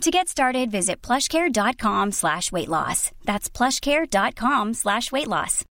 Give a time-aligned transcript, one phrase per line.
[0.00, 3.10] To get started, visit plushcare.com slash weight loss.
[3.24, 5.64] That's plushcare.com slash weight loss.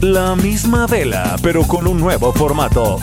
[0.00, 2.98] La misma vela, pero con un nuevo formato.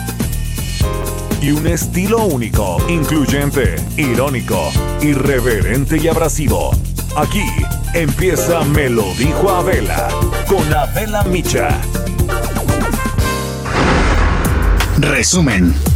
[1.40, 6.70] Y un estilo único, incluyente, irónico, irreverente y abrasivo.
[7.16, 7.42] Aquí
[7.94, 10.08] empieza Me lo dijo Abela,
[10.48, 11.80] con Abela Micha.
[15.02, 15.91] Resumen.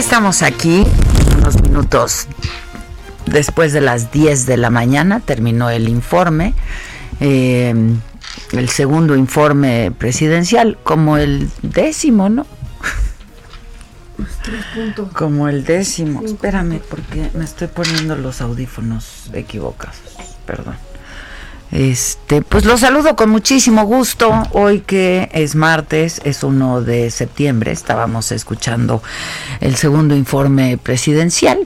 [0.00, 0.86] Estamos aquí,
[1.36, 2.26] unos minutos
[3.26, 6.54] después de las 10 de la mañana, terminó el informe,
[7.20, 7.74] eh,
[8.52, 12.46] el segundo informe presidencial, como el décimo, ¿no?
[15.12, 16.22] Como el décimo.
[16.24, 19.98] Espérame, porque me estoy poniendo los audífonos equivocados.
[20.46, 20.76] Perdón.
[21.72, 24.32] Este, pues los saludo con muchísimo gusto.
[24.52, 29.02] Hoy que es martes, es 1 de septiembre, estábamos escuchando
[29.60, 31.60] el segundo informe presidencial.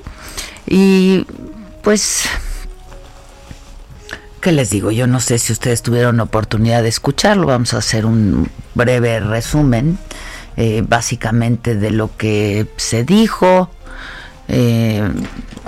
[0.67, 1.27] Y
[1.83, 2.25] pues,
[4.41, 4.91] ¿qué les digo?
[4.91, 7.47] Yo no sé si ustedes tuvieron oportunidad de escucharlo.
[7.47, 9.99] Vamos a hacer un breve resumen,
[10.57, 13.71] eh, básicamente de lo que se dijo.
[14.49, 15.09] Eh,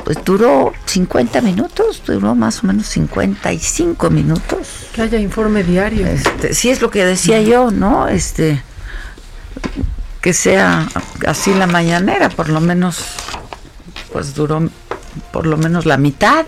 [0.06, 4.86] pues duró 50 minutos, duró más o menos 55 minutos.
[4.92, 6.06] Que haya informe diario.
[6.06, 8.06] Este, sí es lo que decía yo, ¿no?
[8.06, 8.62] Este
[10.20, 10.86] que sea
[11.26, 13.04] así la mañanera, por lo menos
[14.12, 14.70] pues duró
[15.32, 16.46] por lo menos la mitad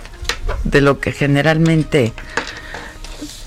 [0.63, 2.13] de lo que generalmente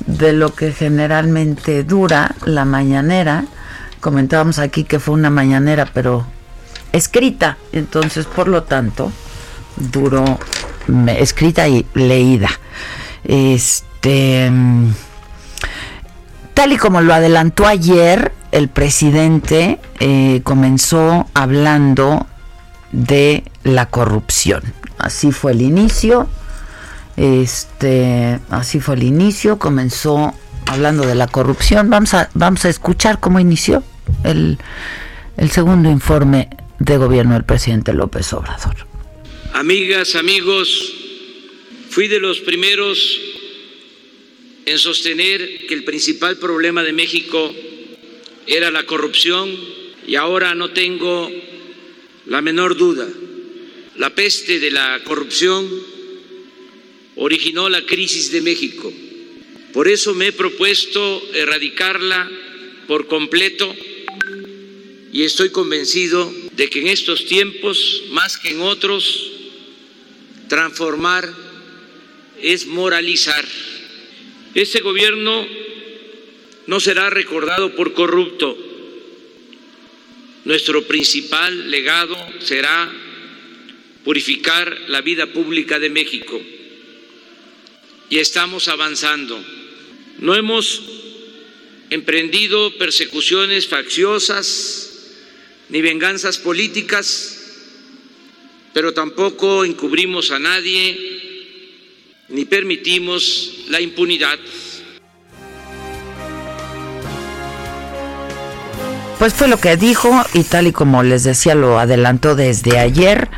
[0.08, 3.46] de lo que generalmente dura la mañanera.
[4.02, 6.25] Comentábamos aquí que fue una mañanera, pero
[6.92, 9.13] escrita, entonces por lo tanto
[9.75, 10.39] duró
[11.07, 12.50] escrita y leída.
[13.23, 14.51] Este,
[16.53, 22.27] tal y como lo adelantó ayer, el presidente eh, comenzó hablando
[22.91, 24.62] de la corrupción.
[24.97, 26.27] Así fue el inicio.
[27.17, 29.57] Este, así fue el inicio.
[29.57, 30.33] Comenzó
[30.67, 31.89] hablando de la corrupción.
[31.89, 33.83] Vamos a, vamos a escuchar cómo inició
[34.24, 34.59] el,
[35.38, 38.90] el segundo informe de gobierno del presidente López Obrador.
[39.53, 40.94] Amigas, amigos,
[41.89, 43.19] fui de los primeros
[44.65, 47.53] en sostener que el principal problema de México
[48.48, 49.53] era la corrupción
[50.07, 51.30] y ahora no tengo
[52.27, 53.09] la menor duda.
[53.98, 55.69] La peste de la corrupción
[57.18, 58.92] originó la crisis de México.
[59.74, 62.31] Por eso me he propuesto erradicarla
[62.88, 63.75] por completo
[65.12, 69.31] y estoy convencido de que en estos tiempos, más que en otros,
[70.51, 71.33] transformar
[72.42, 73.48] es moralizar.
[74.53, 75.48] Este gobierno
[76.68, 78.57] no será recordado por corrupto.
[80.44, 82.92] Nuestro principal legado será
[84.03, 86.42] purificar la vida pública de México.
[88.09, 89.42] Y estamos avanzando.
[90.19, 90.83] No hemos
[91.89, 95.13] emprendido persecuciones facciosas
[95.69, 97.40] ni venganzas políticas,
[98.73, 100.97] pero tampoco encubrimos a nadie
[102.29, 104.38] ni permitimos la impunidad.
[109.19, 113.29] Pues fue lo que dijo y tal y como les decía lo adelantó desde ayer,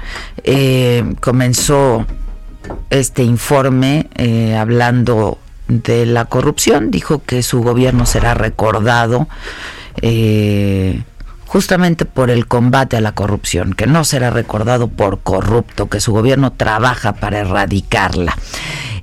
[0.45, 2.05] eh, comenzó
[2.89, 9.27] este informe eh, hablando de la corrupción, dijo que su gobierno será recordado
[10.01, 11.01] eh,
[11.53, 16.11] justamente por el combate a la corrupción, que no será recordado por corrupto, que su
[16.11, 18.35] gobierno trabaja para erradicarla.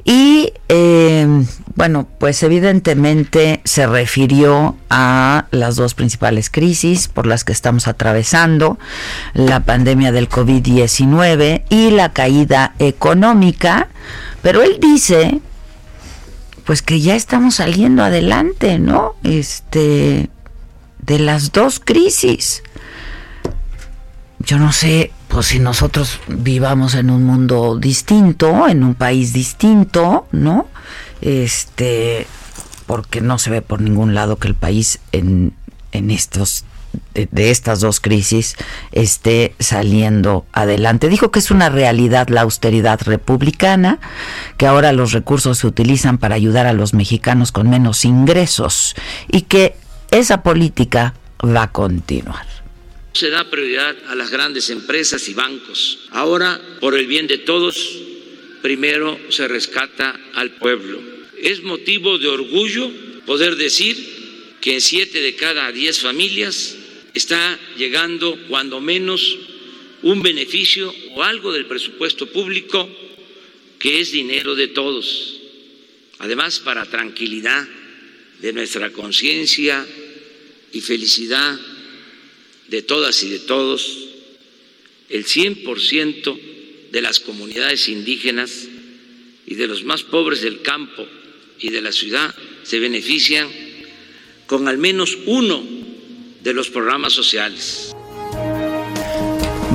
[0.03, 1.45] Y eh,
[1.77, 8.81] bueno, pues evidentemente se refirió a las dos principales crisis por las que estamos atravesando,
[9.33, 13.87] la pandemia del COVID-19 y la caída económica,
[14.43, 15.41] pero él dice
[16.65, 19.15] pues que ya estamos saliendo adelante, ¿no?
[19.23, 20.31] Este
[21.03, 22.63] de las dos crisis.
[24.41, 30.27] Yo no sé, pues si nosotros vivamos en un mundo distinto, en un país distinto,
[30.33, 30.67] ¿no?
[31.21, 32.27] Este,
[32.87, 35.53] porque no se ve por ningún lado que el país en,
[35.93, 36.65] en estos
[37.15, 38.57] de, de, estas dos crisis
[38.91, 41.09] esté saliendo adelante.
[41.09, 44.01] Dijo que es una realidad la austeridad republicana,
[44.57, 48.97] que ahora los recursos se utilizan para ayudar a los mexicanos con menos ingresos
[49.29, 49.77] y que
[50.11, 52.47] esa política va a continuar.
[53.13, 56.07] Se da prioridad a las grandes empresas y bancos.
[56.11, 57.77] Ahora, por el bien de todos,
[58.63, 61.01] primero se rescata al pueblo.
[61.41, 62.91] Es motivo de orgullo
[63.27, 66.77] poder decir que en siete de cada diez familias
[67.15, 69.39] está llegando cuando menos
[70.03, 72.89] un beneficio o algo del presupuesto público
[73.79, 75.41] que es dinero de todos.
[76.19, 77.67] Además, para tranquilidad
[78.41, 79.87] de nuestra conciencia
[80.73, 81.59] y felicidad
[82.69, 84.09] de todas y de todos,
[85.09, 86.41] el 100%
[86.91, 88.69] de las comunidades indígenas
[89.47, 91.07] y de los más pobres del campo
[91.59, 93.49] y de la ciudad se benefician
[94.47, 95.63] con al menos uno
[96.43, 97.93] de los programas sociales.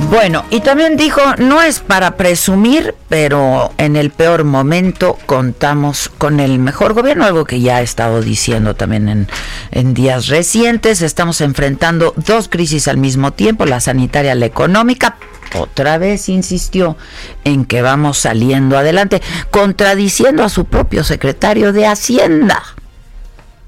[0.08, 6.38] Bueno, y también dijo, no es para presumir, pero en el peor momento contamos con
[6.38, 9.28] el mejor gobierno, algo que ya ha estado diciendo también en,
[9.72, 11.02] en días recientes.
[11.02, 15.18] Estamos enfrentando dos crisis al mismo tiempo, la sanitaria la económica.
[15.56, 16.96] Otra vez insistió
[17.42, 19.20] en que vamos saliendo adelante,
[19.50, 22.62] contradiciendo a su propio secretario de Hacienda.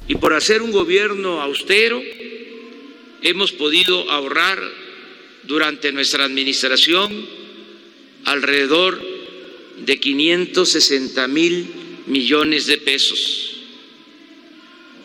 [0.07, 2.01] Y por hacer un gobierno austero,
[3.23, 4.59] hemos podido ahorrar
[5.49, 7.11] durante nuestra administración
[8.27, 9.01] alrededor
[9.79, 11.71] de 560 mil
[12.07, 13.63] millones de pesos.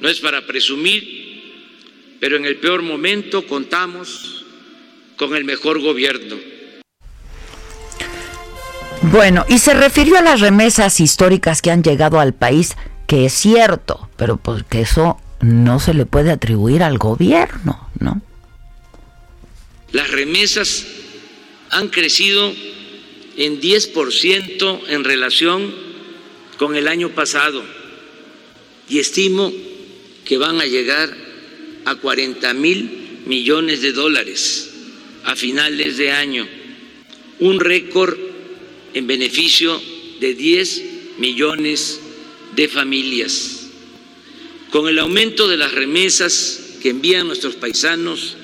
[0.01, 4.45] No es para presumir, pero en el peor momento contamos
[5.15, 6.35] con el mejor gobierno.
[9.03, 12.75] Bueno, y se refirió a las remesas históricas que han llegado al país,
[13.07, 18.21] que es cierto, pero porque eso no se le puede atribuir al gobierno, ¿no?
[19.93, 20.87] Las remesas
[21.69, 22.53] han crecido
[23.37, 25.73] en 10% en relación
[26.57, 27.63] con el año pasado
[28.89, 29.53] y estimo
[30.25, 31.15] que van a llegar
[31.85, 34.71] a 40 mil millones de dólares
[35.25, 36.47] a finales de año,
[37.39, 38.17] un récord
[38.95, 39.79] en beneficio
[40.19, 40.83] de 10
[41.19, 41.99] millones
[42.55, 43.67] de familias.
[44.71, 48.37] Con el aumento de las remesas que envían nuestros paisanos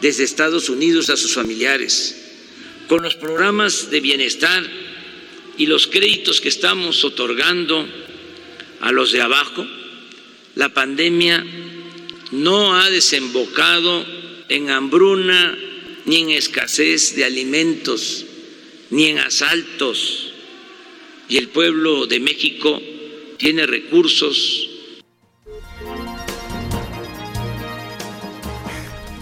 [0.00, 2.16] desde Estados Unidos a sus familiares,
[2.88, 4.64] con los programas de bienestar
[5.56, 7.86] y los créditos que estamos otorgando
[8.80, 9.66] a los de abajo,
[10.54, 11.44] la pandemia
[12.32, 14.04] no ha desembocado
[14.48, 15.56] en hambruna
[16.06, 18.24] ni en escasez de alimentos,
[18.90, 20.32] ni en asaltos.
[21.28, 22.80] Y el pueblo de México
[23.36, 24.67] tiene recursos.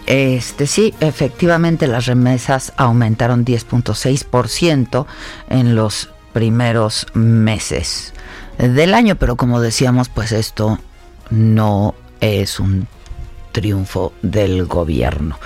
[0.07, 5.07] Este sí, efectivamente las remesas aumentaron 10.6%
[5.51, 8.13] en los primeros meses
[8.59, 10.79] del año, pero como decíamos, pues esto
[11.31, 12.87] no es un
[13.53, 15.39] triunfo del gobierno.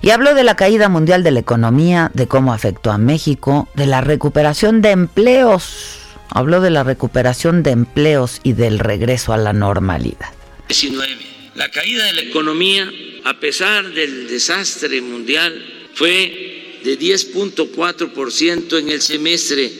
[0.00, 3.86] Y habló de la caída mundial de la economía, de cómo afectó a México, de
[3.86, 5.98] la recuperación de empleos.
[6.30, 10.28] Habló de la recuperación de empleos y del regreso a la normalidad.
[10.68, 11.35] 19.
[11.56, 12.92] La caída de la economía,
[13.24, 19.72] a pesar del desastre mundial, fue de 10.4% en el semestre,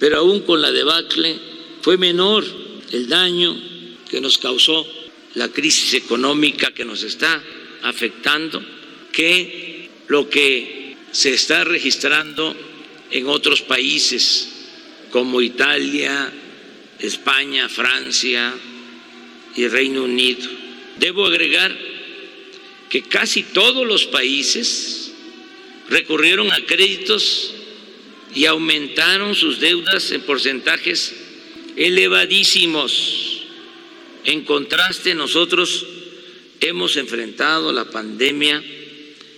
[0.00, 1.38] pero aún con la debacle
[1.80, 2.44] fue menor
[2.90, 3.56] el daño
[4.10, 4.84] que nos causó
[5.34, 7.40] la crisis económica que nos está
[7.82, 8.60] afectando
[9.12, 12.56] que lo que se está registrando
[13.12, 14.48] en otros países
[15.12, 16.32] como Italia,
[16.98, 18.52] España, Francia
[19.54, 20.65] y Reino Unido.
[20.98, 21.76] Debo agregar
[22.88, 25.12] que casi todos los países
[25.88, 27.52] recurrieron a créditos
[28.34, 31.14] y aumentaron sus deudas en porcentajes
[31.76, 33.36] elevadísimos
[34.26, 35.86] en contraste, nosotros
[36.60, 38.60] hemos enfrentado la pandemia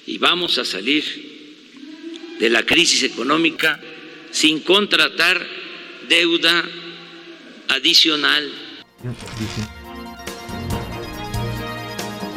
[0.06, 1.04] y vamos a salir
[2.38, 3.78] de la crisis económica
[4.30, 5.46] sin contratar
[6.08, 6.64] deuda
[7.68, 8.50] adicional.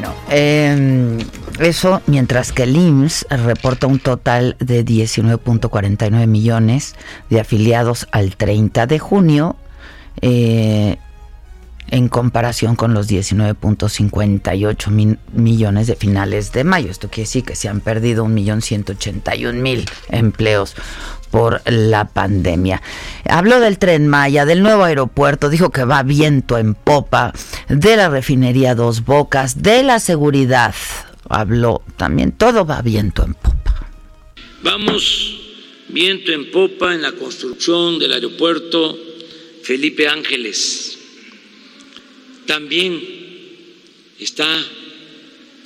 [0.02, 1.20] No, em,
[1.60, 6.96] eso mientras que el IMSS reporta un total de 19.49 millones
[7.30, 9.56] de afiliados al 30 de junio.
[10.22, 10.98] Eh,
[11.92, 16.90] en comparación con los 19.58 millones de finales de mayo.
[16.90, 20.76] Esto quiere decir que se han perdido 1.181.000 empleos
[21.32, 22.82] por la pandemia.
[23.26, 27.34] Habló del tren Maya, del nuevo aeropuerto, dijo que va viento en popa,
[27.70, 30.76] de la refinería Dos Bocas, de la seguridad.
[31.30, 33.88] Habló también, todo va viento en popa.
[34.62, 35.40] Vamos
[35.88, 38.98] viento en popa en la construcción del aeropuerto
[39.64, 40.98] Felipe Ángeles
[42.46, 43.00] también
[44.20, 44.46] está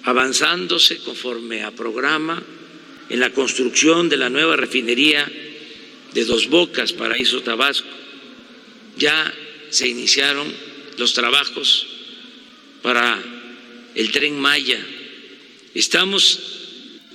[0.03, 2.41] avanzándose conforme a programa
[3.09, 5.25] en la construcción de la nueva refinería
[6.15, 7.87] de Dos Bocas, Paraíso Tabasco.
[8.97, 9.31] Ya
[9.69, 10.47] se iniciaron
[10.97, 11.85] los trabajos
[12.81, 13.21] para
[13.93, 14.79] el tren Maya.
[15.73, 16.39] Estamos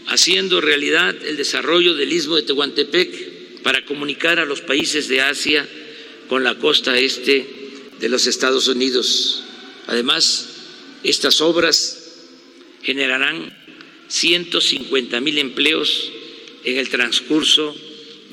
[0.06, 5.66] haciendo realidad el desarrollo del istmo de Tehuantepec para comunicar a los países de Asia
[6.28, 7.46] con la costa este
[7.98, 9.42] de los Estados Unidos.
[9.86, 10.46] Además,
[11.04, 12.18] estas obras
[12.82, 13.56] generarán
[14.08, 16.12] 150 mil empleos
[16.64, 17.74] en el transcurso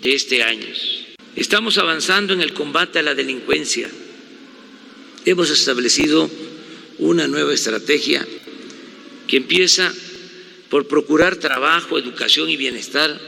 [0.01, 0.67] de este año.
[1.35, 3.89] Estamos avanzando en el combate a la delincuencia.
[5.25, 6.29] Hemos establecido
[6.99, 8.25] una nueva estrategia
[9.27, 9.93] que empieza
[10.69, 13.19] por procurar trabajo, educación y bienestar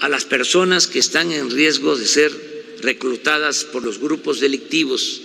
[0.00, 5.22] a las personas que están en riesgo de ser reclutadas por los grupos delictivos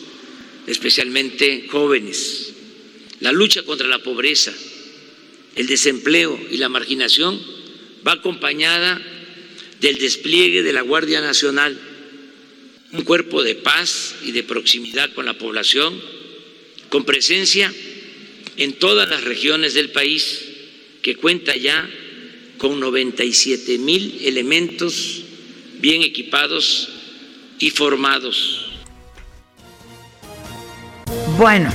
[0.67, 2.53] especialmente jóvenes.
[3.19, 4.53] La lucha contra la pobreza,
[5.55, 7.39] el desempleo y la marginación
[8.05, 9.01] va acompañada
[9.82, 11.79] del despliegue de la Guardia Nacional,
[12.91, 16.00] un cuerpo de paz y de proximidad con la población,
[16.89, 17.74] con presencia
[18.58, 20.46] en todas las regiones del país,
[21.01, 21.89] que cuenta ya
[22.58, 25.24] con 97 mil elementos
[25.79, 26.89] bien equipados
[27.60, 28.65] y formados.
[31.38, 31.72] Bueno,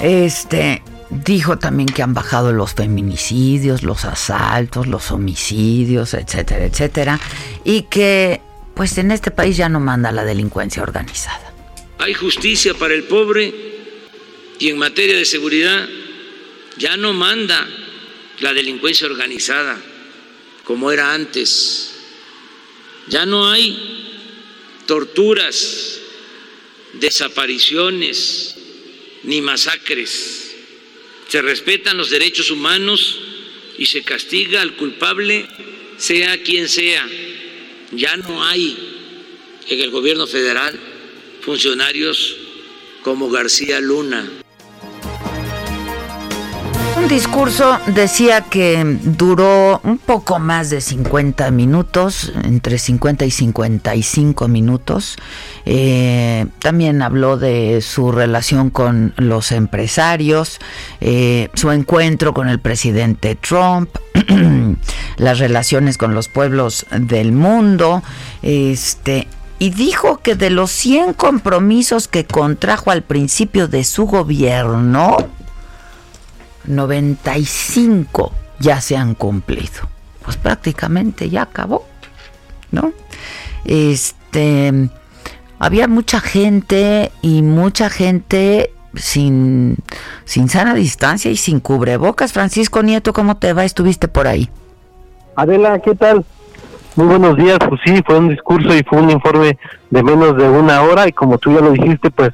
[0.00, 0.82] este
[1.24, 7.20] dijo también que han bajado los feminicidios, los asaltos, los homicidios, etcétera, etcétera,
[7.64, 8.40] y que
[8.74, 11.52] pues en este país ya no manda la delincuencia organizada.
[11.98, 13.52] Hay justicia para el pobre
[14.58, 15.88] y en materia de seguridad
[16.78, 17.68] ya no manda
[18.40, 19.78] la delincuencia organizada
[20.64, 21.90] como era antes.
[23.08, 23.76] Ya no hay
[24.86, 26.00] torturas,
[26.94, 28.54] desapariciones,
[29.24, 30.49] ni masacres.
[31.30, 33.20] Se respetan los derechos humanos
[33.78, 35.46] y se castiga al culpable,
[35.96, 37.08] sea quien sea.
[37.92, 38.76] Ya no hay
[39.68, 40.76] en el gobierno federal
[41.42, 42.36] funcionarios
[43.02, 44.39] como García Luna.
[47.10, 55.16] Discurso decía que duró un poco más de 50 minutos, entre 50 y 55 minutos.
[55.66, 60.60] Eh, también habló de su relación con los empresarios,
[61.00, 63.90] eh, su encuentro con el presidente Trump,
[65.16, 68.04] las relaciones con los pueblos del mundo,
[68.42, 69.26] este,
[69.58, 75.16] y dijo que de los 100 compromisos que contrajo al principio de su gobierno,
[76.64, 79.88] 95 ya se han cumplido.
[80.24, 81.86] Pues prácticamente ya acabó,
[82.70, 82.92] ¿no?
[83.64, 84.90] Este,
[85.58, 89.76] había mucha gente y mucha gente sin,
[90.24, 92.32] sin sana distancia y sin cubrebocas.
[92.32, 93.64] Francisco Nieto, ¿cómo te va?
[93.64, 94.50] ¿Estuviste por ahí?
[95.36, 96.24] Adela, ¿qué tal?
[96.96, 99.56] Muy buenos días, pues sí, fue un discurso y fue un informe
[99.90, 102.30] de menos de una hora y como tú ya lo dijiste, pues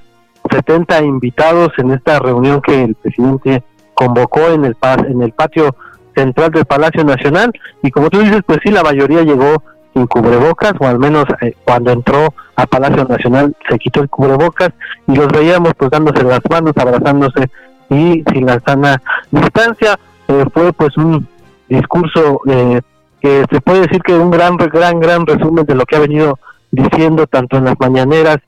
[0.50, 3.62] 70 invitados en esta reunión que el presidente
[3.97, 4.76] convocó en el
[5.09, 5.75] en el patio
[6.15, 9.62] central del Palacio Nacional y como tú dices, pues sí, la mayoría llegó
[9.93, 14.71] sin cubrebocas o al menos eh, cuando entró a Palacio Nacional se quitó el cubrebocas
[15.07, 17.50] y los veíamos pues dándose las manos, abrazándose
[17.88, 19.99] y sin la sana distancia.
[20.29, 21.26] Eh, fue pues un
[21.69, 22.81] discurso eh,
[23.21, 26.38] que se puede decir que un gran, gran, gran resumen de lo que ha venido
[26.71, 28.38] diciendo tanto en las mañaneras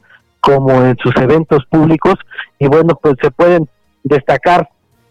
[0.40, 2.14] como en sus eventos públicos
[2.58, 3.68] y bueno, pues se pueden
[4.04, 4.68] destacar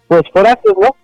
[0.07, 0.95] pues frases, ¿no?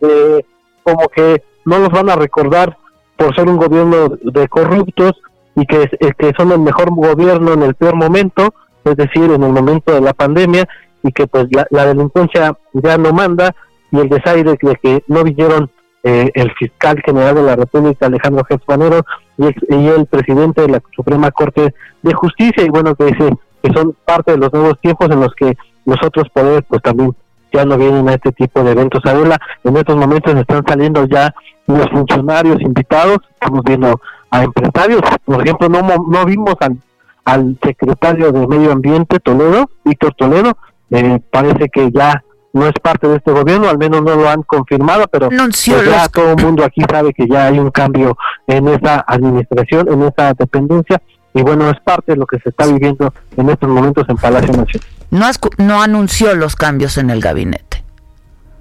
[0.00, 0.44] Eh,
[0.82, 2.76] como que no los van a recordar
[3.16, 5.12] por ser un gobierno de corruptos
[5.56, 9.42] y que, eh, que son el mejor gobierno en el peor momento, es decir, en
[9.42, 10.68] el momento de la pandemia
[11.02, 13.54] y que pues la, delincuencia ya no manda
[13.92, 15.70] y el desaire de que no vinieron
[16.02, 19.04] eh, el fiscal general de la República, Alejandro Gespanero,
[19.38, 23.30] y, y, el presidente de la Suprema Corte de Justicia, y bueno, que dice
[23.62, 25.56] que son parte de los nuevos tiempos en los que
[25.86, 27.14] los otros poderes pues también
[27.54, 29.00] ya no vienen a este tipo de eventos.
[29.04, 31.34] Adela, en estos momentos están saliendo ya
[31.66, 36.76] los funcionarios invitados, estamos viendo a empresarios, por ejemplo, no, no vimos al,
[37.24, 40.56] al secretario de Medio Ambiente, Toledo, Víctor Toledo,
[40.90, 44.42] eh, parece que ya no es parte de este gobierno, al menos no lo han
[44.42, 48.68] confirmado, pero pues ya todo el mundo aquí sabe que ya hay un cambio en
[48.68, 51.02] esa administración, en esa dependencia,
[51.34, 54.52] y bueno, es parte de lo que se está viviendo en estos momentos en Palacio
[54.52, 54.88] Nacional.
[55.10, 55.26] No,
[55.58, 57.84] no anunció los cambios en el gabinete.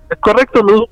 [0.10, 0.86] Es correcto, no,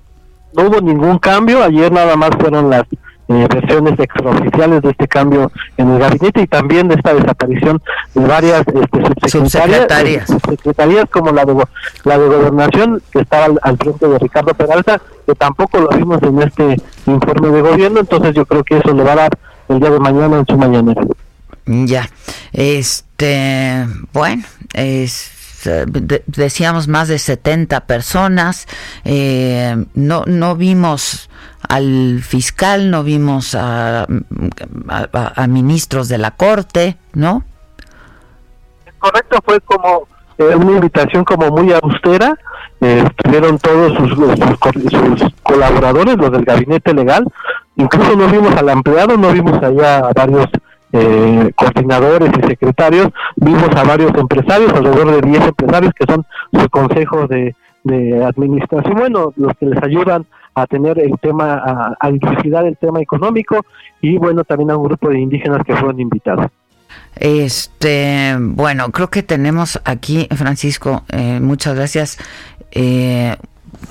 [0.53, 2.83] no hubo ningún cambio, ayer nada más fueron las
[3.27, 7.81] eh, versiones extraoficiales de este cambio en el gabinete y también de esta desaparición
[8.13, 11.05] de varias este, subsecretarias, subsecretarias.
[11.09, 11.55] como la de
[12.03, 16.41] la de gobernación que estaba al, frente de Ricardo Peralta que tampoco lo vimos en
[16.41, 18.01] este informe de gobierno.
[18.01, 19.37] Entonces yo creo que eso le va a dar
[19.69, 21.01] el día de mañana en su mañanera
[21.65, 22.09] ya
[22.53, 24.43] este bueno
[25.65, 25.85] eh,
[26.25, 28.67] decíamos más de 70 personas,
[29.05, 31.29] eh, no, no vimos
[31.67, 34.07] al fiscal, no vimos a,
[34.87, 37.43] a, ministros de la corte, ¿no?
[38.99, 42.35] Correcto, fue como eh, una invitación como muy austera,
[42.79, 47.23] estuvieron todos sus, sus, colaboradores, los del gabinete legal,
[47.75, 50.47] incluso no vimos al empleado, no vimos allá a varios
[50.93, 56.69] eh, coordinadores y secretarios, vimos a varios empresarios, alrededor de 10 empresarios que son su
[56.69, 57.55] consejo de,
[58.23, 63.61] administración, bueno, los que les ayudan a tener el tema, a, a el tema económico
[64.01, 66.51] y bueno, también a un grupo de indígenas que fueron invitados.
[67.15, 72.17] Este, bueno, creo que tenemos aquí, Francisco, eh, muchas gracias.
[72.71, 73.35] Eh,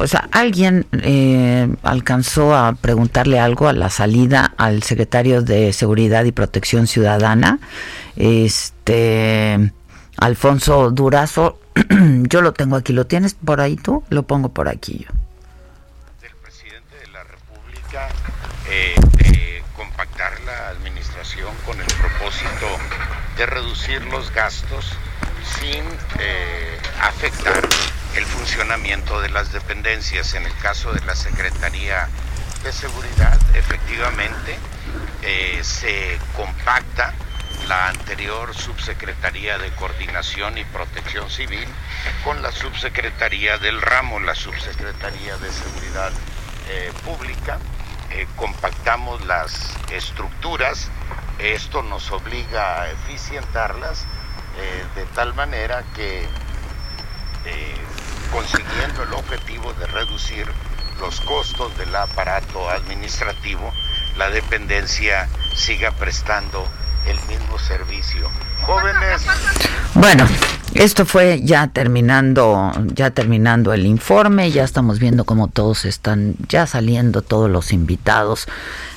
[0.06, 6.32] sea, alguien eh, alcanzó a preguntarle algo a la salida al secretario de Seguridad y
[6.32, 7.58] Protección Ciudadana,
[8.16, 9.72] este
[10.16, 11.58] Alfonso Durazo.
[12.28, 14.04] yo lo tengo aquí, ¿lo tienes por ahí tú?
[14.10, 15.14] Lo pongo por aquí yo.
[16.20, 18.08] Del presidente de la República
[18.68, 22.66] eh, de compactar la administración con el propósito
[23.36, 24.92] de reducir los gastos
[25.58, 25.82] sin
[26.18, 27.62] eh, afectar
[28.16, 30.34] el funcionamiento de las dependencias.
[30.34, 32.08] En el caso de la Secretaría
[32.64, 34.58] de Seguridad, efectivamente,
[35.22, 37.14] eh, se compacta
[37.68, 41.66] la anterior Subsecretaría de Coordinación y Protección Civil
[42.24, 46.10] con la Subsecretaría del Ramo, la Subsecretaría de Seguridad
[46.68, 47.58] eh, Pública.
[48.10, 50.90] Eh, compactamos las estructuras,
[51.38, 54.06] esto nos obliga a eficientarlas
[54.94, 56.28] de tal manera que
[58.32, 60.46] consiguiendo el objetivo de reducir
[61.00, 63.72] los costos del aparato administrativo,
[64.16, 66.64] la dependencia siga prestando
[67.06, 68.28] el mismo servicio.
[68.62, 69.22] Jóvenes.
[69.94, 70.26] Bueno,
[70.74, 76.66] esto fue ya terminando, ya terminando el informe, ya estamos viendo cómo todos están ya
[76.66, 78.46] saliendo, todos los invitados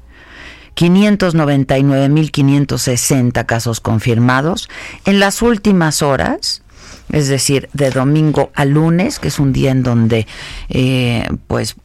[0.75, 4.67] 599.560 casos confirmados.
[5.05, 6.63] En las últimas horas,
[7.11, 10.25] es decir, de domingo a lunes, que es un día en donde,
[10.69, 11.75] eh, pues,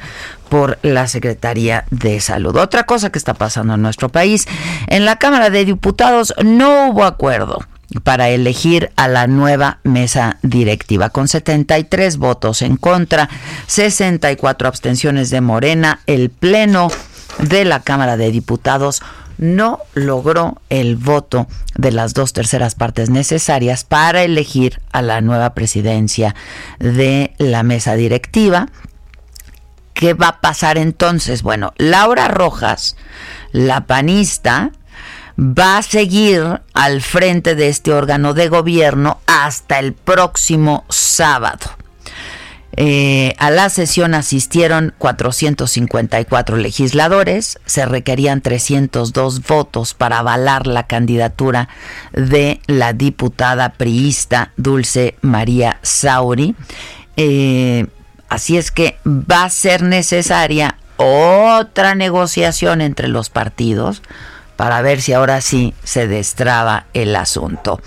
[0.49, 2.55] por la Secretaría de Salud.
[2.55, 4.47] Otra cosa que está pasando en nuestro país,
[4.87, 7.59] en la Cámara de Diputados no hubo acuerdo
[8.03, 11.09] para elegir a la nueva mesa directiva.
[11.09, 13.29] Con 73 votos en contra,
[13.67, 16.89] 64 abstenciones de Morena, el Pleno
[17.39, 19.01] de la Cámara de Diputados
[19.37, 25.53] no logró el voto de las dos terceras partes necesarias para elegir a la nueva
[25.53, 26.35] presidencia
[26.79, 28.67] de la mesa directiva.
[29.93, 31.41] ¿Qué va a pasar entonces?
[31.41, 32.97] Bueno, Laura Rojas,
[33.51, 34.71] la panista,
[35.37, 41.71] va a seguir al frente de este órgano de gobierno hasta el próximo sábado.
[42.77, 51.69] Eh, a la sesión asistieron 454 legisladores, se requerían 302 votos para avalar la candidatura
[52.11, 56.55] de la diputada priista Dulce María Sauri.
[57.15, 57.87] Eh,
[58.27, 64.01] así es que va a ser necesaria otra negociación entre los partidos
[64.57, 67.81] para ver si ahora sí se destraba el asunto.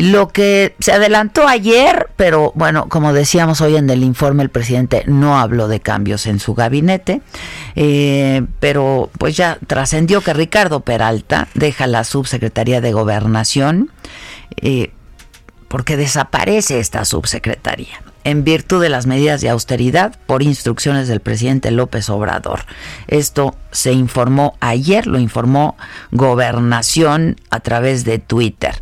[0.00, 5.02] Lo que se adelantó ayer, pero bueno, como decíamos hoy en el informe, el presidente
[5.08, 7.20] no habló de cambios en su gabinete,
[7.74, 13.90] eh, pero pues ya trascendió que Ricardo Peralta deja la subsecretaría de gobernación
[14.58, 14.92] eh,
[15.66, 21.72] porque desaparece esta subsecretaría en virtud de las medidas de austeridad por instrucciones del presidente
[21.72, 22.60] López Obrador.
[23.08, 25.76] Esto se informó ayer, lo informó
[26.12, 28.76] Gobernación a través de Twitter.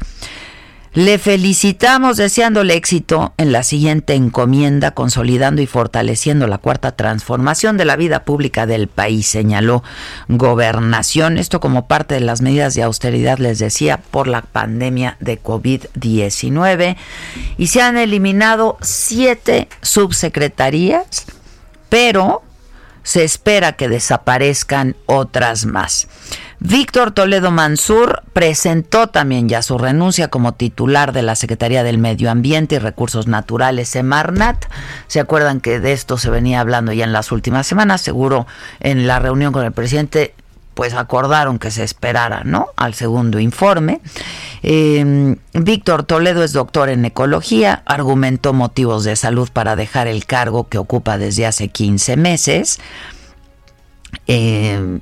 [0.97, 7.85] Le felicitamos deseándole éxito en la siguiente encomienda, consolidando y fortaleciendo la cuarta transformación de
[7.85, 9.83] la vida pública del país, señaló
[10.29, 11.37] Gobernación.
[11.37, 16.97] Esto como parte de las medidas de austeridad, les decía, por la pandemia de COVID-19.
[17.59, 21.27] Y se han eliminado siete subsecretarías,
[21.91, 22.43] pero
[23.03, 26.09] se espera que desaparezcan otras más.
[26.59, 32.31] Víctor Toledo Mansur presentó también ya su renuncia como titular de la Secretaría del Medio
[32.31, 34.65] Ambiente y Recursos Naturales, Semarnat.
[35.07, 38.01] ¿Se acuerdan que de esto se venía hablando ya en las últimas semanas?
[38.01, 38.47] Seguro
[38.81, 40.35] en la reunión con el presidente
[40.73, 42.69] pues acordaron que se esperara, ¿no?
[42.77, 44.03] Al segundo informe.
[44.63, 50.69] Em, Víctor Toledo es doctor en ecología, argumentó motivos de salud para dejar el cargo
[50.69, 52.79] que ocupa desde hace 15 meses.
[54.27, 54.99] Eh,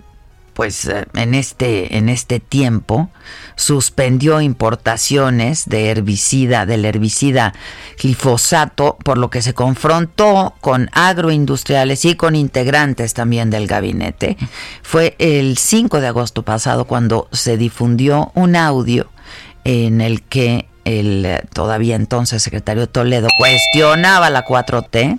[0.54, 3.10] pues eh, en este en este tiempo
[3.56, 7.52] suspendió importaciones de herbicida del herbicida
[8.00, 14.36] glifosato por lo que se confrontó con agroindustriales y con integrantes también del gabinete.
[14.82, 19.10] Fue el 5 de agosto pasado cuando se difundió un audio
[19.64, 25.18] en el que el eh, todavía entonces secretario Toledo cuestionaba la 4T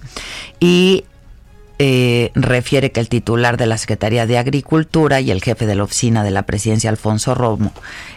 [0.60, 1.06] y
[1.80, 5.84] eh, refiere que el titular de la Secretaría de Agricultura y el jefe de la
[5.84, 7.72] oficina de la presidencia, Alfonso Romo,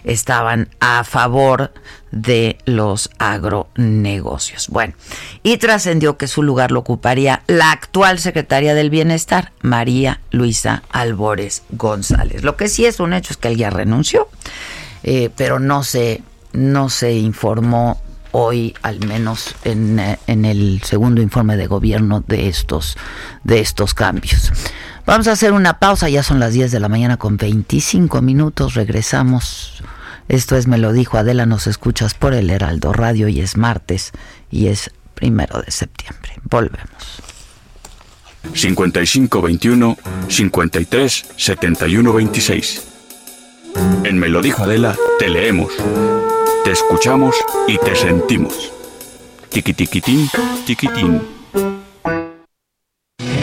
[0.05, 1.73] estaban a favor
[2.11, 4.69] de los agronegocios.
[4.69, 4.95] Bueno,
[5.43, 11.63] y trascendió que su lugar lo ocuparía la actual secretaria del Bienestar, María Luisa Albores
[11.71, 12.43] González.
[12.43, 14.29] Lo que sí es un hecho es que él ya renunció
[15.03, 18.01] eh, pero no se, no se informó
[18.33, 22.97] hoy, al menos en, eh, en, el segundo informe de gobierno de estos,
[23.45, 24.53] de estos cambios.
[25.07, 28.75] Vamos a hacer una pausa, ya son las 10 de la mañana con 25 minutos,
[28.75, 29.83] regresamos.
[30.29, 34.13] Esto es Me lo dijo Adela, nos escuchas por el Heraldo Radio y es martes
[34.51, 36.33] y es primero de septiembre.
[36.45, 37.23] Volvemos.
[38.53, 39.97] 5521
[40.29, 42.85] 53 71 26.
[44.05, 45.73] En Me lo dijo Adela, te leemos,
[46.65, 47.35] te escuchamos
[47.67, 48.73] y te sentimos.
[49.49, 50.29] Tiquitiquitín,
[50.67, 51.23] tiquitín.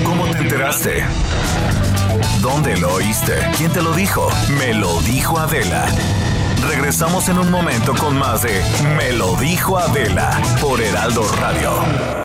[0.04, 1.04] ¿Cómo te enteraste?
[2.41, 3.34] ¿Dónde lo oíste?
[3.58, 4.30] ¿Quién te lo dijo?
[4.60, 5.86] Me lo dijo Adela.
[6.67, 8.62] Regresamos en un momento con más de
[8.97, 12.24] Me lo dijo Adela por Heraldo Radio.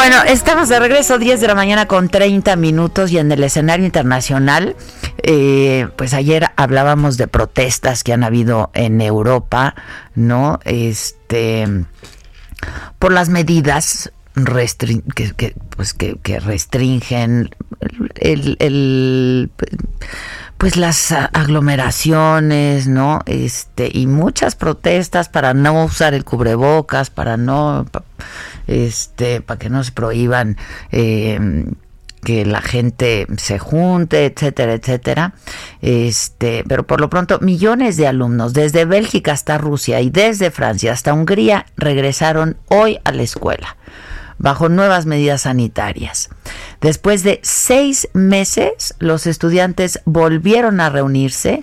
[0.00, 3.84] Bueno, estamos de regreso 10 de la mañana con 30 minutos y en el escenario
[3.84, 4.74] internacional,
[5.22, 9.74] eh, pues ayer hablábamos de protestas que han habido en Europa,
[10.14, 10.58] ¿no?
[10.64, 11.84] Este,
[12.98, 14.10] por las medidas
[15.36, 17.50] que, pues que, restringen
[18.14, 19.50] el,
[20.56, 23.20] pues las aglomeraciones, ¿no?
[23.26, 27.84] Este, y muchas protestas para no usar el cubrebocas, para no
[28.66, 30.56] este, para que no se prohíban
[30.92, 31.64] eh,
[32.22, 35.34] que la gente se junte, etcétera, etcétera.
[35.80, 40.92] Este, pero por lo pronto millones de alumnos desde Bélgica hasta Rusia y desde Francia
[40.92, 43.76] hasta Hungría regresaron hoy a la escuela
[44.40, 46.30] bajo nuevas medidas sanitarias.
[46.80, 51.62] Después de seis meses, los estudiantes volvieron a reunirse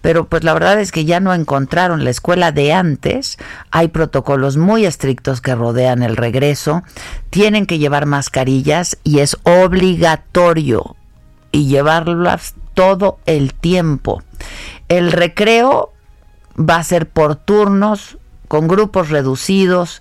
[0.00, 3.38] pero pues la verdad es que ya no encontraron la escuela de antes.
[3.70, 6.82] Hay protocolos muy estrictos que rodean el regreso.
[7.30, 10.96] Tienen que llevar mascarillas y es obligatorio
[11.50, 14.22] y llevarlas todo el tiempo.
[14.88, 15.92] El recreo
[16.58, 20.00] va a ser por turnos, con grupos reducidos,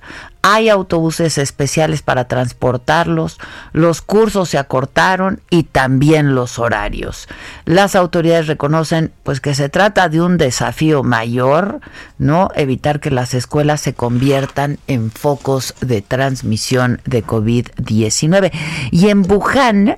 [0.50, 3.38] hay autobuses especiales para transportarlos,
[3.74, 7.28] los cursos se acortaron y también los horarios.
[7.66, 11.82] Las autoridades reconocen pues que se trata de un desafío mayor,
[12.18, 12.48] ¿no?
[12.56, 18.52] Evitar que las escuelas se conviertan en focos de transmisión de COVID-19.
[18.92, 19.98] Y en Wuhan,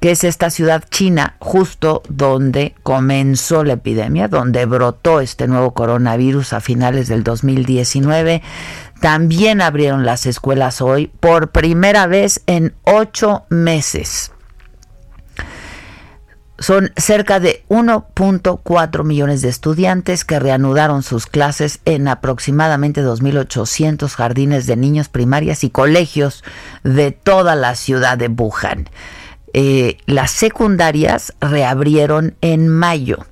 [0.00, 6.52] que es esta ciudad china justo donde comenzó la epidemia, donde brotó este nuevo coronavirus
[6.52, 8.42] a finales del 2019.
[9.00, 14.32] También abrieron las escuelas hoy por primera vez en ocho meses.
[16.58, 24.66] Son cerca de 1.4 millones de estudiantes que reanudaron sus clases en aproximadamente 2.800 jardines
[24.66, 26.42] de niños primarias y colegios
[26.82, 28.88] de toda la ciudad de Wuhan.
[29.52, 33.26] Eh, las secundarias reabrieron en mayo.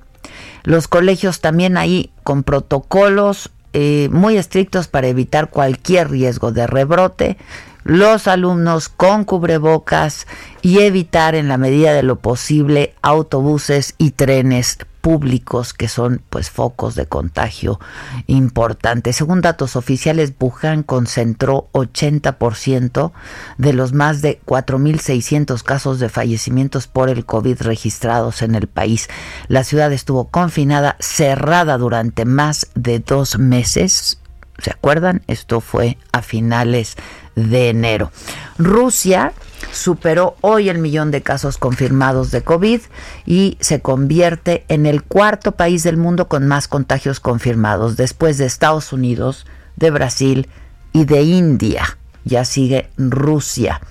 [0.63, 7.37] Los colegios también ahí con protocolos eh, muy estrictos para evitar cualquier riesgo de rebrote.
[7.85, 10.25] Los alumnos con cubrebocas
[10.63, 16.49] y evitar en la medida de lo posible autobuses y trenes públicos que son pues
[16.49, 17.79] focos de contagio
[18.25, 19.17] importantes.
[19.17, 23.11] Según datos oficiales, Wuhan concentró 80%
[23.59, 29.09] de los más de 4.600 casos de fallecimientos por el COVID registrados en el país.
[29.47, 34.19] La ciudad estuvo confinada, cerrada durante más de dos meses.
[34.57, 35.21] ¿Se acuerdan?
[35.27, 38.11] Esto fue a finales de enero.
[38.57, 39.33] Rusia
[39.71, 42.81] superó hoy el millón de casos confirmados de COVID
[43.25, 48.45] y se convierte en el cuarto país del mundo con más contagios confirmados, después de
[48.45, 49.45] Estados Unidos,
[49.75, 50.47] de Brasil
[50.93, 51.97] y de India.
[52.23, 53.81] Ya sigue Rusia.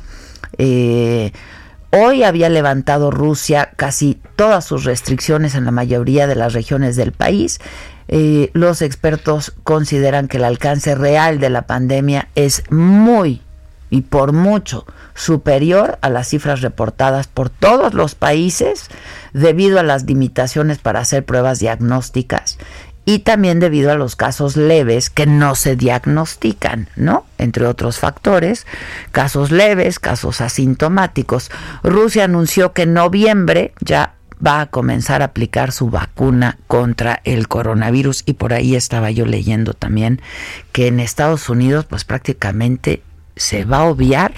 [0.59, 1.33] Eh,
[1.91, 7.13] hoy había levantado Rusia casi todas sus restricciones en la mayoría de las regiones del
[7.13, 7.61] país.
[8.09, 13.41] Los expertos consideran que el alcance real de la pandemia es muy
[13.91, 18.89] y por mucho superior a las cifras reportadas por todos los países
[19.33, 22.59] debido a las limitaciones para hacer pruebas diagnósticas
[23.05, 27.27] y también debido a los casos leves que no se diagnostican, ¿no?
[27.39, 28.67] Entre otros factores,
[29.13, 31.51] casos leves, casos asintomáticos.
[31.83, 34.15] Rusia anunció que en noviembre ya
[34.45, 39.27] va a comenzar a aplicar su vacuna contra el coronavirus y por ahí estaba yo
[39.27, 40.21] leyendo también
[40.73, 43.03] que en Estados Unidos pues prácticamente
[43.37, 44.33] se va a obviar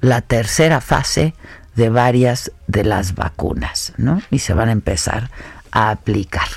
[0.00, 1.34] la tercera fase
[1.74, 4.20] de varias de las vacunas, ¿no?
[4.30, 5.30] Y se van a empezar
[5.70, 6.48] a aplicar.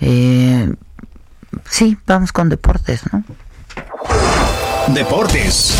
[0.00, 0.74] Eh,
[1.64, 3.24] sí, vamos con deportes, ¿no?
[4.88, 5.76] Deportes.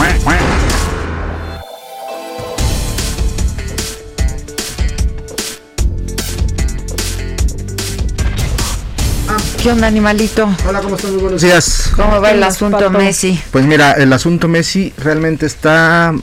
[9.66, 10.48] ¿Qué onda, animalito?
[10.68, 11.10] Hola, ¿cómo están?
[11.14, 11.90] Muy buenos días.
[11.96, 13.42] ¿Cómo va el asunto Messi?
[13.50, 16.14] Pues mira, el asunto Messi realmente está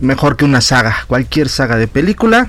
[0.00, 1.04] mejor que una saga.
[1.06, 2.48] Cualquier saga de película,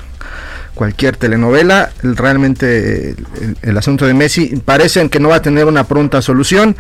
[0.74, 5.84] cualquier telenovela, realmente el, el asunto de Messi parece que no va a tener una
[5.84, 6.76] pronta solución.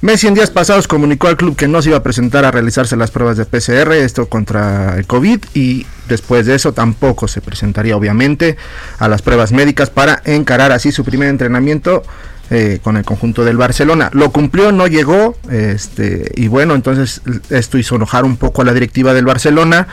[0.00, 2.96] Messi en días pasados comunicó al club que no se iba a presentar a realizarse
[2.96, 7.96] las pruebas de PCR, esto contra el COVID, y después de eso tampoco se presentaría
[7.98, 8.56] obviamente
[8.98, 12.02] a las pruebas médicas para encarar así su primer entrenamiento
[12.50, 14.10] eh, con el conjunto del Barcelona.
[14.12, 18.72] Lo cumplió, no llegó, este, y bueno, entonces esto hizo enojar un poco a la
[18.72, 19.86] directiva del Barcelona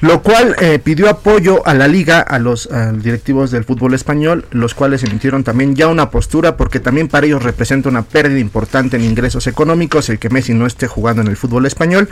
[0.00, 2.68] lo cual eh, pidió apoyo a la liga, a los
[3.02, 7.42] directivos del fútbol español, los cuales emitieron también ya una postura, porque también para ellos
[7.42, 11.36] representa una pérdida importante en ingresos económicos el que Messi no esté jugando en el
[11.36, 12.08] fútbol español.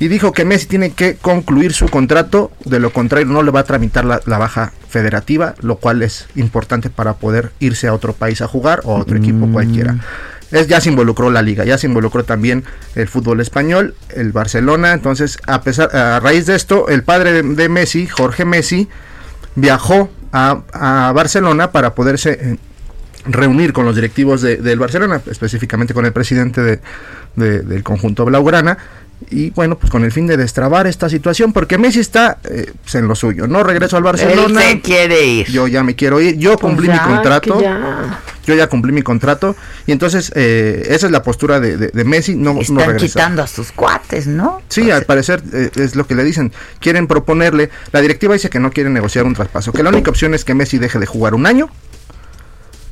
[0.00, 3.60] Y dijo que Messi tiene que concluir su contrato, de lo contrario no le va
[3.60, 8.12] a tramitar la, la baja federativa, lo cual es importante para poder irse a otro
[8.12, 9.52] país a jugar o a otro equipo Mm.
[9.52, 9.96] cualquiera
[10.50, 14.94] es, ya se involucró la liga, ya se involucró también el fútbol español, el Barcelona.
[14.94, 18.88] Entonces, a pesar, a raíz de esto, el padre de, Messi, Jorge Messi,
[19.56, 22.56] viajó a, a Barcelona para poderse eh,
[23.26, 26.80] reunir con los directivos de- del Barcelona, específicamente con el presidente de-
[27.36, 28.78] de- del conjunto Blaugrana.
[29.30, 32.94] Y bueno, pues con el fin de destrabar esta situación, porque Messi está eh, pues,
[32.94, 33.46] en lo suyo.
[33.46, 34.62] No regreso al Barcelona.
[34.64, 35.46] Él se quiere ir.
[35.50, 36.36] Yo ya me quiero ir.
[36.38, 38.20] Yo cumplí Pues mi ya, contrato que ya.
[38.46, 42.04] yo ya cumplí mi contrato y entonces eh, esa es la postura de, de- de
[42.04, 43.06] Messi, no, no Están regresa.
[43.06, 44.62] quitando a sus cuates, ¿no?
[44.68, 46.52] Sí, al parecer eh, es lo que le dicen.
[46.80, 50.32] Quieren proponerle, la directiva dice que no quieren negociar un traspaso, que la única opción
[50.34, 51.68] es que Messi deje de jugar un año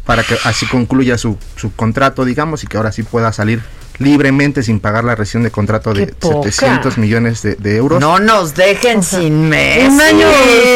[0.07, 3.61] para que así concluya su, su contrato, digamos, y que ahora sí pueda salir
[3.99, 6.51] libremente sin pagar la rescisión de contrato de poca.
[6.51, 7.99] 700 millones de, de euros.
[8.01, 9.87] No nos dejen sin Messi.
[9.89, 10.27] Un año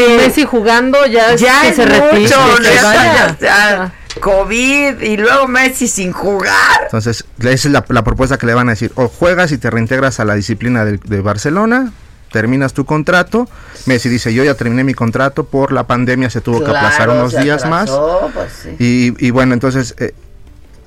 [0.06, 3.36] sin Messi jugando ya, es Ya que es se mucho, que ya, vaya.
[3.38, 3.92] ya, ya.
[4.20, 6.80] COVID y luego Messi sin jugar.
[6.84, 8.90] Entonces, esa es la, la propuesta que le van a decir.
[8.96, 11.92] O juegas y te reintegras a la disciplina del- de, Barcelona,
[12.32, 13.48] terminas tu contrato.
[13.86, 17.32] Messi dice, yo ya terminé mi contrato, por la pandemia se tuvo que aplazar unos
[17.32, 18.68] se días aplazó, pues sí.
[18.70, 18.80] más.
[18.80, 20.12] Y, y bueno, entonces, eh,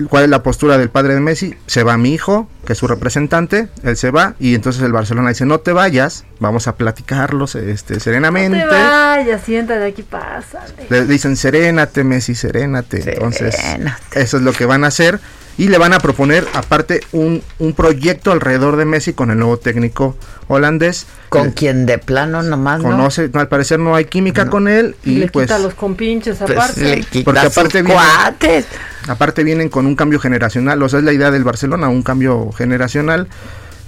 [0.09, 1.55] ¿cuál es la postura del padre de Messi?
[1.67, 5.29] Se va mi hijo, que es su representante, él se va, y entonces el Barcelona
[5.29, 8.57] dice, no te vayas, vamos a platicarlos este, No serenamente.
[8.59, 10.73] te vayas, siéntate aquí, pásale.
[10.89, 13.13] Le dicen serénate, Messi, serénate.
[13.13, 14.21] Entonces, Serénate.
[14.21, 15.19] eso es lo que van a hacer.
[15.57, 19.57] Y le van a proponer, aparte, un, un proyecto alrededor de Messi con el nuevo
[19.57, 20.15] técnico
[20.47, 21.05] holandés.
[21.29, 22.89] Con Eh, quien de plano nomás no.
[22.89, 24.95] conoce, no, al parecer no hay química con él.
[25.03, 26.81] Y Y le pues, quita los compinches Pues aparte.
[26.81, 28.65] le quita Porque aparte cuates.
[29.07, 30.81] aparte vienen con un cambio generacional.
[30.81, 33.27] O sea, es la idea del Barcelona, un cambio generacional.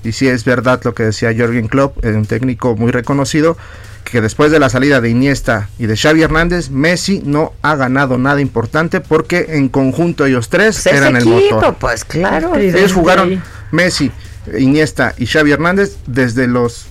[0.06, 3.58] Y sí es verdad lo que decía Jürgen Klopp, eh, un técnico muy reconocido,
[4.04, 8.18] que después de la salida de Iniesta y de Xavi Hernández, Messi no ha ganado
[8.20, 11.76] nada importante porque en conjunto ellos tres Pues eran el equipo, motor.
[11.80, 12.56] pues claro.
[12.56, 13.42] Ellos jugaron.
[13.72, 14.12] Messi,
[14.58, 16.86] Iniesta y Xavi Hernández desde los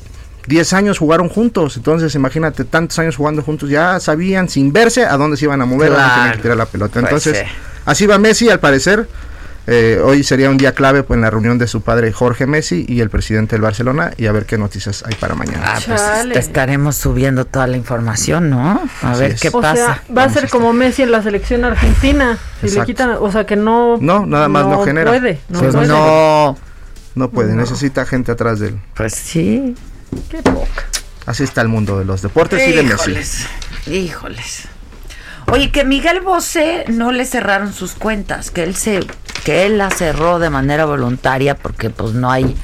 [0.48, 1.76] 10 años jugaron juntos.
[1.76, 5.66] Entonces, imagínate, tantos años jugando juntos, ya sabían sin verse a dónde se iban a
[5.66, 7.00] mover, a dónde tenían que tirar la pelota.
[7.00, 7.54] Pues Entonces, sí.
[7.86, 9.08] así va Messi, al parecer.
[9.66, 12.84] Eh, hoy sería un día clave pues, en la reunión de su padre Jorge Messi
[12.86, 15.62] y el presidente del Barcelona y a ver qué noticias hay para mañana.
[15.64, 16.02] Ah, pues
[16.34, 18.82] te estaremos subiendo toda la información, ¿no?
[19.02, 19.40] A Así ver es.
[19.40, 19.74] qué O pasa.
[19.74, 22.36] sea, va a Vamos a ser como Messi en la selección argentina.
[22.60, 23.96] Si le quitan, o sea, que no.
[24.00, 25.10] No, nada más no genera.
[25.10, 25.88] puede, no pues puede.
[25.88, 26.58] no,
[27.14, 28.80] No puede, necesita gente atrás de él.
[28.94, 29.74] pues sí.
[30.30, 30.84] Qué poca.
[31.24, 33.10] Así está el mundo de los deportes y de Messi.
[33.12, 33.46] Híjoles,
[33.86, 34.68] híjoles.
[35.52, 39.00] Oye, que Miguel Bosé no le cerraron sus cuentas, que él se,
[39.44, 42.54] que él la cerró de manera voluntaria porque pues no hay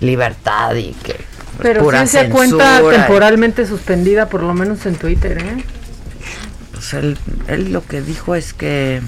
[0.00, 1.24] libertad y que pues,
[1.60, 5.64] Pero pura sí se cuenta y- temporalmente suspendida, por lo menos en Twitter, ¿eh?
[6.72, 7.18] Pues él,
[7.48, 9.02] él lo que dijo es que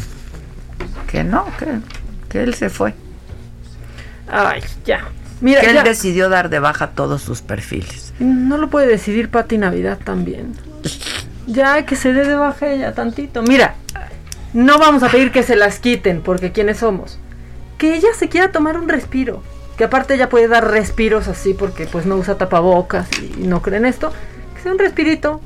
[1.07, 1.67] que no, que,
[2.29, 2.95] que él se fue.
[4.31, 5.05] Ay, ya.
[5.41, 5.83] Mira, que él ya.
[5.83, 8.15] decidió dar de baja todos sus perfiles.
[8.19, 10.55] No lo puede decidir Pati Navidad también.
[11.47, 13.43] Ya que se dé de baja ella tantito.
[13.43, 13.75] Mira,
[14.53, 17.19] No vamos a pedir que se las quiten, porque ¿quiénes somos?
[17.79, 19.43] Que ella se quiera tomar un respiro.
[19.79, 23.79] Que aparte ella puede dar respiros así porque pues no usa tapabocas y no cree
[23.79, 24.13] en esto.
[24.55, 25.41] Que sea un respirito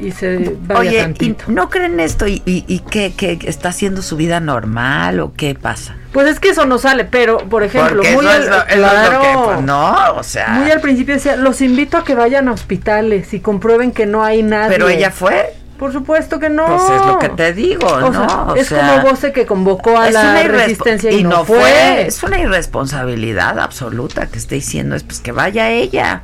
[0.00, 1.44] y se vaya Oye, ¿y tantito.
[1.48, 2.26] no creen esto?
[2.26, 3.38] ¿Y, y, y qué, qué?
[3.44, 5.96] ¿Está haciendo su vida normal o qué pasa?
[6.12, 8.56] Pues es que eso no sale, pero por ejemplo, Porque muy eso al, es lo-
[8.56, 10.48] eso es lo claro, que, pues, no, o sea...
[10.50, 14.22] muy al principio decía, los invito a que vayan a hospitales y comprueben que no
[14.24, 14.68] hay nadie.
[14.70, 15.54] Pero ella fue.
[15.78, 16.66] Por supuesto que no.
[16.66, 18.12] Pues es lo que te digo, O ¿no?
[18.12, 22.06] sea, O es sea, como Voce que convocó a la resistencia y, no fue.
[22.06, 26.22] Es una irresponsabilidad absoluta que esté diciendo es pues que vaya ella.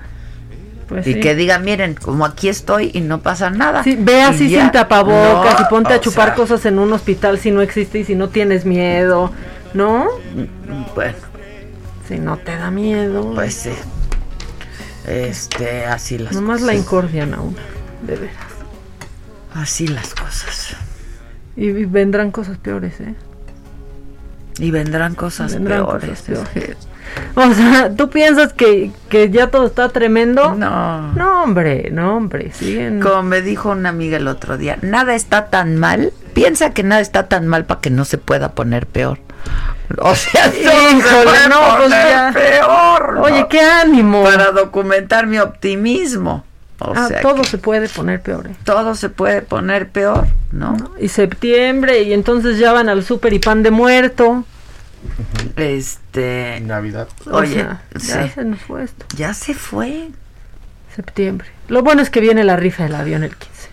[0.90, 1.20] Pues y sí.
[1.20, 3.84] que diga, miren, como aquí estoy y no pasa nada.
[3.84, 4.62] Sí, ve así ya.
[4.62, 8.00] sin tapabocas No, y ponte a chupar sea, cosas en un hospital si no existe
[8.00, 9.30] y si no tienes miedo,
[9.72, 10.08] ¿no?
[10.96, 11.14] Bueno,
[12.08, 13.32] Si no te da miedo.
[13.34, 13.70] pues sí.
[15.06, 17.62] Este, así las Nomás la incordian a una,
[18.02, 18.36] de veras.
[19.54, 20.74] Así las cosas.
[21.56, 23.14] Y, y vendrán cosas peores, ¿eh?
[24.58, 26.20] Y vendrán cosas Vendrán peores.
[26.22, 26.76] cosas peores.
[27.36, 30.54] O sea, ¿tú piensas que, que ya todo está tremendo?
[30.54, 31.12] No.
[31.14, 33.00] No, hombre, no, hombre, siguen.
[33.00, 36.12] Como me dijo una amiga el otro día, nada está tan mal.
[36.34, 39.18] Piensa que nada está tan mal para que no se pueda poner peor.
[39.98, 42.30] O sea, Híjole, puede no, pues poner ya.
[42.32, 43.14] peor.
[43.14, 43.22] ¿no?
[43.22, 44.22] Oye, qué ánimo.
[44.24, 46.44] Para documentar mi optimismo.
[46.80, 48.46] O Ah, sea, todo que se puede poner peor.
[48.46, 48.54] ¿eh?
[48.64, 50.76] todo se puede poner peor, ¿no?
[50.98, 54.44] Y septiembre, y entonces ya van al súper y pan de muerto.
[55.56, 57.08] Este, Navidad.
[57.26, 58.32] O Oye, sea, ya sí.
[58.34, 59.06] se nos fue esto.
[59.16, 60.08] ya se fue.
[60.94, 61.48] Septiembre.
[61.68, 63.68] Lo bueno es que viene la rifa del avión el 15.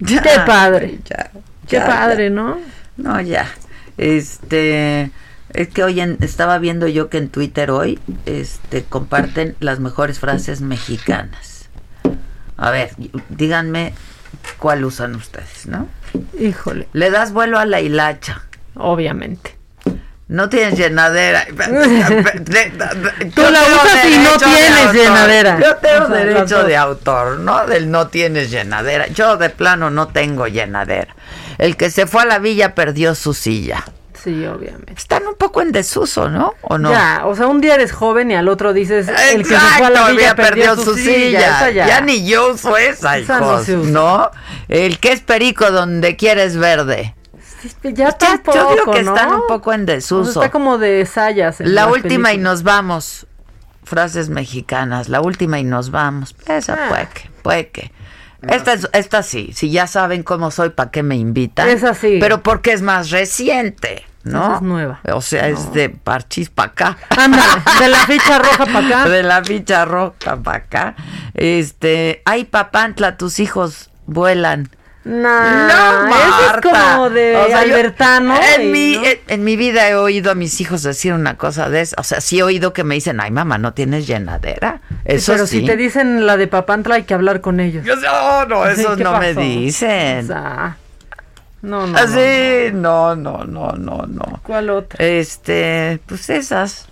[0.00, 0.98] Ya, Qué padre.
[1.04, 1.30] Ya,
[1.66, 2.30] Qué ya, padre, ya.
[2.30, 2.58] ¿no?
[2.96, 3.48] No, ya.
[3.96, 5.10] Este,
[5.52, 10.18] es que hoy en- estaba viendo yo que en Twitter hoy, este, comparten las mejores
[10.18, 11.68] frases mexicanas.
[12.56, 12.90] A ver,
[13.28, 13.94] díganme
[14.58, 15.88] cuál usan ustedes, ¿no?
[16.38, 18.42] Híjole, Le das vuelo a la hilacha.
[18.74, 19.56] obviamente.
[20.28, 21.46] No tienes llenadera.
[23.34, 25.58] Tú la usas y no tienes llenadera.
[25.58, 27.66] Yo tengo O sea, derecho de autor, ¿no?
[27.66, 29.06] Del no tienes llenadera.
[29.08, 31.14] Yo de plano no tengo llenadera.
[31.56, 33.84] El que se fue a la villa perdió su silla.
[34.22, 34.92] Sí, obviamente.
[34.94, 36.54] Están un poco en desuso, ¿no?
[36.62, 36.90] ¿O no?
[36.90, 39.86] Ya, o sea, un día eres joven y al otro dices, el que se fue
[39.86, 41.70] a la Exacto, villa ya perdió, su silla.
[41.70, 41.86] Ya.
[41.86, 43.90] Ya ni yo uso esa, Esa no hijos, se usa.
[43.92, 44.30] ¿no?
[44.68, 47.14] El que es perico donde quieres verde.
[47.82, 49.14] Yo digo que ¿no?
[49.14, 50.42] están un poco en sea, desuso.
[50.42, 51.60] está como de sayas.
[51.60, 53.26] en La última y nos vamos.
[53.84, 55.08] Frases mexicanas.
[55.08, 56.34] La última y nos vamos.
[56.46, 56.88] Esa Ah.
[56.88, 57.92] puede que, puede que.
[58.42, 59.50] Esta, es- esta sí.
[59.54, 61.68] Si ya saben cómo soy, ¿para qué me invitan?
[61.68, 62.18] Esa sí.
[62.20, 64.44] Pero porque es más reciente, ¿no?
[64.44, 65.00] Esa es nueva.
[65.12, 66.98] O sea, es de parchis para acá.
[67.16, 67.42] Ándale,
[67.80, 69.04] de la ficha roja para acá.
[69.08, 70.94] De la ficha roja para acá.
[71.34, 74.68] Este, ay, papantla, tus hijos vuelan.
[75.04, 76.70] Nah, no, eso es Marta.
[76.94, 78.34] como de O sea, yo- Albertano.
[78.56, 79.04] en, y, mi, ¿no?
[79.04, 81.96] en, en mi vida he oído a mis hijos decir una cosa de esa.
[81.98, 84.80] O sea, sí he oído que me dicen, ay, mamá, ¿no tienes llenadera?
[85.04, 85.60] Eso Pero sí.
[85.60, 87.84] si te dicen la de Papantla hay que hablar con ellos.
[87.86, 90.24] Yo oh, no, eso ¿qué no me dicen.
[90.24, 90.76] O sea,
[91.62, 91.98] no, no.
[91.98, 94.40] Así, no, no, no, no, no, no.
[94.42, 95.04] ¿Cuál otra?
[95.04, 96.86] Este, pues esas.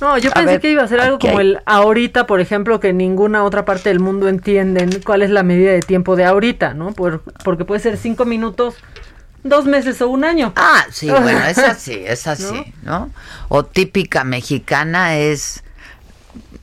[0.00, 2.40] No, yo A pensé ver, que iba a ser algo como hay- el ahorita, por
[2.40, 6.16] ejemplo, que en ninguna otra parte del mundo entienden cuál es la medida de tiempo
[6.16, 6.92] de ahorita, ¿no?
[6.92, 8.74] Por- porque puede ser cinco minutos,
[9.42, 10.52] dos meses o un año.
[10.56, 13.10] Ah, sí, bueno, es así, es así, ¿no?
[13.48, 15.62] O típica mexicana es.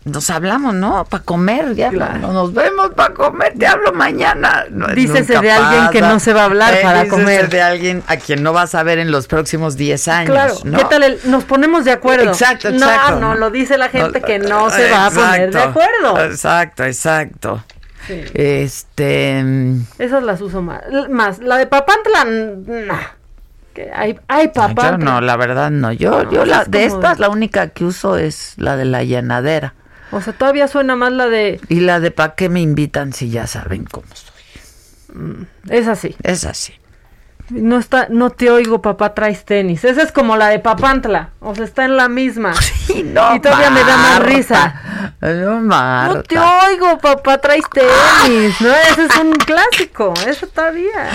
[0.06, 1.06] Nos hablamos, ¿no?
[1.06, 2.18] Para comer, ya Claro.
[2.20, 4.66] no- nos vemos para comer, te hablo mañana.
[4.70, 7.50] No, Dícese de alguien que no se va a hablar para dícese comer.
[7.50, 10.30] de alguien a quien no vas a ver en los próximos 10 años.
[10.32, 10.78] Claro, ¿no?
[10.78, 12.26] ¿qué tal el nos ponemos de acuerdo?
[12.32, 13.12] Exacto, exacto.
[13.14, 16.20] No, no, lo dice la gente que no se va a poner de acuerdo.
[16.26, 17.64] Exacto, exacto.
[18.06, 18.22] Sí.
[18.34, 19.42] Este.
[19.42, 20.82] mm, Esas las uso más.
[21.10, 22.94] Más, la de Papantla, no.
[23.96, 25.92] Hay, hay Yo no, la verdad no.
[25.92, 28.86] Yo, No, yo la, es de estas, de- la única que uso es la de
[28.86, 29.74] la llenadera.
[30.12, 31.60] O sea, todavía suena más la de.
[31.70, 35.48] Y la de ¿para qué me invitan si ya saben cómo soy?
[35.70, 36.16] Es así.
[36.24, 36.74] Es así.
[37.50, 39.84] No está, no te oigo, papá, traes tenis.
[39.84, 41.32] Esa es como la de Papantla.
[41.42, 42.54] O sea, está en la misma.
[42.90, 45.16] Y, no, Y todavía me da más risa.
[45.22, 46.16] No, Marta.
[46.16, 48.60] No te oigo, papá, traes tenis.
[48.62, 50.14] No, ese es un clásico.
[50.28, 51.10] Eso todavía.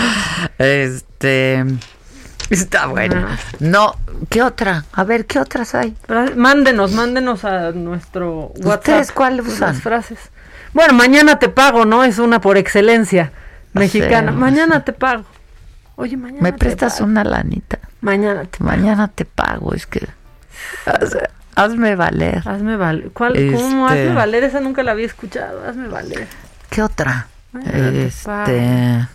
[0.57, 1.63] Este.
[2.61, 3.27] Está bueno.
[3.59, 3.95] No,
[4.29, 4.85] ¿qué otra?
[4.93, 5.95] A ver, ¿qué otras hay?
[6.35, 8.79] Mándenos, mándenos a nuestro WhatsApp.
[8.79, 9.75] ¿Ustedes cuál las usan?
[9.75, 10.19] frases.
[10.73, 12.03] Bueno, mañana te pago, ¿no?
[12.03, 13.31] Es una por excelencia
[13.73, 14.31] mexicana.
[14.31, 15.25] Mañana te pago.
[15.95, 17.05] Oye, mañana ¿Me te prestas pago.
[17.05, 17.79] una lanita?
[18.01, 20.07] Mañana te Mañana te pago, es que.
[20.85, 21.17] haz-
[21.55, 22.41] hazme valer.
[22.47, 23.09] Hazme valer.
[23.11, 23.33] ¿Cuál?
[23.53, 23.87] ¿Cómo?
[23.87, 24.43] Este- Hazme valer.
[24.45, 25.63] Esa nunca la había escuchado.
[25.67, 26.27] Hazme valer.
[26.69, 27.27] ¿Qué otra?
[27.51, 29.07] Mañana te Este.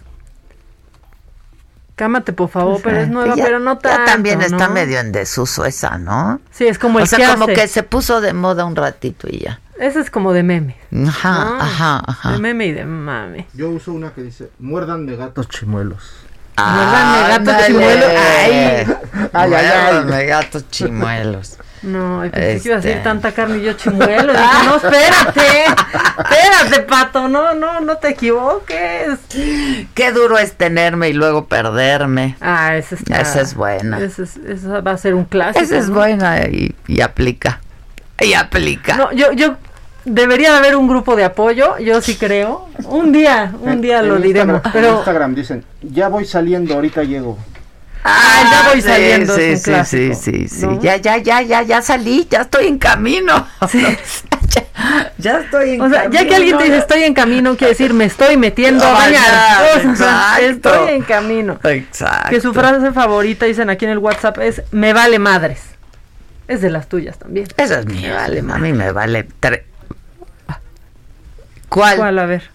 [1.96, 4.74] Cámate, por favor, pero es nueva, Ya- pero no ya tanto, también está ¿no?
[4.74, 6.40] medio en desuso esa, ¿no?
[6.50, 7.52] Sí, es como el o sea, que como hace.
[7.54, 9.60] que se puso de moda un ratito y ya.
[9.78, 10.76] Ese es como de meme.
[11.06, 11.60] Ajá, ¿no?
[11.60, 12.32] ajá, ajá.
[12.32, 13.46] De meme y de mame.
[13.54, 16.23] Yo uso una que dice, muérdanme gatos chimuelos.
[16.56, 17.66] Muérdanme gatos ándale.
[17.66, 18.10] chimuelos.
[18.10, 18.86] Ay.
[19.32, 20.26] Ay, ay, ay.
[20.26, 21.58] Gatos chimuelos.
[21.82, 22.88] No, pensé que iba a Este.
[22.88, 24.32] decir tanta carne y yo chimuelo.
[24.32, 25.64] Dije, no, espérate.
[26.18, 27.28] Espérate, pato.
[27.28, 29.18] No, no, no te equivoques.
[29.94, 32.36] Qué duro es tenerme y luego perderme.
[32.40, 33.20] Ah, esa está.
[33.20, 33.98] Esa es buena.
[34.00, 35.62] Esa, es- esa va a ser un clásico.
[35.62, 35.96] Esa es ¿no?
[35.96, 37.60] buena y, y aplica.
[38.18, 38.96] Y aplica.
[38.96, 39.56] No, yo, yo
[40.04, 42.68] debería de haber un grupo de apoyo, yo sí creo.
[42.84, 44.56] Un día, un día En lo diremos.
[44.62, 47.38] Instagram- en Pero Instagram dicen, ya voy saliendo, ahorita llego.
[48.06, 50.66] Ah, ya voy sí, saliendo, Sí, es un sí, clásico, sí, sí, sí.
[50.66, 50.78] ¿no?
[50.82, 53.46] Ya, ya, ya, ya, ya salí, ya estoy en camino.
[53.72, 54.62] ya,
[55.16, 57.94] ya estoy en o sea, ya que alguien te dice estoy en camino, quiere decir
[57.94, 59.22] me estoy metiendo a bañar.
[59.22, 60.74] ya, O sea, exacto.
[60.74, 61.58] estoy en camino.
[61.64, 62.28] Exacto.
[62.28, 65.62] Que su frase favorita, dicen aquí en el WhatsApp, es me vale madres.
[66.46, 67.48] Es de las tuyas también.
[67.56, 69.26] Esa es mi vale, mami, me vale.
[69.40, 69.62] tre-
[71.74, 71.96] ¿Cuál?
[71.96, 72.18] ¿Cuál?
[72.20, 72.50] A ver.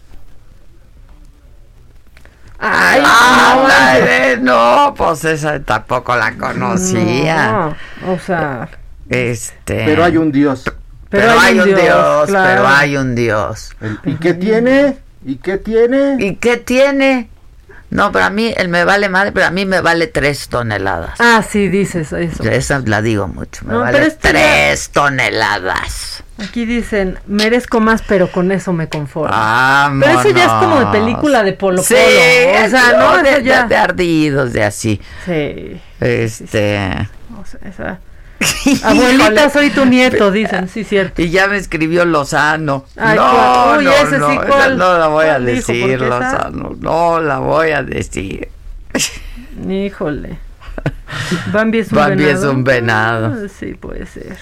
[2.58, 7.76] Ay, Ah, no, no, pues esa tampoco la conocía.
[8.02, 8.70] no, o sea,
[9.10, 9.84] Este.
[9.86, 10.64] Pero hay un Dios.
[11.10, 12.50] pero, hay un Dios, claro.
[12.50, 13.76] pero hay un Dios.
[14.06, 14.98] ¿Y qué tiene?
[15.26, 16.16] ¿Y qué tiene?
[16.20, 17.30] ¿Y qué tiene?
[17.92, 21.20] No, pero a mí, él me vale madre, pero a mí me vale tres toneladas.
[21.20, 22.44] Ah, sí, dices eso.
[22.44, 26.24] Esa la digo mucho, me No, vale ya- tres toneladas.
[26.38, 29.36] Aquí dicen, merezco más, pero con eso me conformo.
[29.36, 30.08] Vámonos.
[30.08, 32.66] Pero eso ya es como de película de Polo Sí, Polo.
[32.66, 33.64] O sea, no, de, ya.
[33.64, 35.02] de- de ardidos, de así.
[35.26, 35.82] Sí.
[36.00, 37.08] Este.
[37.38, 38.00] O sea, esa-
[38.84, 41.22] Abuelita, soy tu nieto, dicen, sí, cierto.
[41.22, 42.86] Y ya me escribió Lozano.
[42.96, 43.78] Ay, no.
[43.78, 44.78] Uy, no, ese sí, no, ¿cuál?
[44.78, 46.76] no la voy a decir, Lozano.
[46.80, 48.50] No la voy a decir.
[49.68, 50.38] Híjole.
[51.52, 52.50] Bambi es un Bambi venado.
[52.50, 53.36] es un venado.
[53.46, 54.38] Ah, sí, puede ser.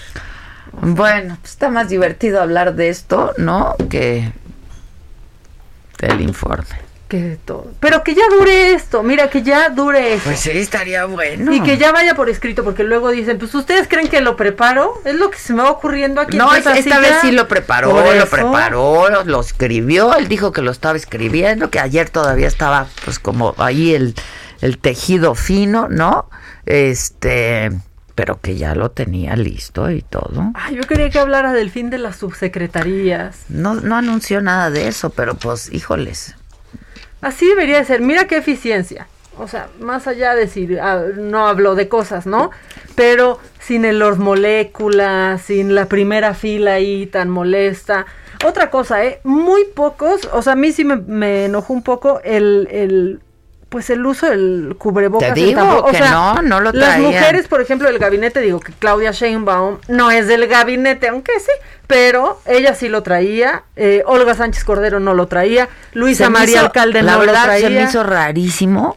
[0.80, 3.74] Bueno, pues está más divertido hablar de esto, ¿no?
[3.90, 4.32] Que
[5.98, 6.87] del informe.
[7.08, 7.72] Que todo.
[7.80, 10.26] Pero que ya dure esto, mira, que ya dure esto.
[10.26, 11.54] Pues sí, estaría bueno.
[11.54, 15.00] Y que ya vaya por escrito, porque luego dicen, pues ustedes creen que lo preparo,
[15.06, 16.36] es lo que se me va ocurriendo aquí.
[16.36, 20.70] No, esta vez sí lo preparó, lo preparó, lo, lo escribió, él dijo que lo
[20.70, 24.14] estaba escribiendo, que ayer todavía estaba pues como ahí el,
[24.60, 26.28] el tejido fino, ¿no?
[26.66, 27.70] Este,
[28.14, 30.50] pero que ya lo tenía listo y todo.
[30.54, 33.44] Ay, yo quería que hablara del fin de las subsecretarías.
[33.48, 36.34] No, no anunció nada de eso, pero pues, híjoles.
[37.20, 38.00] Así debería de ser.
[38.00, 39.06] Mira qué eficiencia.
[39.38, 42.50] O sea, más allá de si ah, no habló de cosas, ¿no?
[42.96, 48.06] Pero sin el los moléculas, sin la primera fila ahí tan molesta.
[48.44, 49.20] Otra cosa, ¿eh?
[49.24, 53.20] Muy pocos, o sea, a mí sí me, me enojó un poco el, el
[53.68, 55.34] pues el uso del cubrebocas.
[55.34, 57.12] Te digo o que sea, no, no lo Las traían.
[57.12, 61.52] mujeres, por ejemplo, del gabinete, digo que Claudia Sheinbaum no es del gabinete, aunque sí,
[61.86, 63.64] pero ella sí lo traía.
[63.76, 65.68] eh, Olga Sánchez Cordero no lo traía.
[65.92, 67.68] Luisa Se María hizo- Alcalde la no verdad, lo traía.
[67.68, 68.96] se me hizo rarísimo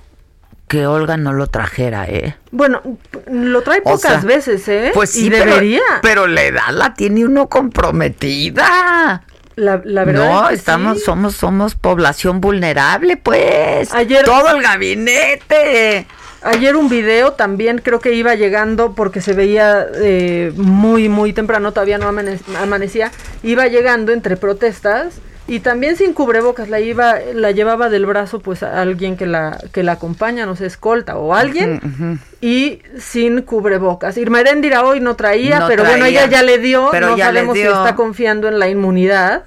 [0.69, 2.37] que Olga no lo trajera, ¿eh?
[2.51, 2.81] Bueno,
[3.29, 4.91] lo trae O pocas sea, veces, ¿eh?
[4.93, 5.81] Pues sí, y pero- debería.
[6.01, 9.23] Pero, la edad la tiene uno comprometida.
[9.55, 11.03] La, la verdad no, es que estamos, sí.
[11.05, 13.93] somos, somos población vulnerable, pues.
[13.93, 16.07] Ayer- todo el gabinete.
[16.43, 21.71] Ayer un video también creo que iba llegando porque se veía eh, muy, muy temprano,
[21.71, 23.11] todavía no amane- amanecía.
[23.43, 25.15] Iba llegando entre protestas
[25.47, 26.69] y también sin cubrebocas.
[26.69, 30.55] La iba, la llevaba del brazo pues a alguien que la, que la acompaña, no
[30.55, 32.19] sé, escolta o alguien.
[32.39, 34.17] Y sin cubrebocas.
[34.17, 36.89] Irma Heréndira hoy no traía, No pero bueno, ella ya le dio.
[36.91, 37.71] pero no sabemos si dio.
[37.71, 39.43] está confiando en la inmunidad.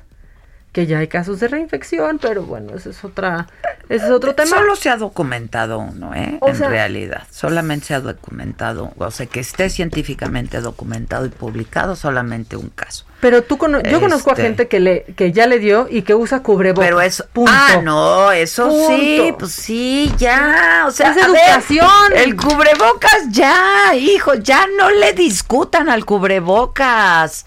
[0.75, 3.47] Que ya hay casos de reinfección, pero bueno, ese es otra,
[3.89, 4.51] ese es otro tema.
[4.57, 6.37] Solo se ha documentado uno, ¿eh?
[6.41, 7.23] O en sea- realidad.
[7.31, 8.93] Solamente se ha documentado.
[8.99, 13.07] O sea, que esté científicamente documentado y publicado, solamente un caso.
[13.21, 14.43] Pero tú cono- yo conozco a Este.
[14.43, 16.85] gente que le que ya le dio y que usa cubrebocas.
[16.89, 17.25] Pero eso.
[17.33, 17.53] Punto.
[17.55, 20.87] Ah, no, eso sí, pues sí, ya.
[20.89, 22.13] O sea, Es ver, educación.
[22.17, 27.47] el cubrebocas ya, hijo, ya no le discutan al cubrebocas.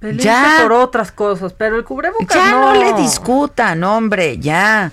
[0.00, 0.58] Ya.
[0.62, 2.74] por otras cosas, pero el cubrebocas Ya no.
[2.74, 4.92] no le discutan, hombre, ya.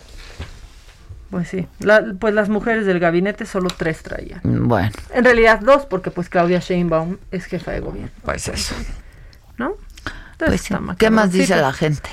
[1.29, 4.39] Pues sí, la- pues las mujeres del gabinete solo tres traían.
[4.43, 8.73] Bueno, En realidad dos, porque pues Claudia Sheinbaum es jefa de gobierno, pues eso.
[9.57, 9.73] ¿no?
[10.33, 10.95] Entonces, Pues sí.
[10.97, 12.09] ¿Qué más Sí, dice la gente?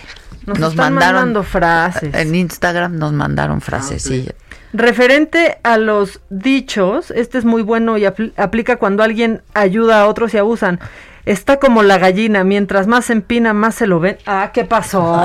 [0.47, 2.13] Nos, están mandando frases.
[2.15, 4.35] En Instagram nos mandaron frasecillas.
[4.73, 10.07] Referente a los dichos, este es muy bueno y apl- aplica cuando alguien ayuda a
[10.09, 10.81] otros y abusan.
[11.25, 14.19] Está como la gallina, mientras más se empina, más se lo ven.
[14.27, 15.25] Ah, ¿qué pasó?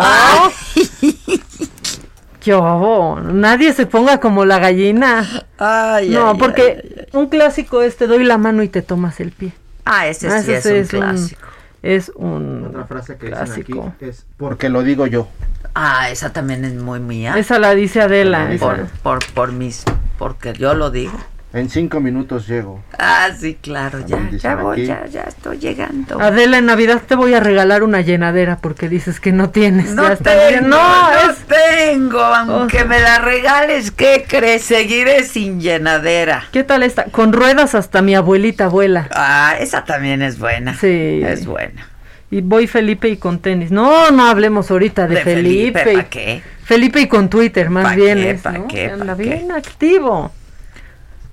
[2.40, 3.20] ¿Qué hubo?
[3.20, 5.26] Nadie se ponga como la gallina.
[5.58, 7.06] Ay, no, ay, porque ay, ay.
[7.14, 9.54] un clásico es te doy la mano y te tomas el pie.
[9.86, 11.42] Ah, ese Ah, sí es, ese un clásico.
[11.82, 13.94] es un Otra frase que dicen clásico.
[13.96, 15.28] aquí es porque lo digo yo.
[15.74, 17.36] Ah, esa también es muy mía.
[17.38, 18.52] Esa la dice Adela.
[18.54, 18.66] esa.
[18.66, 19.84] por, por, por mis,
[20.18, 21.18] porque yo lo digo.
[21.58, 22.84] En cinco minutos llego.
[23.00, 24.86] Ah, sí, claro, ya, ya voy, aquí.
[24.86, 26.22] ya, ya estoy llegando.
[26.22, 29.96] Adela, en Navidad te voy a regalar una llenadera porque dices que no tienes.
[29.96, 34.66] No ya tengo, no, No, es- tengo, aunque O sea- me la regales, ¿qué crees?
[34.66, 36.44] Seguiré sin llenadera.
[36.52, 37.06] ¿Qué tal esta?
[37.06, 39.10] Con ruedas hasta mi abuelita abuela.
[39.12, 40.76] Ah, esa también es buena.
[40.76, 41.22] Sí.
[41.26, 41.88] Es buena.
[42.30, 43.72] Y voy Felipe y con tenis.
[43.72, 46.04] No, no hablemos ahorita de, De Felipe, Felipe.
[46.04, 46.42] ¿pa' qué?
[46.66, 48.18] Felipe y con Twitter, más ¿Pa' bien.
[48.20, 48.68] qué, es, ¿no?
[48.68, 49.54] qué, Que Anda pa' bien qué?
[49.54, 50.32] activo.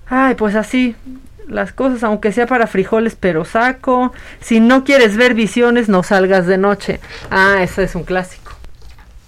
[0.08, 0.96] Ay, pues así.
[1.48, 4.12] Las cosas, aunque sea para frijoles, pero saco.
[4.40, 7.00] Si no quieres ver visiones, no salgas de noche.
[7.30, 8.52] Ah, ese es un clásico.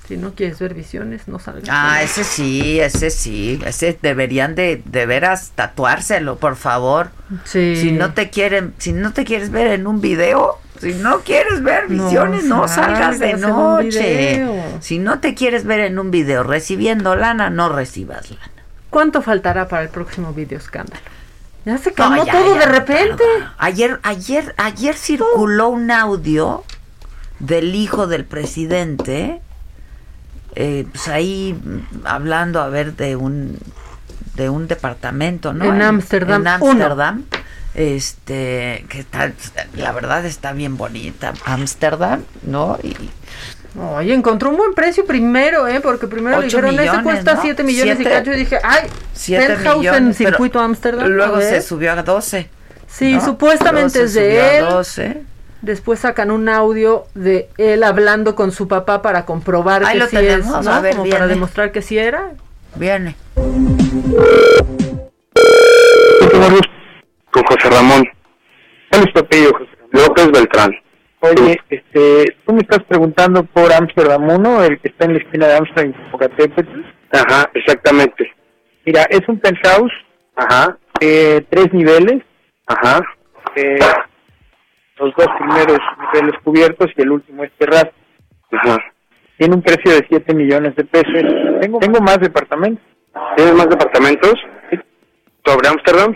[0.09, 1.64] Si no quieres ver visiones, no salgas.
[1.64, 2.05] de Ah, noche.
[2.05, 3.61] ese sí, ese sí.
[3.66, 7.11] Ese deberían de, de veras tatuárselo, por favor.
[7.45, 7.77] Sí.
[7.77, 11.62] Si no te quieren, si no te quieres ver en un video, si no quieres
[11.62, 14.47] ver visiones, no, salgas de salgas un noche.
[14.81, 18.53] Si no te quieres ver en un video recibiendo lana, no recibas lana.
[18.97, 21.03] ¿Cuánto faltará para el próximo video escándalo?
[21.66, 23.24] Ya se No, calmó ya, todo ya, de repente.
[23.59, 26.64] Ayer, ayer, ayer circuló un audio
[27.38, 29.42] del hijo del presidente,
[30.55, 31.61] eh, pues ahí
[32.05, 33.59] hablando a ver de un
[34.34, 35.66] de un departamento, ¿no?
[35.66, 36.49] En Ámsterdam, En.
[36.49, 37.24] Ámsterdam.
[37.74, 39.30] Este, que está,
[39.74, 41.34] la verdad está bien bonita.
[41.44, 42.78] Ámsterdam, ¿no?
[42.82, 42.97] Y
[43.79, 45.81] Oye, encontró un buen precio primero, ¿eh?
[45.81, 47.43] Porque primero Ocho dijeron, ese millones, cuesta ¿no?
[47.43, 48.33] 7 millones Siete- y cacho.
[48.33, 51.09] Y dije, ay, siete penthouse en millones, pero circuito Ámsterdam.
[51.09, 52.49] luego a se subió a 12.
[52.87, 53.24] Sí, ¿no?
[53.24, 54.64] supuestamente es de a él.
[54.70, 55.22] 12.
[55.62, 60.07] Después sacan un audio de él hablando con su papá para comprobar Ahí que lo
[60.07, 60.72] sí tenemos, es, ¿no?
[60.72, 61.35] a ver, Como para viene.
[61.35, 62.31] demostrar que sí era.
[62.77, 63.16] Viene.
[67.33, 68.05] con José Ramón.
[68.91, 70.70] ¿Cuál es tu apellido, José López Beltrán.
[71.31, 75.47] Oye, este, tú me estás preguntando por Amsterdam 1, el que está en la esquina
[75.47, 76.81] de Amsterdam y Popocatépetl.
[77.12, 78.33] Ajá, exactamente.
[78.85, 79.93] Mira, es un penthouse,
[80.37, 82.22] Ajá, eh, tres niveles,
[82.66, 83.01] ajá.
[83.57, 83.79] eh,
[84.99, 85.79] los dos primeros
[86.12, 87.91] niveles cubiertos y el último es terraza.
[88.53, 88.79] Ajá.
[89.39, 91.61] Tiene un precio de 7 millones de pesos.
[91.61, 92.83] Tengo, tengo más departamentos.
[93.37, 94.35] ¿Tienes más departamentos?
[95.45, 96.14] ¿Sobre Ámsterdam?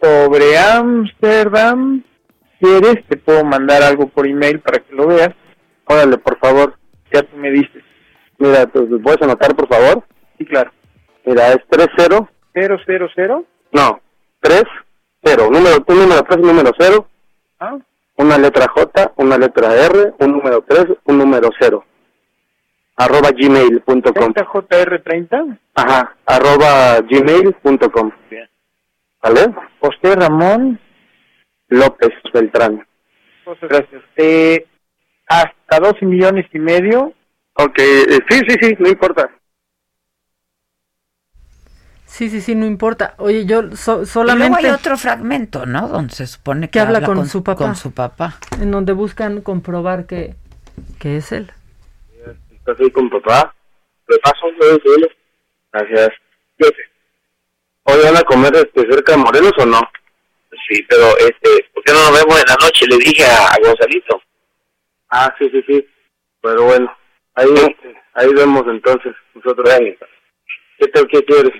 [0.00, 2.02] Sobre Amsterdam,
[2.60, 3.04] ¿quieres?
[3.08, 5.30] Te puedo mandar algo por email para que lo veas.
[5.86, 6.78] Órale, por favor.
[7.12, 7.82] Ya tú me dices.
[8.38, 10.04] Mira, ¿te lo puedes anotar, por favor?
[10.38, 10.70] Sí, claro.
[11.24, 13.46] Mira, es 30, 000.
[13.72, 14.00] no,
[14.40, 14.62] 3,
[15.24, 15.48] 0.
[15.50, 17.08] Número, un número 3, un número 0.
[17.60, 17.76] ¿Ah?
[18.16, 21.84] Una letra J, una letra R, un número 3, un número 0.
[22.96, 24.02] Arroba gmail.com.
[24.02, 25.58] 30JR30.
[25.74, 28.10] Ajá, arroba gmail.com.
[28.30, 28.48] Bien.
[29.22, 29.54] ¿Vale?
[29.80, 30.80] José Ramón.
[31.68, 32.86] López Beltrán.
[33.62, 34.02] Gracias.
[34.16, 34.66] Eh,
[35.26, 37.14] hasta 12 millones y medio.
[37.54, 39.30] Ok, eh, sí, sí, sí, no importa.
[42.04, 43.14] Sí, sí, sí, no importa.
[43.18, 45.88] Oye, yo so- Y luego solamente hay otro fragmento, ¿no?
[45.88, 47.64] Donde se supone que, Que habla con su papá.
[47.64, 48.38] Con su papá.
[48.60, 50.34] en donde buscan comprobar que,
[50.98, 51.52] que es él.
[52.50, 53.54] ¿Estás ahí con papá?
[54.08, 54.46] ¿Le paso?
[55.72, 56.08] Gracias.
[57.84, 59.80] ¿Hoy van a comer este, cerca de Morelos o no?
[60.68, 62.86] Sí, pero este, ¿por qué no nos vemos en la noche?
[62.86, 64.20] Le dije a, a Gonzalito.
[65.10, 65.86] Ah, sí, sí, sí.
[66.40, 66.90] Pero bueno,
[67.34, 69.68] ahí, este, ahí vemos entonces nosotros.
[70.78, 71.52] ¿Qué, te, ¿Qué quieres?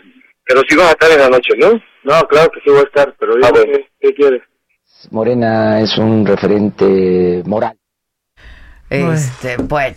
[0.44, 1.72] Pero sí vas a estar en la noche, ¿no?
[2.04, 3.72] No, claro que sí voy a estar, pero Ah, dime, bueno.
[4.00, 4.42] ¿qué, ¿qué quieres?
[5.10, 7.76] Morena es un referente moral.
[8.90, 9.96] Este, bueno.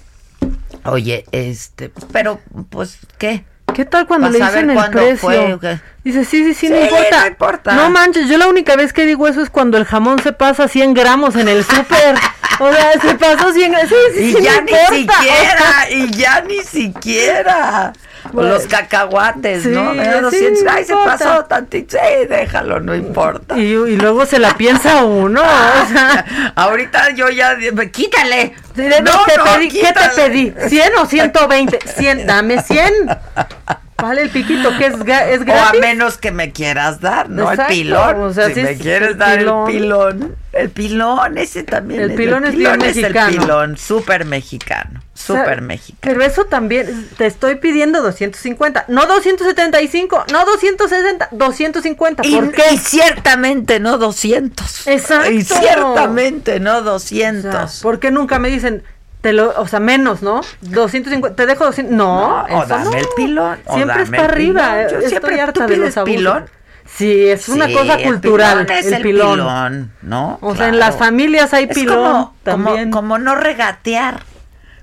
[0.85, 2.39] Oye, este, pero,
[2.69, 3.45] pues, ¿qué?
[3.73, 5.59] ¿Qué tal cuando le dicen el precio?
[6.03, 7.19] Dice, sí, sí, sí, no Sí, importa.
[7.21, 7.71] no importa.
[7.73, 10.67] No manches, yo la única vez que digo eso es cuando el jamón se pasa
[10.67, 12.15] 100 gramos en el súper.
[12.59, 13.89] o sea, se pasó 100 gramos.
[13.89, 15.19] Sí, sí, Y sí, ya no ni importa.
[15.21, 17.93] siquiera, y ya ni siquiera.
[18.31, 18.49] Bueno.
[18.53, 19.91] Los cacahuates, ¿no?
[19.91, 21.17] Sí, Me da sí, 200, no Ay, se importa.
[21.17, 21.97] pasó tantito.
[21.97, 23.57] Sí, déjalo, no importa.
[23.57, 25.41] Y, y luego se la piensa uno.
[25.41, 27.57] o sea, Ahorita yo ya,
[27.91, 28.53] quítale.
[28.75, 29.69] Sí, No, ¿qué, no, pedí?
[29.69, 30.13] ¿Qué te quítale.
[30.15, 30.51] pedí?
[30.51, 31.79] ¿100 o 120?
[31.97, 32.93] 100, dame 100.
[34.01, 35.81] Vale el piquito, que es, es O a gratis.
[35.81, 37.43] menos que me quieras dar, ¿no?
[37.51, 38.21] Exacto, el pilón.
[38.21, 39.67] o sea, si me es quieres el dar pilón.
[39.69, 40.35] el pilón.
[40.53, 42.01] El pilón, ese también.
[42.01, 43.41] El pilón es bien el mexicano.
[43.41, 45.01] pilón, súper mexicano.
[45.13, 45.99] Súper O sea, mexicano.
[46.01, 52.25] Pero eso también, te estoy pidiendo 250, no 275, no 260, 250.
[52.25, 52.63] Y, ¿Por qué?
[52.73, 54.87] y ciertamente no 200.
[54.87, 55.31] Exacto.
[55.31, 57.79] Y ciertamente no O sea, 200.
[57.81, 58.83] ¿Por qué nunca me dicen,
[59.21, 60.41] Te lo, o sea, menos, ¿no?
[60.61, 62.93] 250, te dejo 200, no, No, o dame no.
[62.93, 64.81] el pilón, o Siempre dame es para el arriba.
[64.81, 66.15] Yo estoy siempre- harta ¿tú de los abusos.
[66.15, 66.45] pilón?
[66.85, 69.31] Sí, es una Sí, cosa el cultural, pilón es el, el pilón.
[69.33, 70.39] pilón, ¿no?
[70.41, 70.91] O sea, en Claro.
[70.91, 72.89] las familias hay Es pilón como, también.
[72.91, 74.23] Como, como no regatear.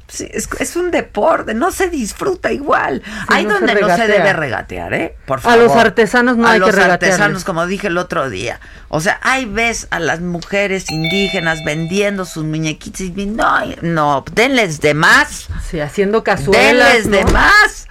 [0.09, 3.03] Sí, es, es un deporte, no se disfruta igual.
[3.29, 5.17] Hay no se donde no se debe regatear, ¿eh?
[5.27, 5.65] Por A favor.
[5.65, 8.59] los artesanos no a hay que los artesanos, como dije el otro día.
[8.89, 14.81] O sea, hay ves a las mujeres indígenas vendiendo sus muñequitos y no, no, denles
[14.81, 15.49] de más.
[15.69, 17.87] Sí, haciendo cazuelas, Denles de más.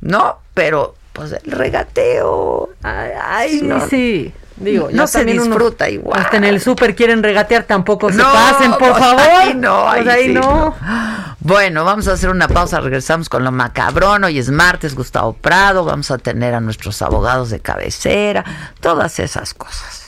[0.00, 2.70] No, pero pues el regateo.
[2.82, 4.32] Ay, ay, no, sí.
[4.60, 6.20] Digo, no se también unos- disfruta igual.
[6.20, 9.20] Hasta en el súper quieren regatear, tampoco se No, pasen, por pues, favor.
[9.20, 10.74] ahí no, Pues ahí ahí sí, no.
[11.40, 14.24] Bueno, vamos a hacer una pausa, regresamos con lo macabrón.
[14.24, 18.44] Hoy es martes, Gustavo Prado, vamos a tener a nuestros abogados de cabecera,
[18.80, 20.07] todas esas cosas.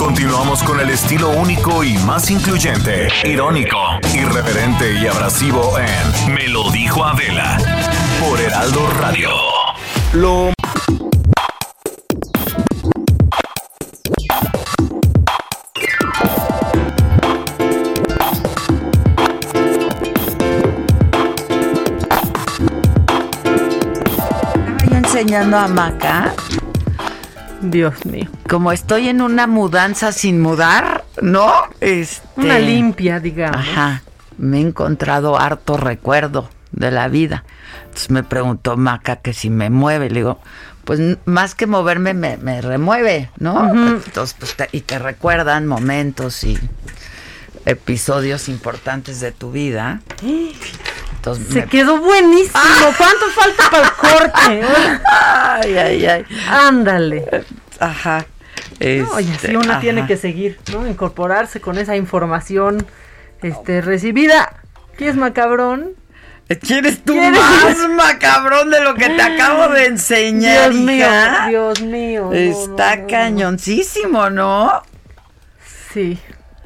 [0.00, 3.76] Continuamos con el estilo único y más incluyente, irónico,
[4.14, 7.58] irreverente y abrasivo en Me lo dijo Adela
[8.18, 9.28] por Heraldo Radio.
[10.14, 10.54] Lo
[25.20, 26.34] enseñando a Maca.
[27.60, 28.28] Dios mío.
[28.48, 31.52] Como estoy en una mudanza sin mudar, ¿no?
[31.80, 33.56] Este, Una limpia, digamos.
[33.60, 34.02] Ajá.
[34.38, 37.44] Me he encontrado harto recuerdo de la vida.
[37.84, 40.08] Entonces me preguntó Maca que si me mueve.
[40.08, 40.40] Le digo,
[40.84, 43.68] pues más que moverme, me, me remueve, ¿no?
[43.94, 46.58] Entonces, pues, te- y te recuerdan momentos y
[47.66, 50.00] episodios importantes de tu vida.
[51.20, 52.58] Entonces, Se me- quedó buenísimo.
[52.96, 54.62] ¿Cuánto falta para el corte?
[55.04, 56.24] Ay, ay, ay.
[56.48, 57.26] Ándale.
[57.78, 58.24] Ajá.
[58.80, 59.80] No, y así Este, una ajá.
[59.80, 60.86] tiene que seguir, ¿no?
[60.88, 62.86] Incorporarse con esa información
[63.42, 64.62] este, recibida.
[64.96, 65.90] ¿Quién es macabrón?
[66.62, 67.38] ¿Quieres tú ¿Quieres?
[67.38, 71.46] más macabrón de lo que te acabo de enseñar, Dios mío, hija?
[71.48, 72.24] Dios mío.
[72.24, 74.82] no, Está no, no, cañoncísimo, ¿no?
[75.92, 76.18] Sí.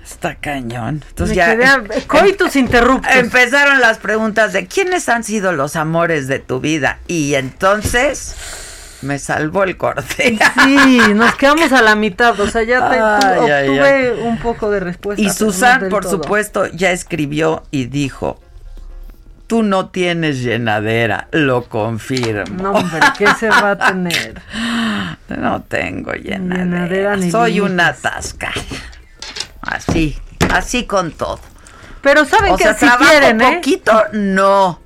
[0.05, 1.03] Está cañón.
[1.09, 3.11] Entonces Me ya quedé a- coitus interruptus.
[3.17, 8.37] empezaron las preguntas de quiénes han sido los amores de tu vida y entonces
[9.01, 10.39] me salvó el corte.
[10.65, 15.23] Sí, nos quedamos a la mitad, o sea, ya te- obtuve un poco de respuesta.
[15.23, 16.23] Y no Susan, por todo.
[16.23, 18.41] supuesto, ya escribió y dijo,
[19.47, 22.63] tú no tienes llenadera, lo confirmo.
[22.63, 24.41] No, hombre, ¿qué se va a tener?
[25.29, 26.87] No tengo llenadera.
[27.17, 28.53] Llenadera Soy una tasca.
[29.67, 30.19] Así,
[30.53, 31.41] así con todo.
[32.03, 33.55] Pero saben o que sea, si trabajo quieren, ¿eh?
[33.57, 34.81] poquito, no.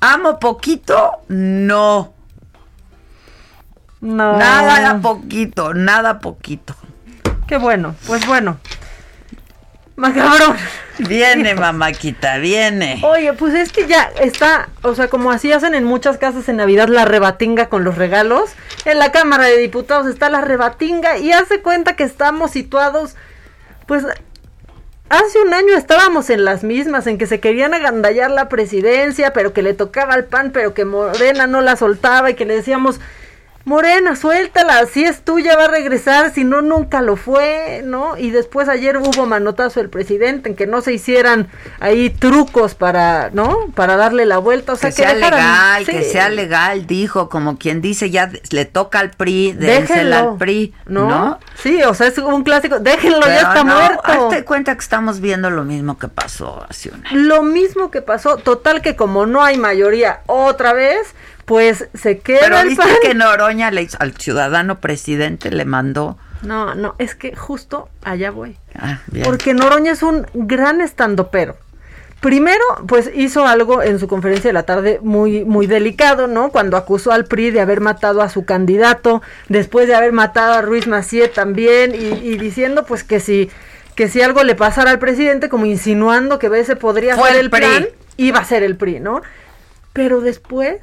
[0.00, 2.14] Amo poquito, no.
[4.00, 4.36] No.
[4.38, 6.74] Nada poquito, nada poquito.
[7.48, 8.58] Qué bueno, pues bueno.
[9.96, 10.56] Macabrón.
[10.98, 13.00] Viene, mamáquita, viene.
[13.02, 16.56] Oye, pues es que ya está, o sea, como así hacen en muchas casas en
[16.56, 18.50] Navidad la rebatinga con los regalos,
[18.84, 23.16] en la Cámara de Diputados está la rebatinga y hace cuenta que estamos situados,
[23.86, 24.04] pues
[25.08, 29.52] hace un año estábamos en las mismas, en que se querían agandallar la presidencia, pero
[29.52, 33.00] que le tocaba al PAN, pero que Morena no la soltaba y que le decíamos,
[33.66, 38.16] Morena, suéltala, si es tuya va a regresar, si no, nunca lo fue, ¿no?
[38.16, 41.48] Y después ayer hubo manotazo del presidente en que no se hicieran
[41.80, 43.66] ahí trucos para, ¿no?
[43.74, 45.90] Para darle la vuelta, o sea, que, sea dejaran- legal, sí.
[45.90, 50.72] que sea legal, dijo, como quien dice, ya le toca al PRI, dénsela al PRI,
[50.86, 51.08] ¿no?
[51.08, 51.38] ¿no?
[51.56, 54.00] Sí, o sea, es un clásico, déjenlo, Pero ya está no, muerto.
[54.04, 57.18] Hazte cuenta que estamos viendo lo mismo que pasó hace un año.
[57.18, 62.40] Lo mismo que pasó, total que como no hay mayoría otra vez, pues se queda
[62.42, 62.96] Pero el viste PAN.
[63.02, 66.18] que Noroña le al ciudadano presidente le mandó.
[66.42, 68.56] No, no, es que justo allá voy.
[68.78, 69.24] Ah, bien.
[69.24, 71.56] Porque Noroña es un gran estandopero.
[72.20, 76.50] Primero, pues hizo algo en su conferencia de la tarde muy, muy delicado, ¿no?
[76.50, 80.62] Cuando acusó al PRI de haber matado a su candidato, después de haber matado a
[80.62, 83.50] Ruiz Macié también, y, y diciendo pues que si,
[83.94, 87.44] que si algo le pasara al presidente, como insinuando que ese podría Fue ser el
[87.44, 87.60] el PRI.
[87.60, 87.86] plan,
[88.16, 89.22] iba a ser el PRI, ¿no?
[89.92, 90.78] pero después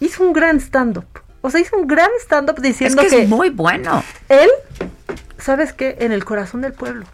[0.00, 1.06] hizo un gran stand-up.
[1.40, 4.02] O sea, hizo un gran stand-up diciendo es que, que es muy bueno.
[4.28, 4.50] él,
[5.38, 5.96] ¿sabes qué?
[6.00, 7.04] En el corazón del pueblo.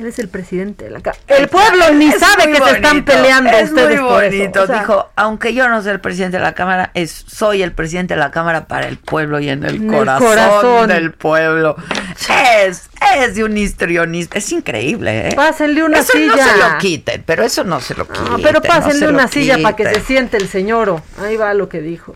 [0.00, 1.20] Él es el presidente de la casa.
[1.26, 4.36] El pueblo ni Es sabe que se están bonito, peleando es ustedes muy por eso.
[4.38, 4.62] bonito.
[4.62, 7.72] O sea, Dijo, aunque yo no soy el presidente de la Cámara, es, soy el
[7.72, 11.76] presidente de la Cámara para el pueblo y en el, En el corazón, del pueblo.
[12.64, 12.88] Es,
[13.18, 14.38] es de un histrionista.
[14.38, 15.32] Es increíble, ¿eh?
[15.36, 16.34] Pásenle una eso silla.
[16.34, 18.24] no se lo quiten, pero eso no se lo quiten.
[18.24, 21.02] No, pero pásenle una silla para que se siente el señor.
[21.22, 22.14] Ahí va lo que dijo.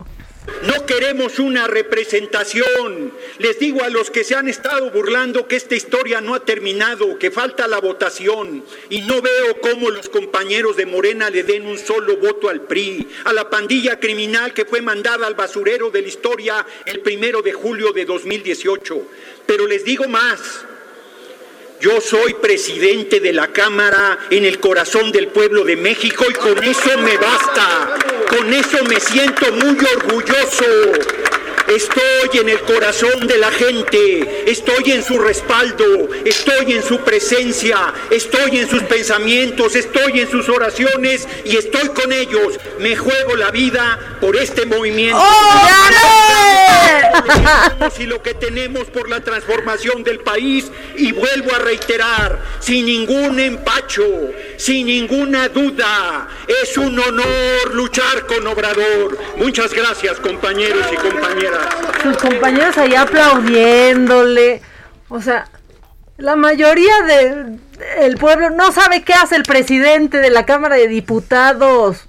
[0.63, 3.11] No queremos una representación.
[3.39, 7.17] Les digo a los que se han estado burlando que esta historia no ha terminado,
[7.17, 8.63] que falta la votación.
[8.89, 13.07] Y no veo cómo los compañeros de Morena le den un solo voto al PRI,
[13.25, 17.53] a la pandilla criminal que fue mandada al basurero de la historia el primero de
[17.53, 19.01] julio de 2018.
[19.45, 20.65] Pero les digo más.
[21.85, 26.63] Yo soy presidente de la Cámara en el corazón del pueblo de México y con
[26.63, 27.95] eso me basta.
[28.27, 30.65] Con eso me siento muy orgulloso.
[31.67, 37.93] Estoy en el corazón de la gente, estoy en su respaldo, estoy en su presencia,
[38.11, 42.59] estoy en sus pensamientos, estoy en sus oraciones y estoy con ellos.
[42.79, 45.21] Me juego la vida por este movimiento.
[47.99, 53.39] y lo que tenemos por la transformación del país y vuelvo a reiterar, sin ningún
[53.39, 54.05] empacho,
[54.57, 56.27] sin ninguna duda,
[56.61, 59.17] es un honor luchar con Obrador.
[59.37, 61.54] Muchas gracias compañeros y compañeras.
[62.03, 64.61] Sus compañeros ahí aplaudiéndole.
[65.09, 65.47] O sea,
[66.17, 67.59] la mayoría del
[67.97, 72.05] el pueblo no sabe qué hace el presidente de la Cámara de Diputados.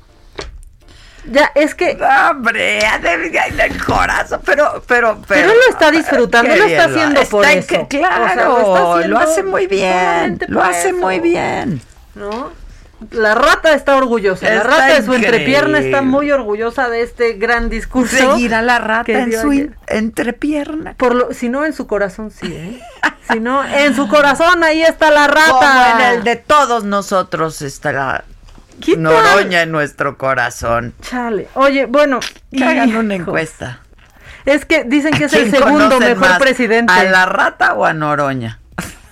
[1.28, 1.98] Ya, es que.
[2.30, 7.44] Hombre, en el corazón, pero, pero, Pero él lo está disfrutando, lo está haciendo por
[7.44, 7.68] está en eso.
[7.88, 10.98] que- claro, O sea, lo está haciendo lo hace muy bien, lo por hace eso.
[10.98, 11.80] muy bien.
[12.14, 12.52] ¿No?
[13.10, 14.48] La rata está orgullosa.
[14.48, 15.26] la rata de su increíble.
[15.26, 18.16] entrepierna está muy orgullosa de este gran discurso.
[18.16, 19.70] Seguirá la rata en su ayer.
[19.86, 20.94] entrepierna.
[20.94, 22.80] Por lo, si no en su corazón sí, ¿eh?
[23.30, 25.50] si no en su corazón ahí está la rata.
[25.50, 28.24] Como en el de todos nosotros está la.
[28.96, 30.92] Noroña en nuestro corazón.
[31.00, 31.48] Chale.
[31.54, 32.20] Oye, bueno,
[32.52, 33.80] Que hagan una encuesta.
[34.44, 36.92] Es que dicen que es ¿Quién el segundo mejor presidente.
[36.92, 38.60] ¿A la rata o a Noroña?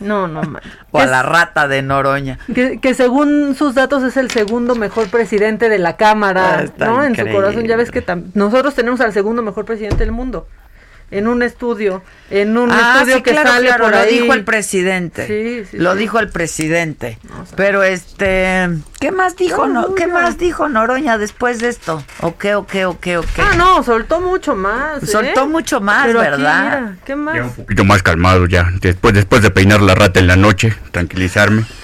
[0.05, 0.63] No, no, man.
[0.91, 2.39] O a la rata de Noroña.
[2.55, 6.87] Que, que según sus datos es el segundo mejor presidente de la Cámara, Ah, está
[6.87, 7.03] ¿no?
[7.05, 10.47] En su corazón ya ves que nosotros tenemos al segundo mejor presidente del mundo.
[11.17, 14.19] En un estudio, en un Ah, estudio sí, que claro, sale claro, por lo ahí.
[14.21, 15.27] dijo el presidente.
[15.27, 15.99] Sí, sí, Lo sí.
[15.99, 17.19] dijo el presidente.
[17.57, 19.69] Pero este, ¿qué más dijo?
[19.69, 22.03] No, ¿Qué más dijo Noroña después de esto?
[22.21, 23.43] ¿O qué, o qué, o qué, o qué?
[23.43, 25.03] Ah, no, soltó mucho más.
[25.03, 25.07] ¿eh?
[25.07, 26.63] Soltó mucho más, Pero aquí, ¿verdad?
[26.81, 27.37] mira, ¿Qué más?
[27.41, 28.71] Un poquito más calmado ya.
[28.81, 31.65] Después, después de peinar la rata en la noche, tranquilizarme.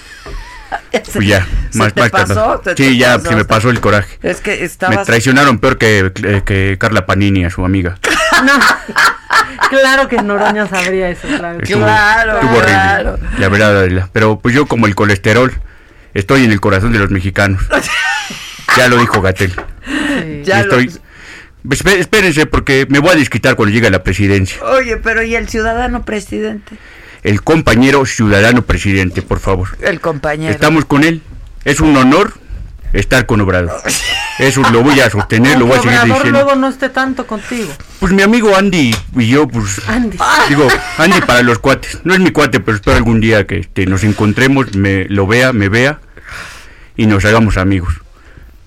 [1.13, 2.25] Pues ya, ¿Se más, te más pasó?
[2.27, 2.61] calmado.
[2.63, 3.29] ¿Se te Sí, ya pasó?
[3.29, 4.17] se me pasó el coraje.
[4.23, 5.05] Es que Me estabas...
[5.05, 7.97] traicionaron peor que, eh, que Carla Panini a su amiga.
[8.43, 8.53] No.
[9.69, 11.59] Claro que Noroña sabría eso, claro.
[11.61, 13.19] Claro, estuvo claro.
[13.39, 14.09] La verdad, Adela.
[14.13, 15.51] Pero pues yo como el colesterol
[16.13, 17.61] estoy en el corazón de los mexicanos.
[18.77, 19.53] ya lo dijo Gatel.
[20.43, 20.91] Ya lo- estoy...
[21.69, 24.63] Espé- Espérense porque me voy a desquitar cuando llegue a la presidencia.
[24.63, 26.75] Oye, pero ¿y el ciudadano presidente?
[27.21, 29.69] El compañero ciudadano presidente, por favor.
[29.81, 30.51] El compañero.
[30.51, 31.21] Estamos con él.
[31.63, 32.33] Es un honor
[32.93, 33.81] estar con Obrador.
[34.39, 36.43] Eso lo voy a sostener, lo voy a seguir Obrador diciendo.
[36.43, 37.71] luego no esté tanto contigo.
[37.99, 40.17] Pues mi amigo Andy y yo, pues Andy.
[40.49, 40.67] digo,
[40.97, 41.99] Andy para los cuates.
[42.03, 45.53] No es mi cuate, pero espero algún día que este, nos encontremos, me lo vea,
[45.53, 45.99] me vea
[46.95, 47.93] y nos hagamos amigos.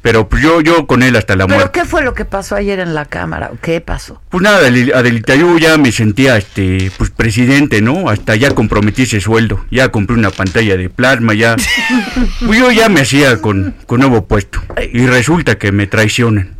[0.04, 1.80] Pero yo, yo con él hasta la ¿Pero muerte.
[1.80, 3.50] qué fue lo que pasó ayer en la Cámara?
[3.62, 4.20] ¿Qué pasó?
[4.28, 8.10] Pues nada, Adel- Adelita, yo ya me sentía este, pues presidente, ¿no?
[8.10, 11.56] Hasta ya comprometí ese sueldo, ya compré una pantalla de plasma, ya.
[12.44, 14.60] Pues yo ya me hacía con, con nuevo puesto.
[14.92, 16.50] Y resulta que me traicionan.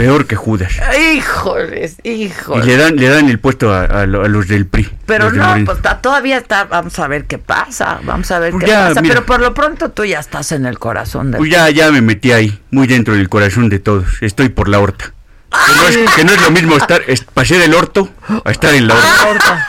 [0.00, 0.72] Peor que Judas.
[1.14, 2.64] Híjoles, Y híjoles.
[2.64, 4.88] le dan, le dan el puesto a, a lo- a los del PRI.
[5.04, 8.64] Pero no, pues ta- todavía está, vamos a ver qué pasa, vamos a ver Pues
[8.64, 9.14] qué ya, pasa, mira.
[9.16, 12.00] pero por lo pronto tú ya estás en el corazón de Pues ya, ya me
[12.00, 14.06] metí ahí, muy dentro del corazón de todos.
[14.22, 15.12] Estoy por la horta.
[15.50, 18.08] Que no, es, que no es lo mismo estar, es, pasé del orto
[18.44, 19.68] a estar en la horta.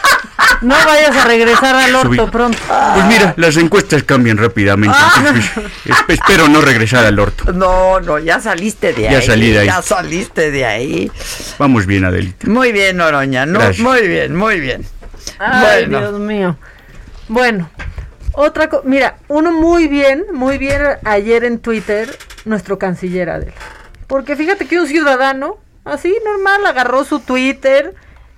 [0.61, 2.31] No vayas a regresar al orto Subí.
[2.31, 2.57] pronto.
[2.93, 4.97] Pues mira, las encuestas cambian rápidamente.
[5.17, 5.51] entonces,
[5.85, 7.51] es- espero no regresar al orto.
[7.51, 9.21] No, no, ya saliste de Ya ahí.
[9.25, 9.67] salí de ahí.
[9.67, 11.11] Ya saliste de ahí.
[11.57, 12.47] Vamos bien, Adelita.
[12.47, 13.79] Muy bien, Noroña, no, Gracias.
[13.79, 14.85] muy bien, muy bien.
[15.39, 15.99] Ay, Bueno.
[15.99, 16.57] Dios mío.
[17.27, 17.69] Bueno,
[18.33, 18.83] otra cosa.
[18.85, 22.15] Mira, uno muy bien, muy bien ayer en Twitter,
[22.45, 23.53] nuestro canciller Adel.
[24.07, 27.93] Porque fíjate que un ciudadano, así normal, agarró su Twitter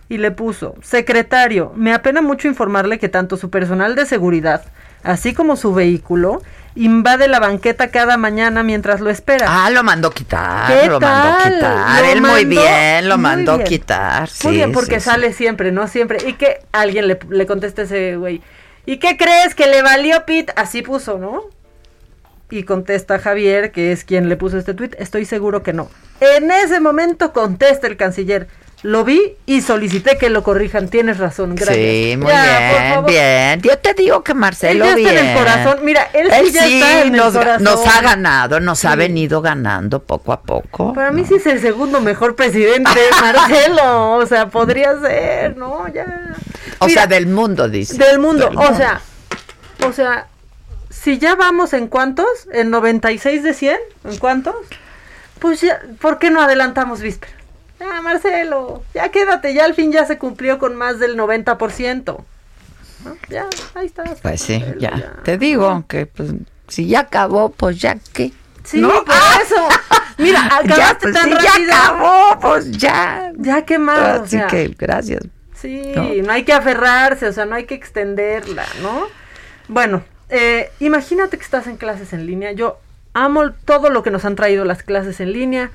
[0.10, 4.64] y le puso: Secretario, me apena mucho informarle que tanto su personal de seguridad,
[5.04, 6.42] así como su vehículo,
[6.76, 9.66] invade la banqueta cada mañana mientras lo espera.
[9.66, 12.04] Ah, lo mandó quitar, ¿Qué lo mandó quitar.
[12.04, 13.68] Lo Él muy mandó bien, lo muy mandó bien.
[13.68, 14.30] quitar.
[14.30, 15.10] Sí, Muy bien, porque sí, sí.
[15.12, 15.88] sale siempre, ¿no?
[15.88, 16.18] Siempre.
[16.28, 18.42] Y que alguien le, le conteste a ese güey.
[18.86, 20.52] ¿Y qué crees que le valió Pete?
[20.56, 21.44] Así puso, ¿no?
[22.50, 24.92] Y contesta Javier, que es quien le puso este tweet.
[25.00, 25.90] Estoy seguro que no.
[26.20, 28.48] En ese momento contesta el canciller.
[28.84, 30.90] Lo vi y solicité que lo corrijan.
[30.90, 31.78] Tienes razón, gracias.
[31.78, 33.62] Sí, muy Ya, bien, bien.
[33.62, 35.08] Yo te digo que Marcelo Él ya bien.
[35.10, 35.86] está en el corazón.
[35.86, 37.64] Mira, él sí ya está en el nos, corazón.
[37.64, 38.98] nos ha ganado, nos ha Sí.
[38.98, 40.94] venido ganando poco a poco.
[40.94, 42.90] Para mí sí es el segundo mejor presidente,
[43.22, 44.12] Marcelo.
[44.18, 45.88] O sea, podría ser, ¿no?
[45.94, 46.34] Ya.
[46.80, 47.98] O sea, del mundo, dice.
[47.98, 48.50] Del mundo.
[48.50, 49.00] Del O sea,
[49.88, 50.28] o sea,
[50.90, 53.78] si ya vamos en cuántos, en 96 de 100,
[54.10, 54.56] ¿en cuántos?
[55.40, 57.32] Pues ya, ¿por qué no adelantamos víspera?
[57.84, 62.24] Ya, Marcelo, ya quédate, ya al fin ya se cumplió con más del 90%.
[63.04, 63.18] ¿no?
[63.30, 64.04] Ya, ahí está.
[64.22, 65.16] Pues sí, ya.
[65.24, 66.32] Te digo que pues,
[66.68, 68.32] si ya acabó, pues ya que.
[68.64, 69.04] Sí, por
[69.44, 69.68] eso.
[70.18, 71.50] Mira, acabaste ya, pues, tan rápido.
[71.68, 73.32] ya acabó, pues ya.
[73.38, 74.48] Ya qué más, o Así sea.
[74.48, 75.24] que gracias.
[75.54, 76.04] Sí, ¿no?
[76.24, 76.32] no.
[76.32, 79.08] hay que aferrarse, o sea, no hay que extenderla, ¿no?
[79.68, 82.54] Bueno, eh, imagínate que estás en clases en línea.
[82.54, 82.80] Yo
[83.14, 85.72] amo todo lo que nos han traído las clases en línea.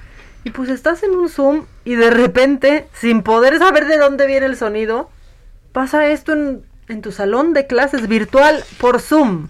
[0.48, 4.46] Y pues estás en un Zoom y de repente, sin poder saber de dónde viene
[4.46, 5.10] el sonido,
[5.72, 9.48] pasa esto en, en tu salón de clases virtual por Zoom.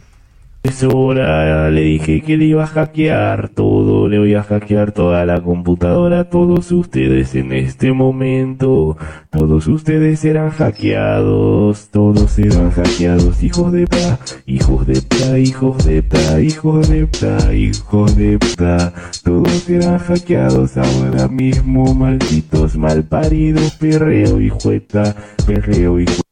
[0.68, 5.40] Profesora, le dije que le iba a hackear todo, le voy a hackear toda la
[5.40, 8.98] computadora todos ustedes en este momento.
[9.30, 16.02] Todos ustedes serán hackeados, todos serán hackeados, hijos de pa, hijos de pa, hijos de
[16.02, 18.92] pa, hijos de pa, hijos de pa.
[19.24, 25.16] Todos serán hackeados ahora mismo, malditos malparidos, perreo y jueta,
[25.46, 26.27] perreo y jueta.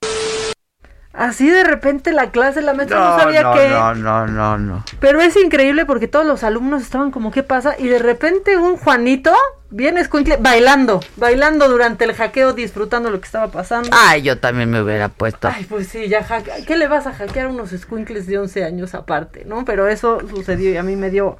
[1.17, 3.69] Así de repente la clase, la maestra no, sabía no, qué.
[3.71, 4.85] no, no, no, no.
[5.01, 7.75] Pero es increíble porque todos los alumnos estaban como, ¿qué pasa?
[7.79, 9.33] Y de repente un Juanito
[9.71, 13.89] viene escuincle bailando, bailando durante el hackeo, disfrutando lo que estaba pasando.
[13.93, 15.49] Ay, yo también me hubiera puesto.
[15.49, 18.65] Ay, pues sí, ya hacke- ¿Qué le vas a hackear a unos squinkles de 11
[18.65, 19.65] años aparte, no?
[19.65, 21.39] Pero eso sucedió y a mí me dio,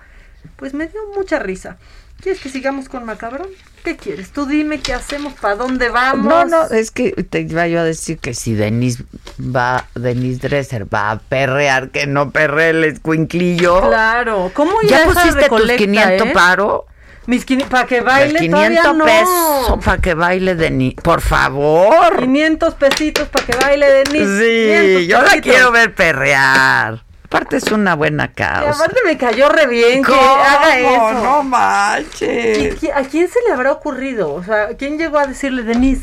[0.57, 1.77] pues me dio mucha risa.
[2.21, 3.49] ¿Quieres que sigamos con Macabrón?
[3.85, 4.31] ¿Qué quieres?
[4.31, 6.27] Tú dime qué hacemos, para dónde vamos.
[6.27, 9.05] No, no, es que te iba yo a decir que si Denise
[9.39, 13.81] va, Denise Dresser va a perrear, que no perre el escuinclillo.
[13.89, 16.31] Claro, ¿cómo ¿Ya esa pusiste tus recolecta, 500 eh?
[16.35, 16.87] paro?
[17.27, 19.05] Mis para que baile El todavía 500 no.
[19.05, 21.03] pesos para que baile Denise.
[21.03, 22.19] Por favor.
[22.21, 24.39] 500 pesitos para que baile Denise.
[24.39, 27.06] Sí, 500 yo la quiero ver perrear.
[27.37, 28.71] Aparte es una buena Y causa.
[28.71, 30.21] aparte me cayó re bien que ¿Cómo?
[30.37, 31.13] haga eso.
[31.23, 32.83] No manches.
[32.83, 34.33] ¿Y ¿A quién se le habrá ocurrido?
[34.33, 36.03] O sea, ¿quién llegó a decirle, Denise,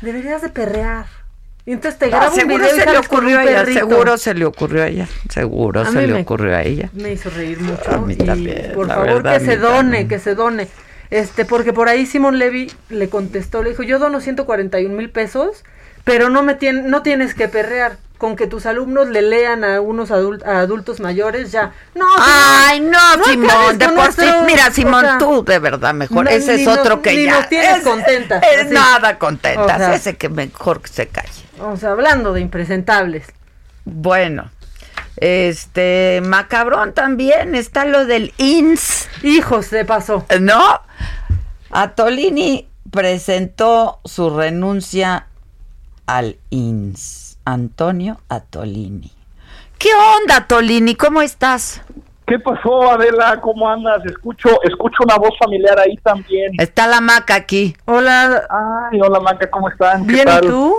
[0.00, 1.06] deberías de perrear?
[1.66, 4.16] Y entonces te grabo un seguro video y se le ocurrió a un ella, seguro
[4.16, 6.88] se le ocurrió a ella, seguro A se le me- ocurrió a ella.
[6.94, 7.90] Me hizo reír mucho.
[7.90, 10.08] A mí y también, por la favor, verdad, que se done, también.
[10.08, 10.68] que se done.
[11.10, 15.62] Este, porque por ahí Simón Levy le contestó, le dijo, yo dono 141 mil pesos,
[16.04, 17.98] pero no me tien- no tienes que perrear.
[18.18, 20.16] Con que tus alumnos le lean a unos a
[20.58, 21.72] adultos mayores, ya.
[21.94, 24.26] No, Ay, no, Simón, de por sí.
[24.44, 26.24] Mira, o Simón, sea, tú de verdad mejor.
[26.24, 27.34] no, ese es nos- otro que ni ya.
[27.38, 28.74] nos tienes es, contentas, Es así.
[28.74, 29.64] nada contentas.
[29.76, 31.30] O sea, ese que mejor que se calle.
[31.60, 33.24] O sea, hablando de impresentables.
[33.84, 34.50] Bueno,
[35.16, 39.06] este, macabrón también está lo del INS.
[39.22, 40.26] Hijo, se pasó.
[40.40, 40.80] ¿No?
[41.70, 45.26] Atolini presentó su renuncia
[46.06, 47.27] al INS.
[47.48, 49.10] Antonio Atolini.
[49.78, 49.88] ¿Qué
[50.20, 50.94] onda, Atolini?
[50.94, 51.80] ¿Cómo estás?
[52.26, 53.40] ¿Qué pasó, Adela?
[53.40, 54.04] ¿Cómo andas?
[54.04, 56.52] Escucho, escucho una voz familiar ahí también.
[56.58, 57.74] Está la maca aquí.
[57.86, 58.42] Hola.
[58.92, 60.06] Ay, hola, Maca, ¿cómo están?
[60.06, 60.44] ¿Qué Bien, tal?
[60.44, 60.74] ¿y tú?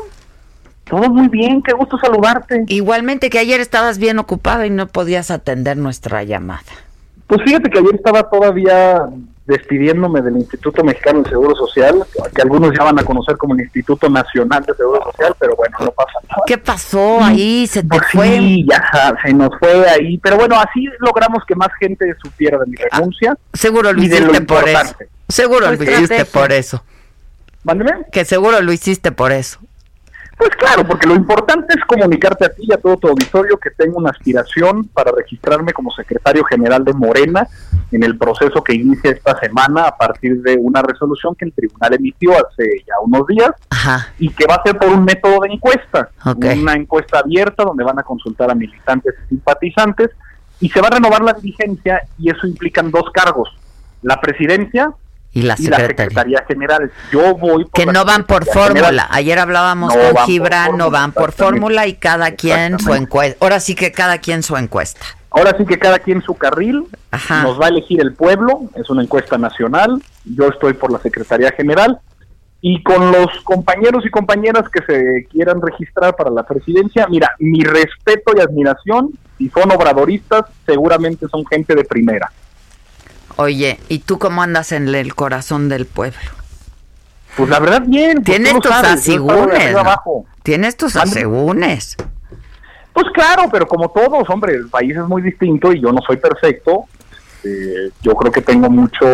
[0.83, 2.65] Todo muy bien, qué gusto saludarte.
[2.67, 6.61] Igualmente que ayer estabas bien ocupado y no podías atender nuestra llamada.
[7.25, 9.05] Pues fíjate que ayer estaba todavía
[9.49, 11.95] despidiéndome del Instituto Mexicano del Seguro Social,
[12.33, 15.75] que algunos ya van a conocer como el Instituto Nacional de Seguro Social, pero bueno,
[15.81, 16.43] no pasa nada.
[16.45, 17.67] ¿Qué pasó ahí?
[17.67, 18.27] ¿Se te Pues fue?
[18.37, 22.67] sí, ya se nos fue ahí, pero bueno, así logramos que más gente supiera de
[22.67, 23.35] mi renuncia.
[23.53, 24.95] Seguro lo hiciste por eso.
[25.27, 26.25] Seguro lo hiciste estrategia.
[26.41, 26.83] por eso.
[27.63, 27.91] Mándeme.
[28.11, 29.59] Que seguro lo hiciste por eso.
[30.37, 33.71] Pues claro, porque lo importante es comunicarte a ti y a todo tu auditorio que
[33.71, 37.45] tengo una aspiración para registrarme como secretario general de Morena
[37.91, 41.93] en el proceso que inicia esta semana a partir de una resolución que el tribunal
[41.95, 43.51] emitió hace ya unos días
[44.19, 47.99] y que va a ser por un método de encuesta, una encuesta abierta donde van
[47.99, 50.11] a consultar a militantes y simpatizantes
[50.59, 53.49] y se va a renovar la dirigencia y eso implican dos cargos,
[54.01, 54.91] la presidencia
[55.31, 55.77] Y la y la.
[55.77, 56.91] Secretaría General.
[57.11, 58.73] Yo voy por Que no van por General.
[58.73, 59.07] fórmula.
[59.11, 63.37] Ayer hablábamos No con Gibran, no van por fórmula y cada quien su encuesta.
[63.41, 65.05] Ahora sí que cada quien su encuesta.
[65.31, 66.85] Ahora sí que cada quien su carril,
[67.43, 71.51] nos va a elegir el pueblo, es una encuesta nacional, yo estoy por la Secretaría
[71.51, 71.99] General,
[72.61, 77.63] y con los compañeros y compañeras que se quieran registrar para la presidencia, mira, mi
[77.63, 82.31] respeto y admiración, si son obradoristas, seguramente son gente de primera.
[83.37, 86.19] Oye, ¿y tú cómo andas en el corazón del pueblo?
[87.37, 88.21] Pues la verdad bien.
[88.23, 89.75] Pues Tienes tus asegúnes.
[90.43, 91.95] Tienes tus asegúnes.
[92.99, 96.17] Pues claro, pero como todos, hombre, el país es muy distinto y yo no soy
[96.17, 96.83] perfecto.
[97.45, 99.05] Eh, yo creo que tengo mucho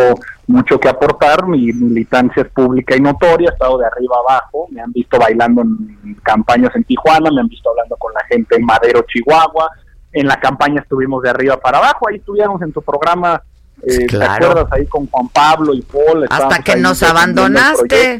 [0.48, 4.82] mucho que aportar, mi militancia es pública y notoria, he estado de arriba abajo, me
[4.82, 8.66] han visto bailando en campañas en Tijuana, me han visto hablando con la gente en
[8.66, 9.70] Madero, Chihuahua,
[10.12, 13.42] en la campaña estuvimos de arriba para abajo, ahí estuvimos en tu programa,
[13.84, 16.26] eh, ¿te acuerdas ahí con Juan Pablo y Paul?
[16.30, 18.20] Hasta que nos abandonaste.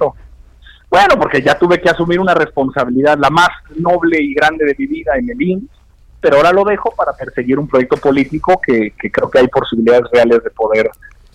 [0.96, 4.88] Bueno, porque ya tuve que asumir una responsabilidad, la más noble y grande de mi
[4.88, 5.70] vida en el INS,
[6.22, 10.06] pero ahora lo dejo para perseguir un proyecto político que, que creo que hay posibilidades
[10.14, 10.90] reales de poder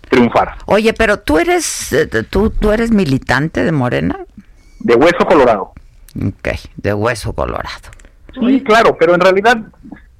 [0.08, 0.54] triunfar.
[0.64, 4.20] Oye, pero tú eres, eh, tú, tú eres militante de Morena.
[4.78, 5.72] De Hueso Colorado.
[6.16, 7.90] Ok, de Hueso Colorado.
[8.32, 9.58] Sí, claro, pero en realidad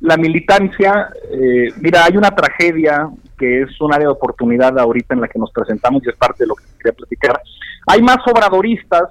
[0.00, 5.22] la militancia, eh, mira, hay una tragedia que es un área de oportunidad ahorita en
[5.22, 7.40] la que nos presentamos y es parte de lo que quería platicar.
[7.86, 9.04] Hay más obradoristas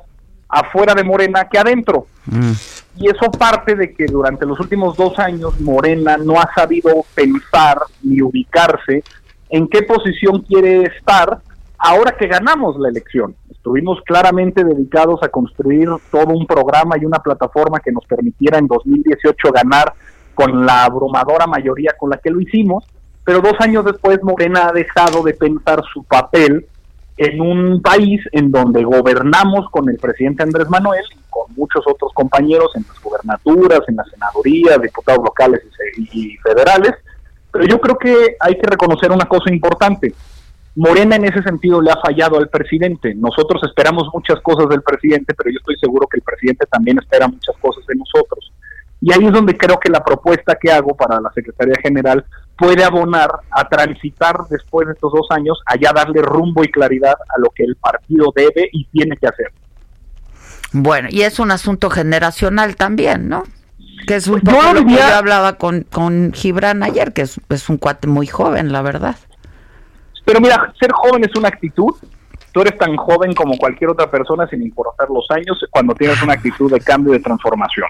[0.49, 2.07] afuera de Morena que adentro.
[2.25, 2.51] Mm.
[2.97, 7.79] Y eso parte de que durante los últimos dos años Morena no ha sabido pensar
[8.03, 9.03] ni ubicarse
[9.49, 11.39] en qué posición quiere estar
[11.77, 13.35] ahora que ganamos la elección.
[13.49, 18.67] Estuvimos claramente dedicados a construir todo un programa y una plataforma que nos permitiera en
[18.67, 19.93] 2018 ganar
[20.35, 22.85] con la abrumadora mayoría con la que lo hicimos,
[23.25, 26.67] pero dos años después Morena ha dejado de pensar su papel
[27.19, 32.13] en un país en donde gobernamos con el presidente Andrés Manuel y con muchos otros
[32.13, 35.61] compañeros en las gubernaturas, en las senadurías, diputados locales
[35.97, 36.93] y federales,
[37.51, 40.13] pero yo creo que hay que reconocer una cosa importante.
[40.77, 43.13] Morena en ese sentido le ha fallado al presidente.
[43.15, 47.27] Nosotros esperamos muchas cosas del presidente, pero yo estoy seguro que el presidente también espera
[47.27, 48.53] muchas cosas de nosotros.
[49.01, 52.25] Y ahí es donde creo que la propuesta que hago para la Secretaría General
[52.57, 57.39] puede abonar a transitar después de estos dos años, allá darle rumbo y claridad a
[57.39, 59.53] lo que el partido debe y tiene que hacer.
[60.73, 63.43] Bueno, y es un asunto generacional también, ¿no?
[64.05, 67.69] Que es un poco lo que yo hablaba con, con Gibran ayer, que es, es
[67.69, 69.15] un cuate muy joven, la verdad.
[70.25, 71.95] Pero mira, ser joven es una actitud.
[72.51, 76.33] Tú eres tan joven como cualquier otra persona, sin importar los años, cuando tienes una
[76.33, 77.87] actitud de cambio y de transformación.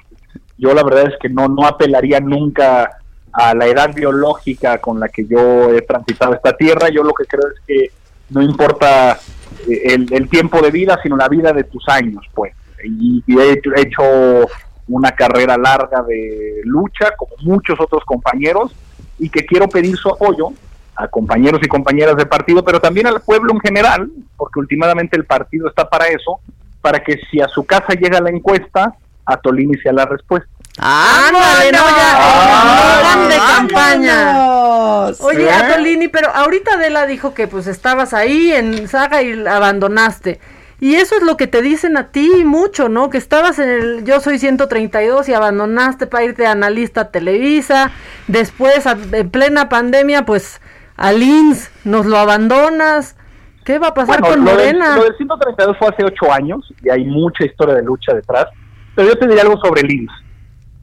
[0.60, 2.98] Yo la verdad es que no, no apelaría nunca
[3.32, 6.90] a la edad biológica con la que yo he transitado esta tierra.
[6.90, 7.92] Yo lo que creo es que
[8.30, 9.20] no importa
[9.68, 12.54] eh, el, el tiempo de vida, sino la vida de tus años, pues.
[12.84, 14.04] Y, y he hecho
[14.88, 18.72] una carrera larga de lucha, como muchos otros compañeros,
[19.18, 20.52] y que quiero pedir su apoyo
[20.96, 25.26] a compañeros y compañeras de partido, pero también al pueblo en general, porque últimamente el
[25.26, 26.40] partido está para eso,
[26.82, 28.96] para que si a su casa llega la encuesta,
[29.30, 30.50] a Tolini sea la respuesta.
[30.80, 31.40] ¡Ah, no,
[33.28, 35.10] de campaña!
[35.20, 35.52] Oye, ¿Eh?
[35.52, 40.40] Atolini, pero ahorita Adela dijo que pues estabas ahí en Saga y abandonaste.
[40.82, 43.10] Y eso es lo que te dicen a ti mucho, ¿no?
[43.10, 47.92] Que estabas en el Yo Soy 132 y abandonaste para irte a analista a Televisa.
[48.28, 50.62] Después, en plena pandemia, pues
[50.96, 53.18] al INS nos lo abandonas.
[53.66, 54.96] ¿Qué va a pasar con Morena?
[54.96, 58.46] lo del 132 fue hace ocho años y hay mucha historia de lucha detrás.
[59.00, 60.12] Pero yo te diría algo sobre el INS.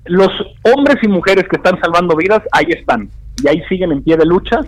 [0.07, 0.31] Los
[0.75, 3.11] hombres y mujeres que están salvando vidas, ahí están.
[3.45, 4.61] Y ahí siguen en pie de lucha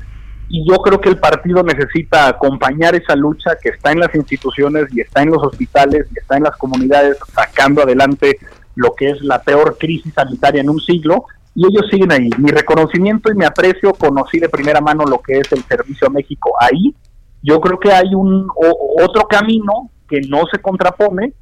[0.51, 4.89] y yo creo que el partido necesita acompañar esa lucha que está en las instituciones
[4.93, 8.39] y está en los hospitales y está en las comunidades sacando adelante
[8.75, 11.25] lo que es la peor crisis sanitaria en un siglo
[11.55, 12.29] y ellos siguen ahí.
[12.37, 16.11] Mi reconocimiento y mi aprecio, conocí de primera mano lo que es el Servicio a
[16.11, 16.95] México ahí.
[17.43, 18.47] Yo creo que hay un
[19.03, 21.33] otro camino que no se contrapone,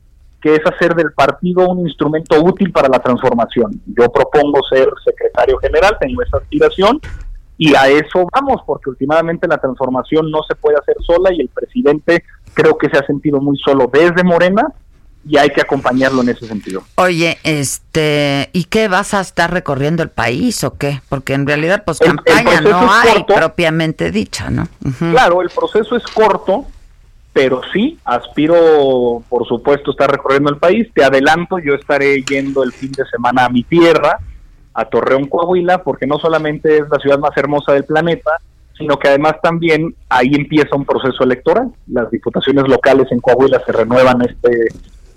[0.41, 3.81] que es hacer del partido un instrumento útil para la transformación.
[3.87, 7.01] Yo propongo ser secretario general, tengo esa aspiración
[7.59, 11.49] y a eso vamos, porque últimamente la transformación no se puede hacer sola y el
[11.49, 14.73] presidente creo que se ha sentido muy solo desde Morena
[15.29, 16.83] y hay que acompañarlo en ese sentido.
[16.97, 21.01] Oye, este, ¿y qué vas a estar recorriendo el país o qué?
[21.09, 24.69] Porque en realidad pues campaña no hay propiamente dicha, ¿no?
[24.99, 26.67] Claro, el proceso es corto,
[27.37, 30.89] pero sí, aspiro, por supuesto, estar recorriendo el país.
[30.95, 34.19] Te adelanto, yo estaré yendo el fin de semana a mi tierra,
[34.73, 38.31] a Torreón, Coahuila, porque no solamente es la ciudad más hermosa del planeta,
[38.79, 41.71] sino que además también ahí empieza un proceso electoral.
[41.89, 44.69] Las diputaciones locales en Coahuila se renuevan este,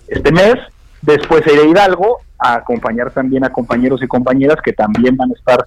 [0.09, 0.55] este mes.
[1.01, 5.35] Después iré a Hidalgo a acompañar también a compañeros y compañeras que también van a
[5.35, 5.65] estar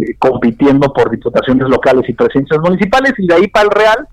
[0.00, 4.08] eh, compitiendo por diputaciones locales y presidencias municipales y de ahí para el Real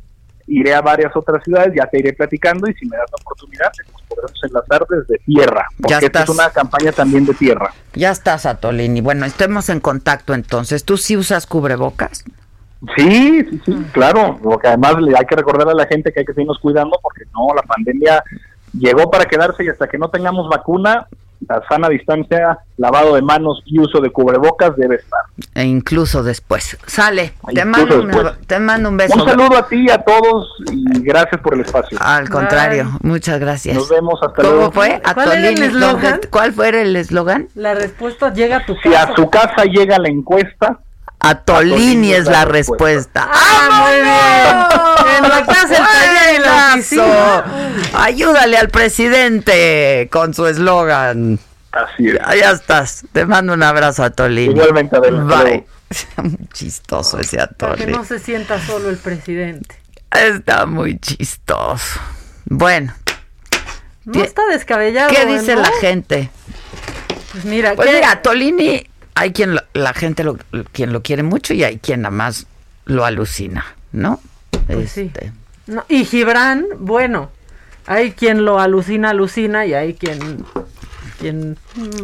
[0.50, 3.72] iré a varias otras ciudades, ya te iré platicando y si me das la oportunidad
[3.92, 7.72] nos podremos enlazar desde tierra, porque esta es una campaña también de tierra.
[7.94, 9.02] Ya estás, Atolini.
[9.02, 10.84] Bueno, estemos en contacto entonces.
[10.84, 12.26] ¿Tú sí usas cubrebocas?
[12.96, 16.34] Sí, sí, sí, claro, porque además hay que recordar a la gente que hay que
[16.34, 18.24] seguirnos cuidando porque no, la pandemia
[18.74, 21.08] llegó para quedarse y hasta que no tengamos vacuna,
[21.48, 25.22] la sana distancia, lavado de manos y uso de cubrebocas debe estar.
[25.56, 26.78] E incluso después.
[26.86, 27.34] Sale.
[27.54, 28.34] Te mando, un, después.
[28.46, 29.16] te mando un beso.
[29.22, 31.98] Un saludo a ti y a todos y gracias por el espacio.
[32.02, 33.76] Al contrario, muchas gracias.
[33.76, 34.72] Nos vemos hasta ¿Cómo luego.
[34.72, 35.02] fue?
[35.14, 36.02] ¿Cuál era el Atolini, eslogan?
[36.12, 37.48] ¿dónde- ¿Cuál fue el eslogan?
[37.56, 39.12] La respuesta llega a tu Si casa.
[39.12, 40.80] a su casa llega la encuesta,
[41.20, 43.30] Atolini es la respuesta.
[43.32, 45.18] Ah, muy bien.
[45.18, 47.44] En la casa, el taller.
[47.94, 51.40] Ayúdale al presidente con su eslogan.
[51.72, 52.14] Así es.
[52.16, 53.04] Ya, ya estás.
[53.12, 54.54] Te mando un abrazo, Atolini.
[54.54, 55.24] Igualmente, Adela.
[55.24, 55.66] Hasta Bye.
[56.24, 57.92] Muy chistoso ese Para que Atolini.
[57.98, 59.76] no se sienta solo el presidente.
[60.12, 62.00] Está muy chistoso.
[62.46, 62.94] Bueno,
[64.06, 65.10] No está descabellado.
[65.12, 65.62] ¿qué dice ¿no?
[65.62, 66.32] la gente?
[67.32, 68.90] Pues mira, Pues ¿qué- mira, Tolini,
[69.20, 70.38] hay quien lo- la gente lo,
[70.72, 72.46] quien lo quiere mucho y hay quien nada más
[72.86, 74.20] lo alucina, ¿no?
[74.68, 75.12] Pues sí.
[75.14, 75.32] Este,
[75.68, 77.30] No, y Gibran, bueno,
[77.86, 80.46] hay quien lo alucina, alucina y hay quien...
[81.20, 81.58] quien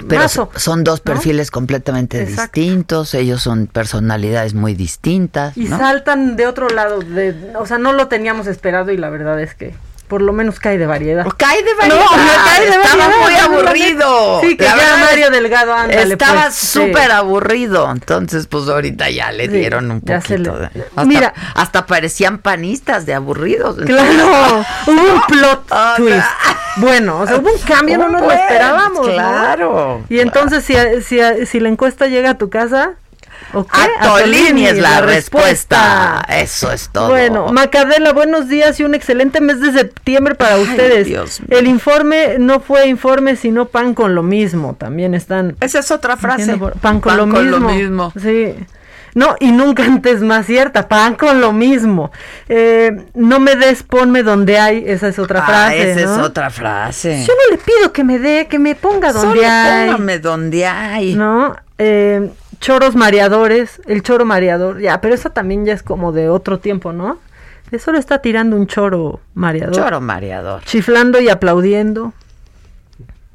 [0.09, 1.13] Pero mazo, son dos ¿no?
[1.13, 2.59] perfiles completamente Exacto.
[2.59, 5.77] distintos, ellos son personalidades muy distintas, Y ¿no?
[5.77, 9.55] saltan de otro lado, de, o sea, no lo teníamos esperado y la verdad es
[9.55, 9.73] que
[10.07, 11.26] por lo menos cae de variedad.
[11.38, 13.19] Cae de No, variedad, cae de estaba variedad,
[13.49, 14.41] muy aburrido.
[14.41, 16.68] Sí, que La ya Mario Delgado, ándale, Estaba pues, sí.
[16.80, 20.86] súper aburrido, entonces pues ahorita ya le Sí, dieron un poquito le- de...
[20.95, 21.34] Hasta, Mira.
[21.56, 23.77] hasta parecían panistas de aburridos.
[23.86, 26.26] Claro, hubo un plot Ah, twist.
[26.77, 29.07] Bueno, o sea, hubo un cambio, no nos lo esperábamos.
[29.07, 29.14] ¿no?
[29.14, 32.94] claro, Y entonces, si, si, si la encuesta llega a tu casa,
[33.53, 33.79] ¿o qué?
[33.99, 36.25] Atolini es la respuesta.
[36.29, 37.09] Eso es todo.
[37.09, 41.07] Bueno, Macadela, buenos días y un excelente mes de septiembre para ustedes.
[41.07, 41.41] Dios.
[41.49, 44.75] El informe no fue informe, sino pan con lo mismo.
[44.77, 45.55] También están.
[45.61, 46.57] Esa es otra frase.
[46.57, 48.11] por- Pan con, Pan lo, con lo mismo.
[48.21, 48.53] Sí.
[49.13, 50.87] No, y nunca antes más cierta.
[50.89, 52.11] Pan con lo mismo.
[52.49, 54.83] Eh, no me des, ponme donde hay.
[54.85, 55.91] Esa es otra Ah, frase.
[55.91, 57.23] esa es otra frase.
[57.25, 59.85] Yo no le pido que me dé, que me ponga donde Solo hay.
[59.85, 61.15] póngame donde hay.
[61.15, 61.55] ¿No?
[61.77, 62.29] Eh,
[62.60, 66.94] choros mareadores, el choro mareador, ya, pero eso también ya es como de otro tiempo,
[66.94, 67.19] ¿no?
[67.72, 69.76] Eso lo está tirando un choro mareador.
[69.76, 70.64] Choro mareador.
[70.64, 72.14] Chiflando y aplaudiendo.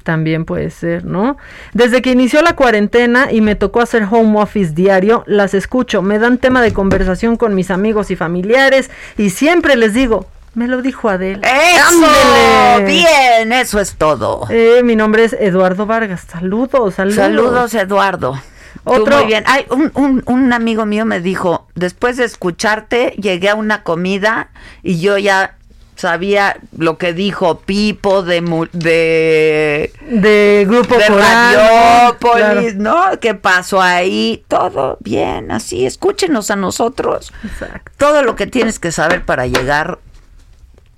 [0.03, 1.37] También puede ser, ¿no?
[1.73, 6.17] Desde que inició la cuarentena y me tocó hacer home office diario, las escucho, me
[6.17, 10.25] dan tema de conversación con mis amigos y familiares y siempre les digo,
[10.55, 11.47] me lo dijo Adela.
[11.47, 12.85] ¡Eso!
[12.85, 14.47] Bien, eso es todo.
[14.49, 16.25] Eh, mi nombre es Eduardo Vargas.
[16.27, 17.15] Saludos, saludos.
[17.15, 18.35] Saludos, Eduardo.
[18.83, 19.43] Otro- muy bien.
[19.47, 24.49] Ay, un, un, un amigo mío me dijo, después de escucharte, llegué a una comida
[24.81, 25.55] y yo ya
[25.95, 28.41] sabía lo que dijo Pipo de
[28.73, 33.19] de, de grupo de Radiopolis, ¿no?
[33.19, 34.43] ¿Qué pasó ahí?
[34.47, 37.31] Todo bien, así, escúchenos a nosotros.
[37.43, 37.91] Exacto.
[37.97, 39.99] Todo lo que tienes que saber para llegar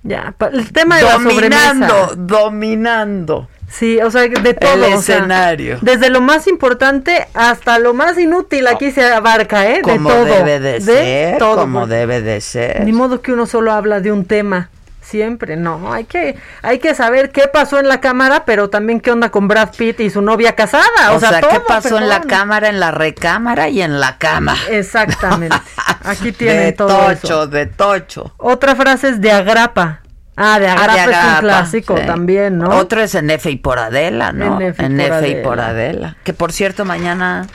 [0.04, 2.14] Ya, el tema de la dominando, sobremesa.
[2.16, 3.48] dominando.
[3.70, 4.72] Sí, o sea, de todo.
[4.72, 5.78] El o sea, escenario.
[5.82, 9.80] desde lo más importante hasta lo más inútil aquí se abarca, ¿eh?
[9.82, 10.24] Como de todo.
[10.24, 11.56] debe de, ser, todo.
[11.56, 12.84] como porque debe de ser.
[12.84, 14.70] Ni modo que uno solo habla de un tema.
[15.04, 19.10] Siempre, no, hay que, hay que saber qué pasó en la cámara, pero también qué
[19.10, 21.12] onda con Brad Pitt y su novia casada.
[21.12, 24.16] O, O, sea, ¿qué todo, pasó en la cámara, en la recámara y en la
[24.16, 24.56] cama?
[24.70, 25.56] Exactamente.
[26.04, 27.46] Aquí tienen de todo tocho, eso.
[27.48, 28.34] de tocho.
[28.38, 30.00] Otra frase es de agrapa.
[30.36, 32.06] Ah, de agrapa, Ah, de es un agrapa, clásico sí.
[32.06, 32.70] también, ¿no?
[32.78, 34.60] Otro es en F y por Adela, ¿no?
[34.60, 35.42] En F y En por F y Adela.
[35.42, 36.16] por Adela.
[36.24, 37.46] Que por cierto, mañana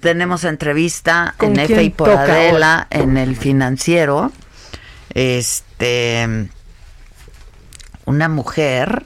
[0.00, 4.32] tenemos entrevista ¿Con en F y por Adela en el financiero.
[5.10, 6.48] Este.
[8.06, 9.04] Una mujer.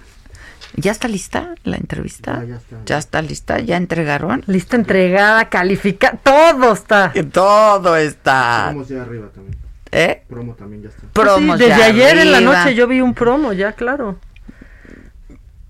[0.74, 2.44] ¿Ya está lista la entrevista?
[2.86, 3.20] ya, está.
[3.20, 3.58] lista?
[3.58, 4.44] ¿Ya entregaron?
[4.46, 7.12] Lista entregada, calificada, todo está.
[7.32, 8.66] Todo está.
[8.70, 9.58] Promos ya arriba también.
[9.90, 10.22] ¿Eh?
[10.28, 11.02] Promo también ya está.
[11.12, 14.18] Promos Sí, desde ya ayer en la noche yo vi un promo, ya claro.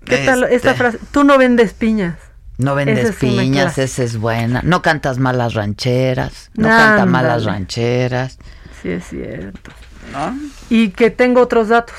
[0.05, 0.97] ¿Qué tal Este, esta frase?
[1.11, 2.15] Tú no vendes piñas.
[2.57, 4.61] No vendes piñas, esa es buena.
[4.63, 6.51] No cantas malas rancheras.
[6.55, 6.87] No Ándale.
[6.89, 8.37] canta malas rancheras.
[8.81, 9.71] Sí, es cierto.
[10.11, 10.35] ¿No?
[10.69, 11.95] Y que tengo otros datos.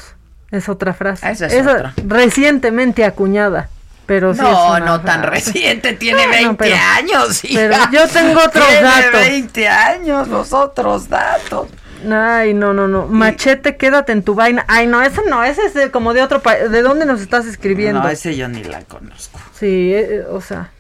[0.51, 1.30] Es otra frase.
[1.30, 1.94] Esa es otra.
[2.06, 3.68] recientemente acuñada.
[4.06, 7.44] Pero sí no, es no tan reciente, tiene Bueno, 20 pero- años.
[7.44, 7.60] hija.
[7.60, 9.20] pero yo tengo otros Tiene datos.
[9.20, 11.68] 20 años, los otros datos.
[12.12, 13.06] Ay, no, no, no.
[13.06, 14.64] Machete, quédate en tu vaina.
[14.68, 16.70] Ay, no, ese no, ese es de- como de otro país.
[16.70, 18.01] ¿De dónde nos estás escribiendo?
[18.02, 19.39] No, ese yo ni la conozco.
[19.55, 20.70] Sí, eh, eh, o sea.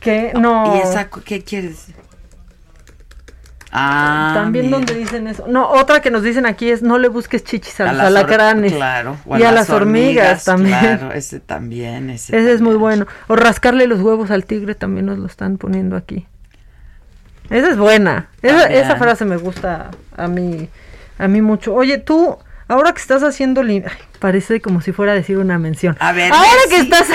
[0.00, 0.32] ¿Qué?
[0.34, 0.76] No.
[0.76, 1.94] ¿Y esa qué quiere decir?
[3.72, 4.78] Ah, También mira.
[4.78, 5.46] donde dicen eso.
[5.46, 8.72] No, otra que nos dicen aquí es no le busques chichis a, A los alacranes.
[8.72, 9.16] Claro.
[9.26, 10.76] o y a las hormigas, también.
[10.80, 12.10] Claro, ese también.
[12.10, 13.06] Ese, Ese es muy bueno.
[13.28, 16.26] O rascarle los huevos al tigre también nos lo están poniendo aquí.
[17.50, 18.28] Esa es buena.
[18.42, 20.68] Esa, frase me gusta a mí,
[21.18, 21.74] a mí mucho.
[21.74, 25.58] Oye, tú, ahora que estás haciendo lim- ay, parece como si fuera a decir una
[25.58, 25.96] mención.
[26.00, 27.08] A ver, ahora que estás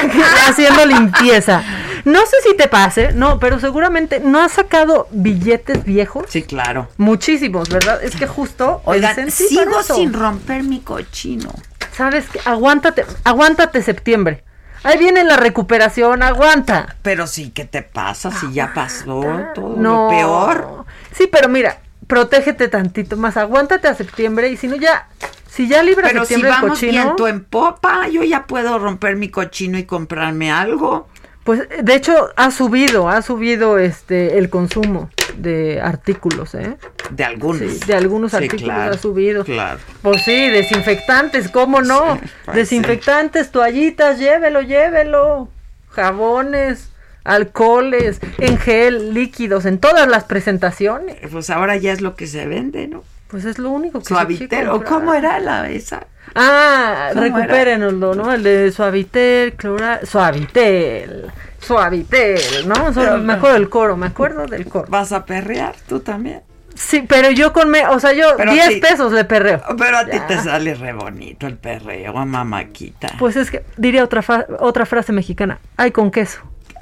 [0.47, 1.63] haciendo limpieza,
[2.03, 6.25] no sé si te pase, no, pero seguramente no has sacado billetes viejos.
[6.29, 6.87] Sí, claro.
[6.97, 8.03] Muchísimos, ¿verdad?
[8.03, 11.49] Es que justo Oigan, sigo sin romper mi cochino.
[11.93, 12.41] ¿Sabes qué?
[12.45, 14.43] Aguántate, aguántate septiembre.
[14.85, 16.95] Ahí viene la recuperación, aguanta.
[17.01, 19.21] Pero sí, ¿qué te pasa si ya pasó
[19.55, 20.03] todo No.
[20.03, 20.85] lo peor?
[21.11, 25.07] Sí, pero mira, protégete tantito más, aguántate a septiembre y si no ya,
[25.49, 28.77] si ya libra Pero si septiembre el vamos cochino, viento en popa, yo ya puedo
[28.77, 31.07] romper mi cochino y comprarme algo.
[31.45, 36.75] Pues de hecho ha subido, ha subido este el consumo de artículos, ¿eh?
[37.11, 37.59] De algunos.
[37.59, 39.45] Sí, de algunos Sí, artículos claro, ha subido.
[39.45, 39.79] Claro.
[40.01, 42.19] Pues sí, desinfectantes, ¿cómo no?
[42.45, 45.47] pues desinfectantes, toallitas, llévelo, llévelo.
[45.89, 46.89] Jabones,
[47.23, 51.17] alcoholes, en gel, líquidos, en todas las presentaciones.
[51.31, 53.03] Pues ahora ya es lo que se vende, ¿no?
[53.27, 56.07] Pues es lo único que se Suavitel, quiere ¿o cómo era la esa?
[56.33, 58.33] Ah, recupérenoslo, ¿no?
[58.33, 59.99] El de Suavitel, Clora...
[60.05, 62.91] Suavitel, Suavitel, ¿no?
[62.93, 64.85] Pero me acuerdo del coro, me acuerdo del coro.
[64.89, 66.41] ¿Vas a perrear tú también?
[66.73, 67.69] Sí, pero yo con...
[67.69, 69.61] Me, o sea, yo Pero a 10 ti- pesos le perreo.
[69.77, 73.09] Pero a ti te sale re bonito el perreo, mamáquita.
[73.17, 75.59] Pues es que diría otra, fa- otra frase mexicana.
[75.77, 76.41] Ay, con queso.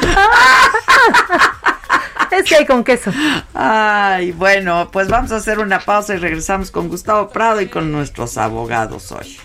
[2.42, 3.12] que hay con queso.
[3.54, 7.90] Ay, bueno, pues vamos a hacer una pausa y regresamos con Gustavo Prado y con
[7.92, 9.38] nuestros abogados hoy.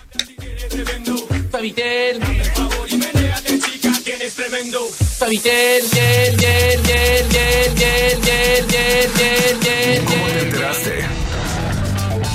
[10.06, 11.04] ¿Cómo te enteraste?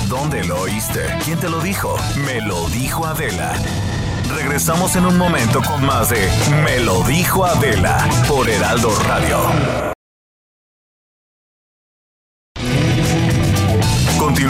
[0.08, 1.00] ¿Dónde lo oíste?
[1.24, 1.96] ¿Quién te lo dijo?
[2.26, 3.52] Me lo dijo Adela.
[4.34, 6.28] Regresamos en un momento con más de
[6.64, 9.91] Me lo dijo Adela por Heraldo Radio.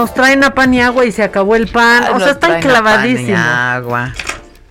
[0.00, 2.04] Nos traen a pan y agua y se acabó el pan.
[2.04, 3.38] Ay, o sea, están clavadísimos.
[3.38, 4.14] agua.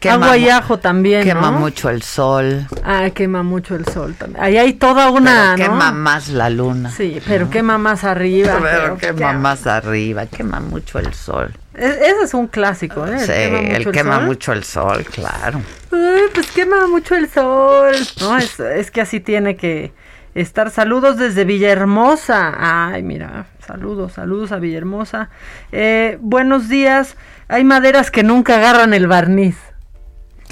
[0.09, 1.59] Agua y ajo también, Quema ¿no?
[1.59, 2.65] mucho el sol.
[2.83, 4.43] Ah, quema mucho el sol también.
[4.43, 5.73] Ahí hay toda una, pero ¿no?
[5.75, 6.89] quema más la luna.
[6.89, 8.57] Sí, pero quema más arriba.
[8.59, 11.53] Pero pero quema más arriba, quema mucho el sol.
[11.75, 13.17] Es- ese es un clásico, ¿eh?
[13.19, 15.61] El sí, quema mucho el quema mucho el sol, claro.
[15.91, 17.93] Ay, pues quema mucho el sol.
[18.21, 19.91] No, es, es que así tiene que
[20.41, 20.71] estar.
[20.71, 22.53] Saludos desde Villahermosa.
[22.57, 25.29] Ay, mira, saludos, saludos a Villahermosa.
[25.71, 27.15] Eh, buenos días.
[27.47, 29.57] Hay maderas que nunca agarran el barniz.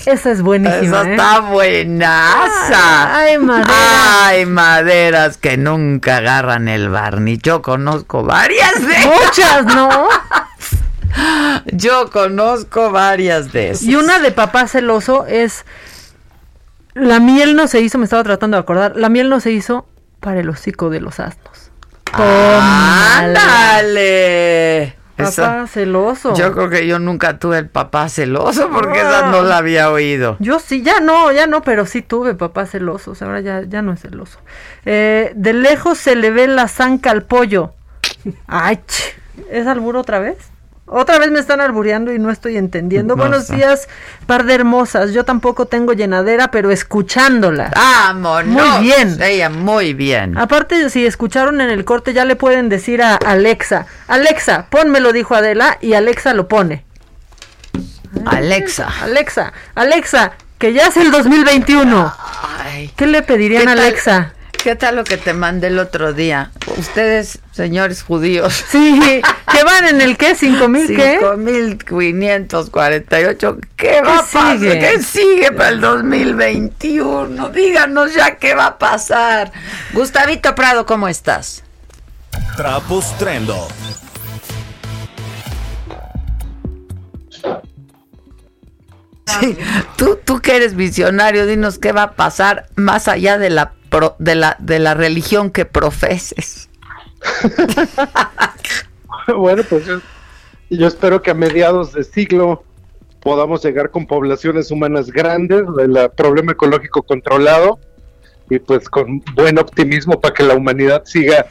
[0.05, 1.01] Esa es buenísima.
[1.01, 1.11] Esa ¿eh?
[1.11, 3.17] está buenaza.
[3.17, 3.75] Ay, maderas.
[4.23, 7.39] Ay, maderas que nunca agarran el barniz.
[7.41, 10.07] Yo conozco varias de Muchas, ¿no?
[11.65, 13.83] Yo conozco varias de esas.
[13.83, 15.65] Y una de papá celoso es.
[16.99, 18.95] La miel no se hizo, me estaba tratando de acordar.
[18.95, 19.85] La miel no se hizo
[20.19, 21.71] para el hocico de los asnos.
[23.67, 24.95] ¡Ándale!
[25.15, 26.35] Papá Esa- celoso.
[26.35, 30.35] Yo creo que yo nunca tuve el papá celoso porque esa no la había oído.
[30.39, 33.93] Yo sí, ya no, ya no, pero sí tuve papás celosos, ahora ya, ya no
[33.93, 34.37] es celoso.
[34.85, 37.73] Eh, de lejos se le ve la zanca al pollo.
[38.45, 39.15] Ay, ch,
[39.49, 40.37] ¿es albur otra vez?
[40.89, 43.17] Otra vez me están albureando y no estoy entendiendo.
[43.17, 43.89] No Buenos días,
[44.25, 45.11] par de hermosas.
[45.11, 47.71] Yo tampoco tengo llenadera, pero escuchándola.
[47.75, 48.79] ¡Vámonos!
[48.79, 49.21] Muy bien.
[49.21, 50.37] Ella, muy bien.
[50.37, 55.35] Aparte, si escucharon en el corte, ya le pueden decir a Alexa, Alexa, ponmelo, dijo
[55.35, 56.85] Adela, y Alexa lo pone.
[58.25, 58.87] Alexa.
[59.01, 62.13] Alexa, Alexa, que ya es el 2021.
[62.63, 62.91] Ay.
[62.95, 63.83] ¿Qué le pedirían ¿Qué a tal?
[63.85, 64.33] Alexa?
[64.63, 66.51] ¿Qué tal lo que te mandé el otro día?
[66.77, 68.63] Ustedes, señores judíos.
[68.71, 68.99] Sí,
[69.51, 70.35] ¿qué van en el qué?
[70.35, 71.19] ¿Cinco mil qué?
[71.21, 73.59] 5.548.
[73.75, 74.59] ¿Qué va a pasar?
[74.59, 77.49] ¿Qué sigue para el 2021?
[77.49, 79.51] Díganos ya qué va a pasar.
[79.93, 81.63] Gustavito Prado, ¿cómo estás?
[82.55, 83.67] Trapos Trendo.
[89.27, 89.57] Sí,
[89.97, 94.15] tú, tú que eres visionario, dinos qué va a pasar más allá de la pro-
[94.19, 96.69] de la de la religión que profeses.
[99.37, 99.99] bueno, pues yo,
[100.69, 102.63] yo espero que a mediados de siglo
[103.21, 107.79] podamos llegar con poblaciones humanas grandes, el problema ecológico controlado
[108.49, 111.47] y pues con buen optimismo para que la humanidad siga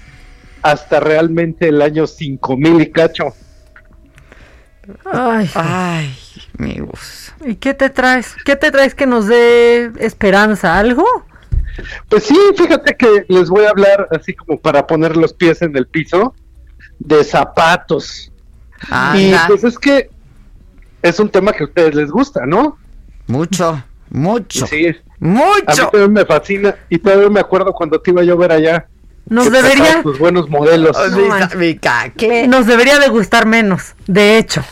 [0.62, 3.27] hasta realmente el año 5000 y cacho.
[5.05, 6.16] Ay, Ay,
[6.58, 7.32] amigos.
[7.44, 8.34] ¿Y qué te traes?
[8.44, 10.78] ¿Qué te traes que nos dé esperanza?
[10.78, 11.04] ¿Algo?
[12.08, 15.76] Pues sí, fíjate que les voy a hablar así como para poner los pies en
[15.76, 16.34] el piso
[16.98, 18.32] de zapatos.
[19.14, 19.44] Y Anda.
[19.48, 20.10] pues es que
[21.02, 22.78] es un tema que a ustedes les gusta, ¿no?
[23.26, 24.66] Mucho, mucho.
[24.66, 24.86] Sí.
[24.88, 25.88] A mí Mucho.
[25.88, 28.86] también me fascina y todavía me acuerdo cuando te iba yo a ver allá.
[29.28, 30.96] Nos debería- Tus buenos modelos.
[31.10, 32.48] No manches.
[32.48, 34.62] Nos debería de gustar menos, de hecho.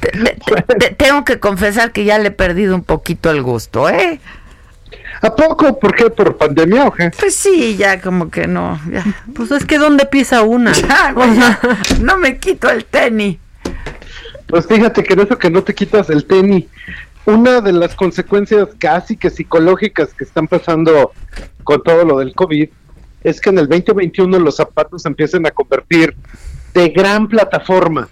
[0.00, 3.88] Te- te- te- tengo que confesar que ya le he perdido un poquito el gusto,
[3.88, 4.20] ¿eh?
[5.22, 5.78] ¿A poco?
[5.78, 6.08] ¿Por qué?
[6.10, 7.10] ¿Por pandemia o qué?
[7.18, 8.80] Pues sí, ya como que no.
[8.90, 9.04] Ya.
[9.34, 10.72] Pues es que ¿dónde pisa una?
[10.88, 11.60] Ya, güey, ya.
[12.00, 13.38] No me quito el tenis.
[14.46, 16.64] Pues fíjate que en eso que no te quitas el tenis,
[17.26, 21.12] una de las consecuencias casi que psicológicas que están pasando
[21.62, 22.68] con todo lo del COVID
[23.22, 26.16] es que en el 2021 los zapatos se empiezan a convertir
[26.72, 28.08] de gran plataforma.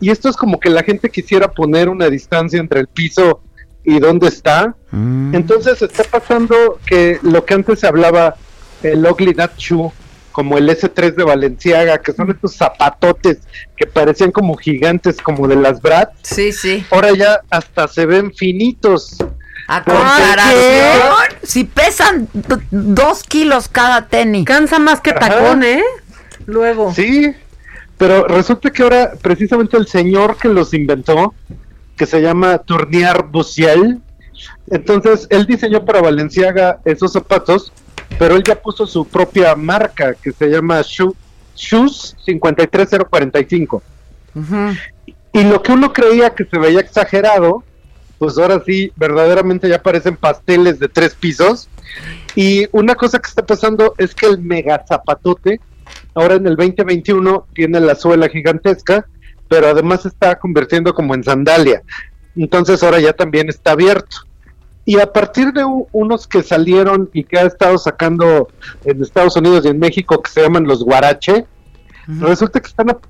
[0.00, 3.42] Y esto es como que la gente quisiera poner una distancia entre el piso
[3.84, 4.74] y dónde está.
[4.92, 8.36] Entonces está pasando que lo que antes se hablaba
[8.82, 9.90] el Ugly Shoe,
[10.32, 13.38] como el S3 de Valenciaga, que son estos zapatotes
[13.76, 16.18] que parecían como gigantes, como de las Bratz.
[16.22, 16.84] Sí, sí.
[16.90, 19.16] Ahora ya hasta se ven finitos.
[19.68, 22.28] A comparación, si pesan
[22.70, 24.44] dos kilos cada tenis.
[24.44, 25.20] Cansa más que Ajá.
[25.20, 25.82] tacón, ¿eh?
[26.46, 26.92] Luego.
[26.92, 27.32] Sí,
[28.00, 31.34] pero resulta que ahora precisamente el señor que los inventó,
[31.98, 34.00] que se llama Tournier Bussiel,
[34.70, 37.72] entonces él diseñó para Valenciaga esos zapatos,
[38.18, 41.14] pero él ya puso su propia marca que se llama Shoe-
[41.54, 43.82] Shoes 53045.
[45.32, 47.62] Y lo que uno creía que se veía exagerado,
[48.18, 51.68] pues ahora sí, verdaderamente ya parecen pasteles de tres pisos.
[52.34, 55.60] Y una cosa que está pasando es que el mega zapatote,
[56.20, 59.06] ahora en el 2021, tiene la suela gigantesca,
[59.48, 61.82] pero además está convirtiendo como en sandalia.
[62.36, 64.18] Entonces ahora ya también está abierto.
[64.84, 68.48] Y a partir de unos que salieron y que ha estado sacando
[68.84, 71.46] en Estados Unidos y en México, que se llaman los guarache,
[72.06, 73.04] resulta que están ap-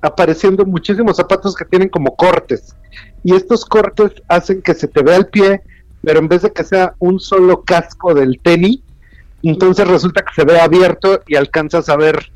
[0.00, 2.74] apareciendo muchísimos zapatos que tienen como cortes.
[3.22, 5.60] Y estos cortes hacen que se te vea el pie,
[6.02, 8.80] pero en vez de que sea un solo casco del tenis,
[9.44, 12.32] entonces resulta que se ve abierto y alcanzas a ver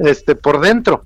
[0.00, 1.04] este por dentro.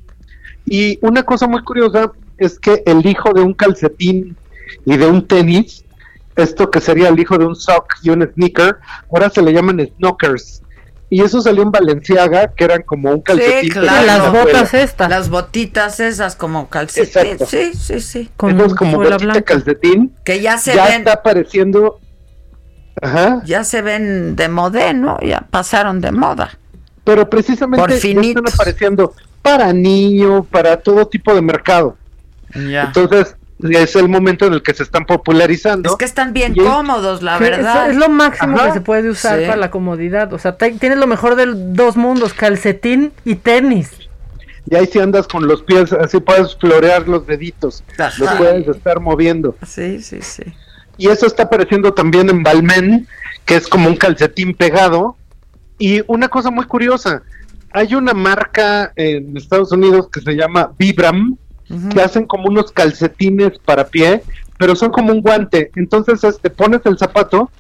[0.65, 4.37] Y una cosa muy curiosa es que el hijo de un calcetín
[4.85, 5.85] y de un tenis,
[6.37, 8.77] esto que sería el hijo de un sock y un sneaker,
[9.11, 10.63] ahora se le llaman snookers.
[11.11, 13.61] Y eso salió en Valenciaga, que eran como un calcetín.
[13.61, 14.07] Sí, claro.
[14.07, 15.11] Las botas estas.
[15.11, 17.23] Las botitas esas como calcetín.
[17.23, 17.47] Exacto.
[17.47, 18.31] Sí, sí, sí.
[18.37, 19.43] Con como botita blanca.
[19.43, 22.01] calcetín, Que ya se ya ven, está apareciendo.
[23.03, 23.43] Ajá.
[23.45, 25.21] ya se ven de moda, ¿no?
[25.21, 26.59] Ya pasaron de moda.
[27.05, 31.97] Pero precisamente ya están apareciendo para niño, para todo tipo de mercado.
[32.55, 32.85] Ya.
[32.85, 35.91] Entonces, es el momento en el que se están popularizando.
[35.91, 37.87] Es que están bien cómodos, la verdad.
[37.87, 38.67] Es, es lo máximo Ajá.
[38.69, 39.45] que se puede usar Sí.
[39.45, 40.33] para la comodidad.
[40.33, 43.91] O sea, te- tienes lo mejor de dos mundos, calcetín y tenis.
[44.71, 47.85] Y ahí si andas con los pies, así puedes florear los deditos.
[47.99, 48.13] Ajá.
[48.19, 49.55] Los puedes estar moviendo.
[49.67, 50.43] Sí, sí, sí.
[50.97, 53.07] Y eso está apareciendo también en Balmain,
[53.45, 55.17] que es como un calcetín pegado.
[55.85, 57.23] Y una cosa muy curiosa,
[57.71, 61.37] hay una marca en Estados Unidos que se llama Vibram,
[61.93, 64.23] que hacen como unos calcetines para pie,
[64.57, 65.71] pero son como un guante.
[65.77, 67.51] Entonces te pones el zapato,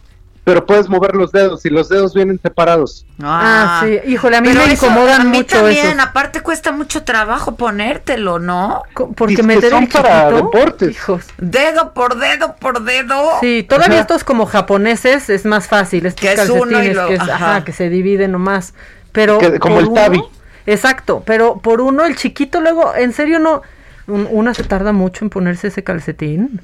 [0.44, 3.06] pero puedes mover los dedos y los dedos vienen separados.
[3.22, 3.98] Ah, sí.
[4.10, 6.02] Híjole, a mí me eso, incomodan a mí mucho también, eso.
[6.02, 8.82] aparte cuesta mucho trabajo ponértelo, ¿no?
[9.16, 10.90] Porque meter son el para chiquito, deportes.
[10.90, 11.24] hijos.
[11.38, 13.16] Dedo por dedo por dedo.
[13.40, 14.00] Sí, todavía Ajá.
[14.02, 17.34] estos como japoneses es más fácil, estos Que es uno y calcetines que, es- ajá.
[17.34, 18.74] ajá, que se dividen nomás.
[19.12, 20.22] Pero Que- como por el uno- tabi.
[20.66, 23.62] Exacto, pero por uno el chiquito luego, en serio no,
[24.06, 26.60] un- una se tarda mucho en ponerse ese calcetín.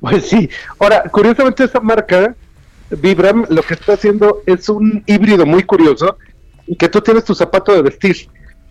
[0.00, 0.50] Pues sí.
[0.80, 2.34] Ahora, curiosamente esa marca,
[2.90, 6.16] Vibram, lo que está haciendo es un híbrido muy curioso,
[6.78, 8.28] que tú tienes tu zapato de vestir,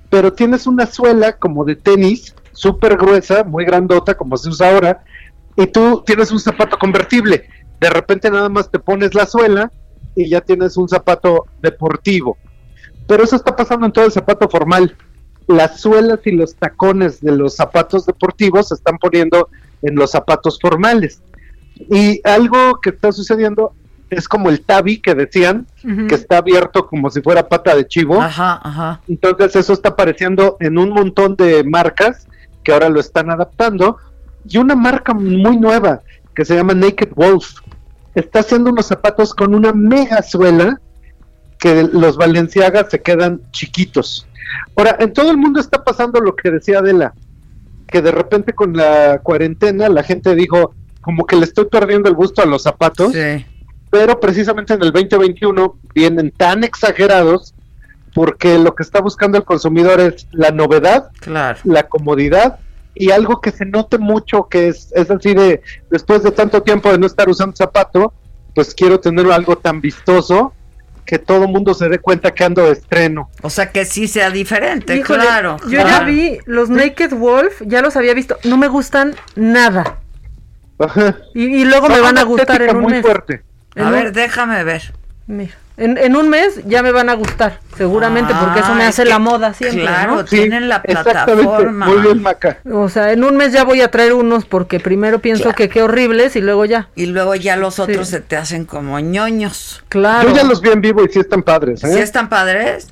[0.09, 5.03] pero tienes una suela como de tenis, súper gruesa, muy grandota, como se usa ahora,
[5.57, 7.47] y tú tienes un zapato convertible.
[7.79, 9.71] De repente nada más te pones la suela
[10.15, 12.37] y ya tienes un zapato deportivo.
[13.07, 14.95] Pero eso está pasando en todo el zapato formal.
[15.47, 19.49] Las suelas y los tacones de los zapatos deportivos se están poniendo
[19.81, 21.21] en los zapatos formales.
[21.75, 23.73] Y algo que está sucediendo
[24.15, 25.67] es como el tabi que decían,
[26.07, 28.21] que está abierto como si fuera pata de chivo.
[28.21, 29.01] Ajá, ajá.
[29.07, 32.27] Entonces eso está apareciendo en un montón de marcas
[32.63, 33.97] que ahora lo están adaptando.
[34.47, 36.01] Y una marca muy nueva
[36.35, 37.59] que se llama Naked Wolf
[38.15, 40.79] está haciendo unos zapatos con una mega suela
[41.59, 44.27] que los Valenciaga se quedan chiquitos.
[44.75, 47.13] Ahora, en todo el mundo está pasando lo que decía Adela,
[47.87, 52.15] que de repente con la cuarentena la gente dijo como que le estoy perdiendo el
[52.15, 53.13] gusto a los zapatos,
[53.89, 57.53] pero precisamente en el 2021 vienen tan exagerados
[58.13, 61.59] porque lo que está buscando el consumidor es la novedad, Claro.
[61.65, 62.59] la comodidad
[62.93, 66.91] y algo que se note mucho, que es, es así de, después de tanto tiempo
[66.91, 68.13] de no estar usando zapato,
[68.53, 70.53] pues quiero tener algo tan vistoso
[71.05, 73.29] que todo mundo se dé cuenta que ando de estreno.
[73.41, 75.57] O sea, que sí sea diferente, Híjole, claro.
[75.69, 78.37] Yo ya vi los Naked Wolf, ya los había visto.
[78.45, 79.99] No me gustan nada.
[81.33, 83.01] Y, y luego me van a gustar en un muy mes.
[83.01, 83.43] fuerte.
[83.75, 84.93] A un- ver, déjame ver.
[85.27, 88.89] Mira, en, en un mes ya me van a gustar, seguramente, porque eso me Ah,
[88.89, 89.81] hace que, la moda siempre.
[89.81, 90.25] claro, ¿no?
[90.25, 91.87] tienen la plataforma.
[91.87, 92.59] muy bien, Maca.
[92.71, 95.55] O sea, en un mes ya voy a traer unos porque primero pienso Claro.
[95.57, 96.89] que qué horribles y luego ya.
[96.95, 98.13] Y luego ya los otros Sí.
[98.15, 99.83] se te hacen como ñoños.
[99.89, 100.29] Claro.
[100.29, 101.91] Yo ya los vi en vivo y sí están padres, ¿eh?
[101.93, 102.89] ¿Sí están padres?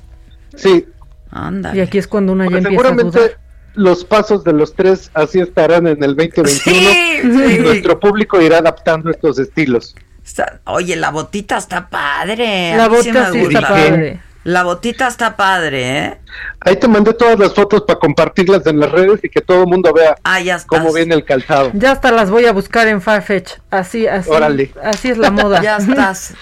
[0.56, 0.86] Sí.
[1.30, 1.74] Anda.
[1.74, 2.86] Y aquí es cuando una ya empieza a dudar.
[3.06, 3.36] seguramente
[3.74, 7.54] los pasos de los tres así estarán en el 2021 Sí, sí.
[7.54, 9.94] y nuestro público irá adaptando estos estilos.
[10.24, 12.76] Está- oye, la botita está padre.
[12.76, 13.02] La sí
[13.32, 14.20] sí está padre.
[14.44, 16.20] La botita está padre, ¿eh?
[16.60, 19.68] Ahí te mandé todas las fotos para compartirlas en las redes y que todo el
[19.68, 21.70] mundo vea Ah, ya cómo viene el calzado.
[21.72, 23.52] Ya hasta las voy a buscar en Farfetch.
[23.70, 24.28] Así, así.
[24.28, 24.70] Órale.
[24.82, 25.62] Así es la moda.
[25.62, 26.34] Ya estás.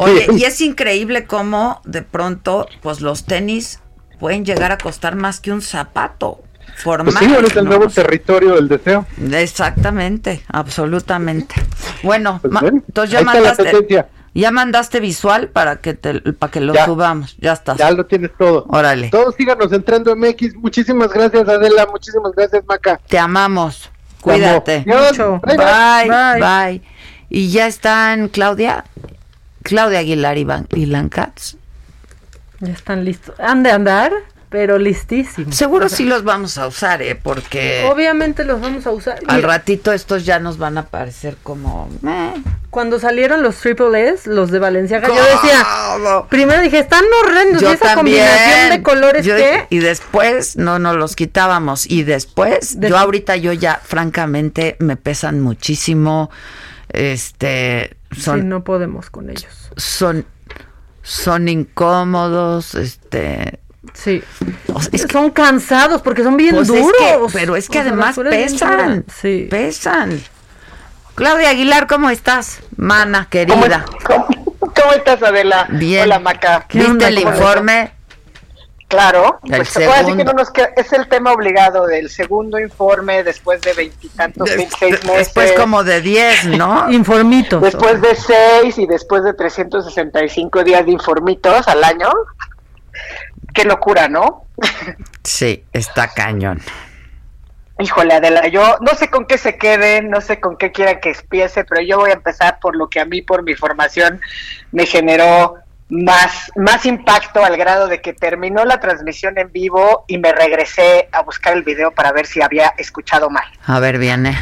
[0.00, 3.80] Oye, y es increíble cómo de pronto, pues los tenis
[4.18, 6.42] pueden llegar a costar más que un zapato
[6.80, 7.12] formal.
[7.14, 7.70] Pues sí, ahora es el ¿no?
[7.70, 9.06] nuevo territorio del deseo.
[9.32, 11.54] Exactamente, absolutamente.
[12.02, 14.08] Bueno, Pues ma- entonces ya ahí está la mandaste, tendencia.
[14.34, 16.86] ya mandaste visual para que te, para que lo Ya.
[16.86, 17.36] subamos.
[17.38, 17.76] Ya estás.
[17.78, 18.64] Ya lo tienes todo.
[18.68, 19.10] Órale.
[19.10, 20.54] Todos síganos entrando MX.
[20.56, 21.86] Muchísimas gracias, Adela.
[21.90, 23.00] Muchísimas gracias, Maca.
[23.08, 23.90] Te amamos.
[24.20, 24.84] Cuídate.
[24.86, 25.40] Mucho.
[25.44, 26.40] Bye, Bye, Bye.
[26.40, 26.82] bye.
[27.30, 28.84] Y ya están Claudia,
[29.62, 31.56] Claudia Aguilar y, Van, y Lan Katz.
[32.60, 33.34] Ya están listos.
[33.40, 34.12] Han de andar,
[34.50, 35.54] pero listísimos.
[35.54, 37.14] Seguro O sea, sí los vamos a usar, ¿eh?
[37.14, 39.18] Porque Obviamente los vamos a usar.
[39.28, 41.88] al Mira, ratito estos ya nos van a parecer como...
[42.68, 45.64] Cuando salieron los Triple S, los de Valenciaga, yo decía,
[46.28, 47.62] primero dije, están horrendos.
[47.62, 48.24] y esa también.
[48.26, 51.88] combinación de colores Yo- que Y después no nos los quitábamos.
[51.90, 56.30] Y después, Des- yo ahorita yo ya, francamente, me pesan muchísimo.
[56.92, 59.70] Este, son, Sí, no podemos con ellos.
[59.76, 60.26] son,
[61.02, 63.58] son incómodos, este.
[63.94, 64.22] Sí.
[64.72, 66.92] o sea, es que- son cansados porque son bien pues es duros.
[67.32, 69.04] que- pero es que O sea, la además pesan.
[69.20, 69.46] Sí.
[69.50, 70.22] Pesan.
[71.14, 72.60] Claudia Aguilar, ¿cómo estás?
[72.76, 73.84] Mana, querida.
[74.06, 74.26] ¿Cómo,
[74.60, 75.66] cómo estás, Adela?
[75.70, 76.04] Bien.
[76.04, 76.66] Hola, Maca.
[76.72, 77.92] ¿Viste el ¿Cómo informe?
[78.88, 80.32] Claro, El pues te puedo decir que segundo.
[80.32, 85.04] no nos queda- es el tema obligado del segundo informe después de veintitantos, De- seis
[85.04, 85.16] meses.
[85.18, 86.90] Después como de 10, ¿no?
[86.92, 87.62] Informitos.
[87.62, 92.08] Después de seis y después de 365 días de informitos al año.
[93.54, 94.44] Qué locura, ¿no?
[95.24, 96.60] Sí, está cañón.
[97.78, 101.10] Híjole, Adela, yo no sé con qué se quede, no sé con qué quiera que
[101.10, 104.20] empiece, pero yo voy a empezar por lo que a mí, por mi formación,
[104.70, 105.56] me generó
[105.88, 111.08] más, más impacto al grado de que terminó la transmisión en vivo y me regresé
[111.10, 113.44] a buscar el video para ver si había escuchado mal.
[113.64, 114.36] A ver, viene.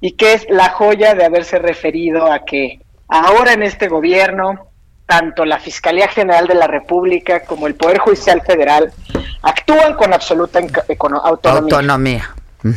[0.00, 4.67] Y que es la joya de haberse referido a que ahora en este gobierno,
[5.08, 8.92] tanto la Fiscalía General de la República como el Poder Judicial Federal
[9.40, 11.62] actúan con absoluta econo- autonomía.
[11.62, 12.34] Autonomía.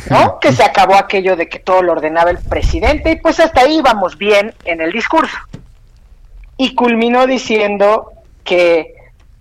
[0.09, 0.39] ¿no?
[0.39, 3.81] Que se acabó aquello de que todo lo ordenaba el presidente y pues hasta ahí
[3.81, 5.35] vamos bien en el discurso.
[6.55, 8.13] Y culminó diciendo
[8.45, 8.93] que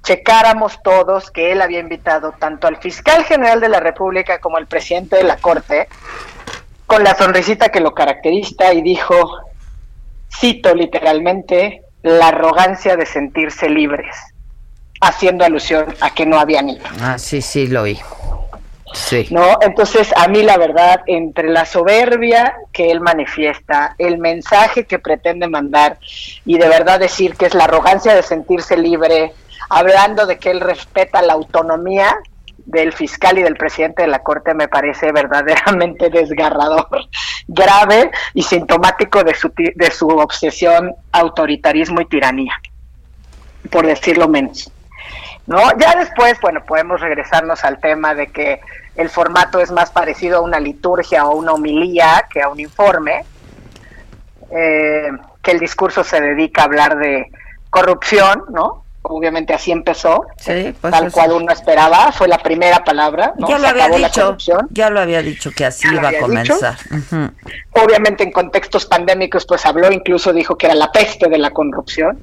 [0.02, 4.66] checáramos todos que él había invitado tanto al fiscal general de la República como al
[4.66, 5.86] presidente de la Corte
[6.86, 9.14] con la sonrisita que lo caracteriza y dijo,
[10.40, 14.16] cito literalmente, la arrogancia de sentirse libres,
[15.00, 16.84] haciendo alusión a que no habían ido.
[17.00, 17.98] Ah, sí, sí, lo oí.
[18.92, 19.28] Sí.
[19.30, 19.58] ¿no?
[19.60, 25.46] Entonces, a mí la verdad, entre la soberbia que él manifiesta, el mensaje que pretende
[25.46, 25.98] mandar
[26.44, 29.32] y de verdad decir que es la arrogancia de sentirse libre,
[29.68, 32.18] hablando de que él respeta la autonomía
[32.66, 37.06] del fiscal y del presidente de la Corte, me parece verdaderamente desgarrador,
[37.48, 42.60] grave y sintomático de su, de su obsesión, autoritarismo y tiranía,
[43.70, 44.72] por decirlo menos.
[45.46, 45.58] ¿no?
[45.78, 48.60] Ya después, bueno, podemos regresarnos al tema de que
[48.94, 53.24] el formato es más parecido a una liturgia o una homilía que a un informe,
[54.50, 55.10] eh,
[55.42, 57.30] que el discurso se dedica a hablar de
[57.70, 58.79] corrupción, ¿no?
[59.12, 61.14] Obviamente así empezó, Sí, pues tal eso.
[61.14, 63.48] cual uno esperaba, fue la primera palabra, ¿no?
[63.48, 64.36] Ya Se lo había dicho,
[64.70, 66.76] ya lo había dicho que así Ya iba a comenzar.
[67.72, 72.18] Obviamente en contextos pandémicos pues habló, incluso dijo que era la peste de la corrupción.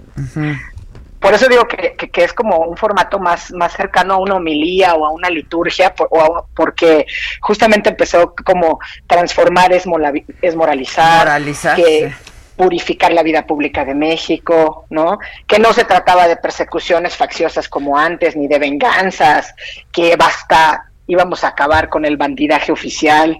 [1.19, 4.35] Por eso digo que, que- que es como un formato más, más cercano a una
[4.35, 7.05] homilía o a una liturgia, por- o a- porque
[7.41, 12.31] justamente empezó como transformar es, mola- es moralizar, Moralizar, que sí.
[12.57, 15.19] Purificar la vida pública de México, ¿no?
[15.47, 19.53] Que no se trataba de persecuciones facciosas como antes, ni de venganzas,
[19.91, 23.39] que basta, íbamos a acabar con el bandidaje oficial.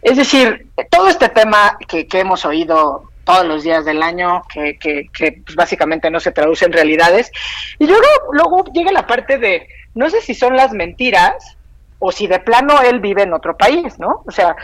[0.00, 4.78] Es decir, todo este tema que, que hemos oído todos los días del año, que,
[4.78, 7.30] que, que, pues, básicamente no se traduce en realidades.
[7.78, 11.56] Y luego, luego llega la parte de, no sé si son las mentiras
[11.98, 14.22] o si de plano él vive en otro país, ¿no?
[14.26, 14.56] O sea,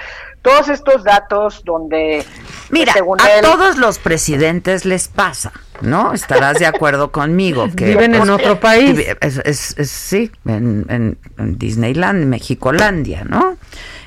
[0.43, 2.25] todos estos datos donde...
[2.71, 6.13] Mira, según a él- todos los presidentes les pasa, ¿no?
[6.13, 8.99] Estarás de acuerdo conmigo que Viven en otro país.
[9.21, 13.57] Es, es- es- sí, en, en- en Disneyland, Mexicolandia, ¿no?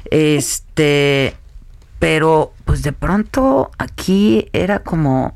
[0.10, 1.36] Este,
[2.00, 5.36] pero pues de pronto aquí era como,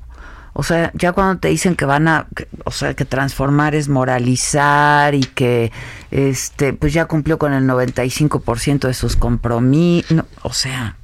[0.57, 3.90] o sea, ya cuando te dicen que van a, que- o sea, que transformar es
[3.90, 5.72] moralizar y que,
[6.11, 10.95] este, pues ya cumplió con el 95% de sus compromisos, o sea,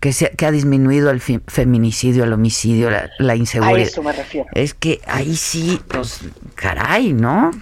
[0.00, 3.78] que, se, que ha disminuido el feminicidio, el homicidio, la, la A inseguridad.
[3.78, 4.48] eso me refiero.
[4.52, 6.20] Es que ahí sí, pues,
[6.56, 7.52] caray, ¿no?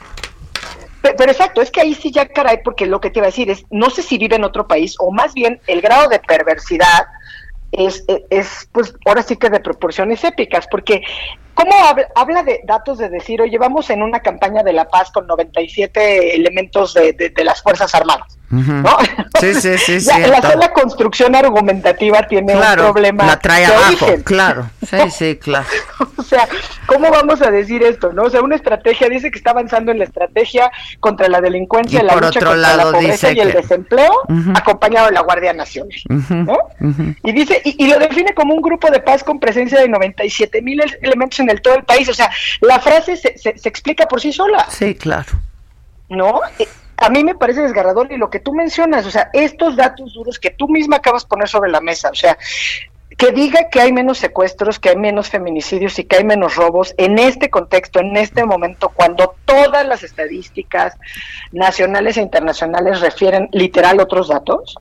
[1.02, 3.30] Pe- Pero exacto, es que ahí sí ya caray, porque lo que te iba a
[3.30, 6.18] decir es, no sé si vive en otro país, o más bien el grado de
[6.20, 7.04] perversidad
[7.72, 11.02] es, es, es, pues ahora sí que de proporciones épicas, porque
[11.54, 11.72] ¿cómo
[12.14, 16.34] habla, de datos de decir, oye, vamos en una campaña de la paz con 97
[16.36, 18.38] elementos de- de las Fuerzas Armadas?
[18.52, 18.96] ¿No?
[19.40, 23.66] Sí, sí, sí, Ya, la sola construcción argumentativa tiene Claro, un problema la trae de
[23.74, 24.22] abajo, origen.
[24.22, 24.70] claro.
[24.88, 25.66] Sí, sí, claro.
[26.16, 26.46] O sea,
[26.86, 28.12] ¿cómo vamos a decir esto?
[28.12, 28.22] ¿No?
[28.24, 30.70] O sea, una estrategia dice que está avanzando en la estrategia
[31.00, 34.12] contra la delincuencia, Y la lucha contra lado la pobreza y el que- desempleo,
[34.54, 35.90] acompañado de la Guardia Nacional.
[36.08, 36.56] ¿no?
[37.22, 40.60] Y dice, y, y lo define como un grupo de paz con presencia de 97
[40.62, 42.08] mil elementos en el todo el país.
[42.08, 42.30] O sea,
[42.60, 44.66] la frase se, se- se explica por sí sola.
[44.70, 45.32] Sí, claro.
[46.08, 46.40] ¿no?
[47.02, 50.38] A mí me parece desgarrador y lo que tú mencionas, o sea, estos datos duros
[50.38, 52.38] que tú misma acabas de poner sobre la mesa, o sea,
[53.18, 56.94] que diga que hay menos secuestros, que hay menos feminicidios y que hay menos robos
[56.98, 60.96] en este contexto, en este momento, cuando todas las estadísticas
[61.50, 64.76] nacionales e internacionales refieren literal otros datos,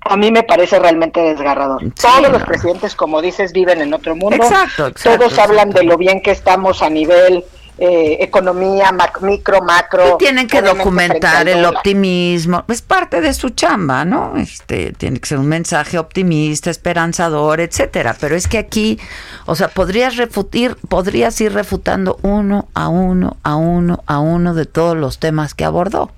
[0.00, 1.82] a mí me parece realmente desgarrador.
[2.00, 4.36] Todos los presidentes, como dices, viven en otro mundo.
[4.36, 7.44] Exacto, exacto, Todos hablan de lo bien que estamos a nivel
[7.82, 10.14] eh, economía, mac- micro, macro.
[10.14, 14.36] Y tienen que documentar el optimismo, es parte de su chamba, ¿no?
[14.36, 18.14] Este, tiene que ser un mensaje optimista, esperanzador, etcétera.
[18.20, 18.98] Pero es que aquí,
[19.46, 24.66] o sea, podrías refutir, podrías ir refutando uno a uno, a uno, a uno de
[24.66, 26.10] todos los temas que abordó.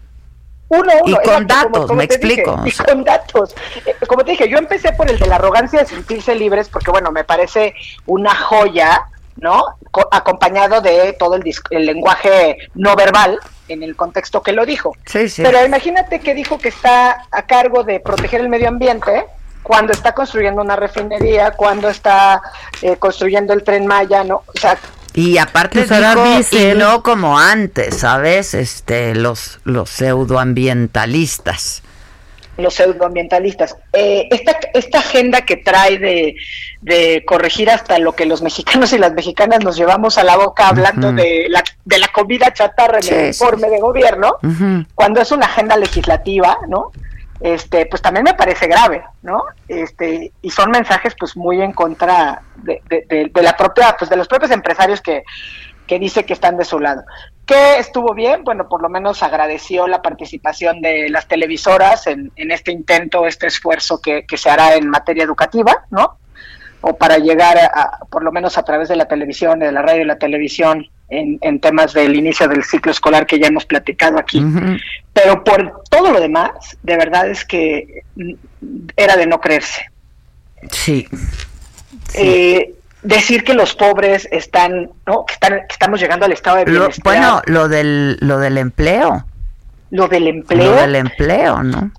[0.68, 2.86] Uno, uno, Y con exacto, datos, como me dije, explico, y sea.
[2.86, 3.54] con datos.
[3.86, 6.90] Eh, como te dije, yo empecé por el de la arrogancia de sentirse libres, porque
[6.90, 7.74] bueno, me parece
[8.06, 9.02] una joya,
[9.36, 9.64] ¿no?
[9.90, 13.38] Co- acompañado de todo el, dis- el lenguaje no verbal
[13.68, 14.94] en el contexto que lo dijo.
[15.06, 15.42] Sí, sí.
[15.42, 19.24] Pero imagínate que dijo que está a cargo de proteger el medio ambiente
[19.62, 22.42] cuando está construyendo una refinería, cuando está
[22.82, 24.42] eh, construyendo el tren Maya, ¿no?
[24.46, 24.76] O sea,
[25.14, 26.78] Y aparte Pues ahora dijo, y diésel.
[26.78, 28.54] no como antes, ¿sabes?
[28.54, 31.82] Este, los, los pseudoambientalistas.
[32.58, 33.76] Los pseudoambientalistas.
[33.92, 36.34] Eh, esta, esta agenda que trae de,
[36.82, 40.68] de corregir hasta lo que los mexicanos y las mexicanas nos llevamos a la boca
[40.68, 44.36] hablando de, la, de la comida chatarra en Sí, el sí, informe de gobierno,
[44.94, 46.90] cuando es una agenda legislativa, ¿no?
[47.40, 49.42] Este, pues también me parece grave, ¿no?
[49.66, 54.08] Este, y son mensajes pues muy en contra de, de- de- de la propia, pues
[54.10, 55.24] de los propios empresarios que,
[55.86, 57.02] que dice que están de su lado.
[57.52, 58.44] ¿Qué estuvo bien?
[58.44, 63.46] Bueno, por lo menos agradeció la participación de las televisoras en, en este intento, este
[63.46, 66.16] esfuerzo que, que se hará en materia educativa, ¿no?
[66.80, 69.82] O para llegar a, a- por lo menos a través de la televisión, de la
[69.82, 73.66] radio y la televisión, en, en temas del inicio del ciclo escolar que ya hemos
[73.66, 74.42] platicado aquí.
[75.12, 76.50] Pero por todo lo demás,
[76.82, 78.02] de verdad es que
[78.96, 79.90] era de no creerse.
[80.70, 81.06] Sí.
[82.14, 85.24] Eh, decir que los pobres están, ¿no?
[85.26, 87.02] Que, están, que estamos llegando al estado de Lo- bienestar.
[87.04, 89.24] bueno, lo del, lo del empleo.
[89.90, 90.70] lo del empleo.
[90.74, 91.90] Lo del empleo, ¿no?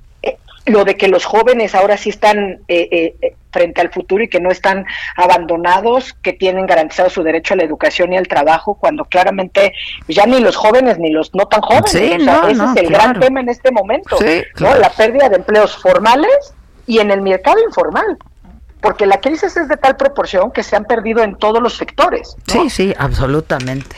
[0.65, 4.30] lo de que los jóvenes ahora sí están eh, eh, eh, frente al futuro y
[4.30, 4.85] que no están
[5.17, 9.73] abandonados, que tienen garantizado su derecho a la educación y al trabajo, cuando claramente
[10.07, 11.91] ya ni los jóvenes ni los no tan jóvenes.
[11.91, 13.03] Sí, o sea, no, ese no, es el claro.
[13.09, 14.17] gran tema en este momento.
[14.19, 14.73] Sí, ¿no?
[14.75, 16.53] La pérdida de empleos formales
[16.88, 18.17] y en el mercado informal.
[18.84, 22.35] Porque la crisis es de tal proporción que se han perdido en todos los sectores.
[22.47, 23.95] Sí, sí, absolutamente.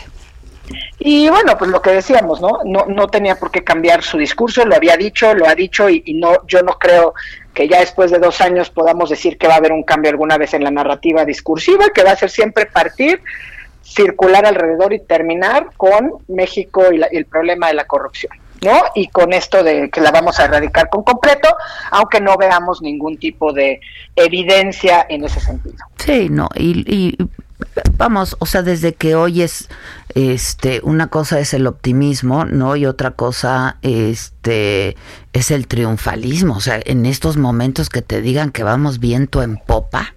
[1.00, 2.60] Y bueno, pues lo que decíamos, ¿no?
[2.66, 6.02] No, no tenía por qué cambiar su discurso, lo había dicho, lo ha dicho y,
[6.06, 7.14] y no, yo no creo
[7.54, 10.38] que ya después de dos años podamos decir que va a haber un cambio alguna
[10.38, 13.22] vez en la narrativa discursiva, que va a ser siempre partir,
[13.84, 18.32] circular alrededor y terminar con México y, la- y el problema de la corrupción.
[18.62, 18.82] ¿No?
[18.96, 21.50] Y con esto de que la vamos a erradicar con completo,
[21.92, 23.80] aunque no veamos ningún tipo de
[24.16, 25.78] evidencia en ese sentido.
[25.98, 27.18] Sí, no, y, y
[27.98, 29.70] vamos, o sea, desde que oyes,
[30.14, 32.76] este, una cosa es el optimismo, ¿no?
[32.76, 34.96] Y otra cosa, este,
[35.34, 39.58] es el triunfalismo, o sea, en estos momentos que te digan que vamos viento en
[39.58, 40.14] popa,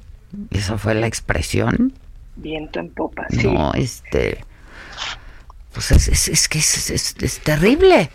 [0.51, 1.93] esa fue la expresión,
[2.41, 3.49] Viento en popa, sí.
[3.49, 4.45] no, este,
[5.79, 8.11] pues es, es, es que es, terrible.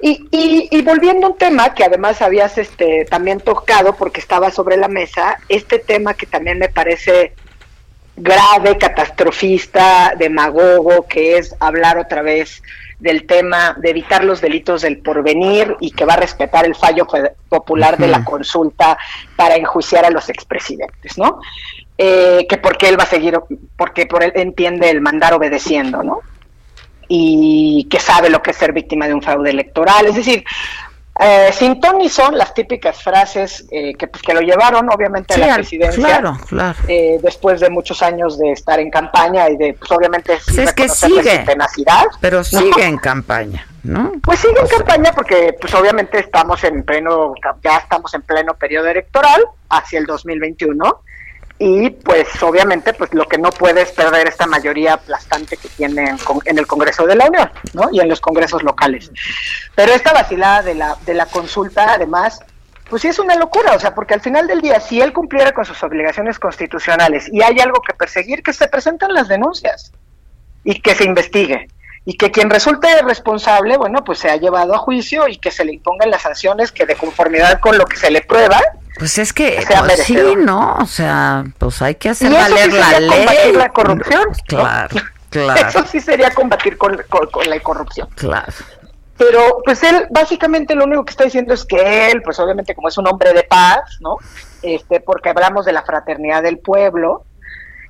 [0.00, 4.52] Y, y, y volviendo a un tema que además habías este, también tocado porque estaba
[4.52, 7.34] sobre la mesa, este tema que también me parece
[8.16, 12.62] grave, catastrofista, demagogo, que es hablar otra vez
[13.00, 17.08] del tema de evitar los delitos del porvenir y que va a respetar el fallo
[17.48, 18.96] popular de la consulta
[19.34, 21.40] para enjuiciar a los expresidentes, ¿no?
[22.02, 23.38] Eh, que porque él va a seguir,
[23.76, 26.20] porque por él entiende el mandar obedeciendo, ¿no?
[27.12, 30.06] y que sabe lo que es ser víctima de un fraude electoral.
[30.06, 30.44] Es decir,
[31.20, 35.34] eh, sin ton ni son las típicas frases eh, que, pues, que lo llevaron obviamente
[35.34, 36.04] Sí, a la presidencia.
[36.04, 36.78] claro, claro.
[36.86, 40.72] eh, después de muchos años de estar en campaña y de, pues obviamente, Pues es
[40.72, 41.38] que sigue.
[41.40, 42.04] tenacidad.
[42.20, 42.44] Pero ¿no?
[42.44, 44.12] sigue en campaña, ¿no?
[44.22, 48.86] Pues sigue en campaña porque, pues obviamente estamos en pleno, ya estamos en pleno periodo
[48.86, 51.02] electoral hacia el 2021
[51.62, 56.08] y pues obviamente pues lo que no puede es perder esta mayoría aplastante que tiene
[56.08, 57.90] en, en el Congreso de la Unión, ¿no?
[57.92, 59.12] Y en los congresos locales.
[59.74, 62.40] Pero esta vacilada de la, de la consulta, además,
[62.88, 65.52] pues sí es una locura, o sea, porque al final del día, si él cumpliera
[65.52, 69.92] con sus obligaciones constitucionales y hay algo que perseguir, que se presenten las denuncias
[70.64, 71.68] y que se investigue.
[72.04, 75.64] Y que quien resulte responsable, bueno, pues se ha llevado a juicio y que se
[75.64, 78.58] le impongan las sanciones que de conformidad con lo que se le prueba,
[78.98, 80.16] Pues es que, sea pues sí.
[80.38, 80.76] ¿no?
[80.80, 83.10] O sea, pues hay que hacer valer sí la ley.
[83.26, 84.36] combatir la corrupción, ¿no?
[84.46, 84.96] Claro,
[85.30, 88.08] claro, eso sí sería combatir con, con- con la corrupción.
[88.16, 88.52] claro.
[89.18, 92.88] Pero pues él básicamente lo único que está diciendo es que él, pues obviamente como
[92.88, 94.16] es un hombre de paz, ¿no?
[94.62, 97.24] Este, porque hablamos de la fraternidad del pueblo,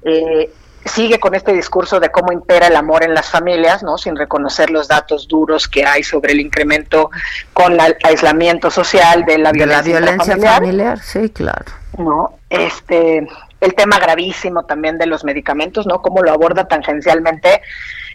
[0.04, 0.50] eh,
[0.84, 3.98] sigue con este discurso de cómo impera el amor en las familias, ¿no?
[3.98, 7.10] Sin reconocer los datos duros que hay sobre el incremento
[7.52, 11.66] con el aislamiento social de la De la violencia, violencia familiar, sí, claro.
[11.98, 12.34] ¿no?
[12.48, 13.26] Este,
[13.60, 16.00] el tema gravísimo también de los medicamentos, ¿no?
[16.02, 17.60] Cómo lo aborda tangencialmente.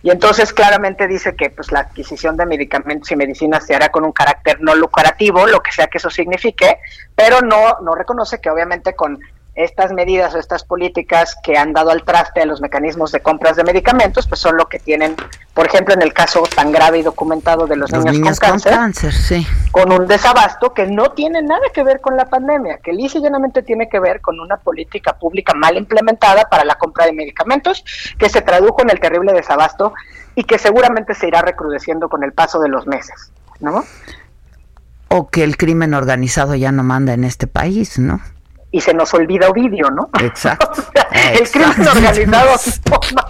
[0.02, 4.04] Y entonces claramente dice que pues la adquisición de medicamentos y medicinas se hará con
[4.04, 6.78] un carácter no lucrativo, lo que sea que eso signifique,
[7.16, 9.20] pero no, no reconoce que obviamente con
[9.56, 13.56] estas medidas o estas políticas que han dado al traste a los mecanismos de compras
[13.56, 15.16] de medicamentos, pues son lo que tienen,
[15.54, 18.50] por ejemplo, en el caso tan grave y documentado de los, Los niños, niños con
[18.50, 19.48] con cáncer, cáncer, sí.
[19.72, 23.22] con un desabasto que no tiene nada que ver con la pandemia, que lisa y
[23.22, 27.84] llanamente tiene que ver con una política pública mal implementada para la compra de medicamentos,
[28.20, 29.94] que se tradujo en el terrible desabasto
[30.36, 33.86] y que seguramente se irá recrudeciendo con el paso de los meses, ¿no?
[35.08, 38.20] O que el crimen organizado ya no manda en este país, ¿no?
[38.76, 40.10] Y se nos olvida Ovidio, ¿no?
[40.22, 40.84] Exacto.
[41.32, 42.52] el crimen organizado
[43.16, 43.22] no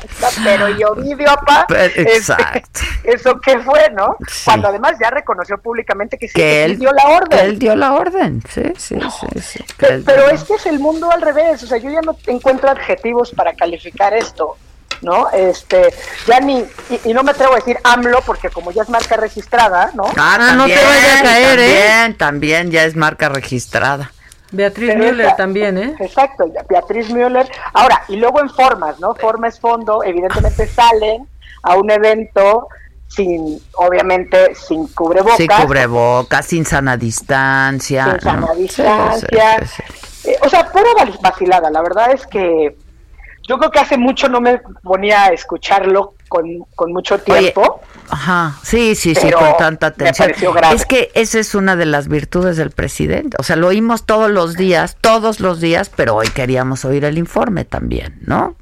[0.44, 2.80] pero y Ovidio, apa, Pero- este, exacto.
[3.04, 4.18] eso qué fue, ¿no?
[4.44, 7.40] Cuando además ya reconoció públicamente que sí, Que él dio la orden.
[7.40, 9.40] Él dio la orden, sí, sí, sí.
[9.40, 9.64] sí.
[9.78, 12.18] Que Pero dio- es que es el mundo al revés, o sea, yo ya no
[12.26, 14.58] encuentro adjetivos para calificar esto,
[15.04, 15.30] ¿no?
[15.30, 15.94] Este,
[16.26, 16.58] ya ni,
[16.90, 20.06] y, y no me atrevo a decir AMLO, porque como ya es marca registrada, ¿no?
[20.18, 20.80] Ah, también,
[21.24, 24.12] también, también ya es marca registrada.
[24.56, 25.96] Beatriz Pero Müller esta- también, ¿eh?
[26.00, 27.50] Exacto, Beatriz Müller.
[27.74, 29.14] Ahora, y luego en formas, ¿no?
[29.16, 31.28] Forma es fondo, evidentemente salen
[31.64, 32.68] a un evento
[33.08, 35.38] sin, obviamente, sin cubrebocas.
[35.38, 38.12] Sin cubrebocas, sin sana distancia.
[38.12, 38.56] sin sana ¿no?
[38.56, 39.58] Distancia.
[39.62, 39.84] sí, sí,
[40.22, 40.30] sí.
[40.32, 40.90] Eh, o sea, pura
[41.22, 41.70] vacilada.
[41.70, 42.76] La verdad es que
[43.48, 46.46] yo creo que hace mucho no me ponía a escucharlo con,
[46.76, 47.82] con mucho tiempo.
[48.10, 50.32] Ajá, sí, sí, sí, con tanta atención.
[50.74, 53.38] Es que esa es una de las virtudes del presidente.
[53.40, 57.18] O sea, lo oímos todos los días, todos los días, pero hoy queríamos oír el
[57.18, 58.56] informe también, ¿no?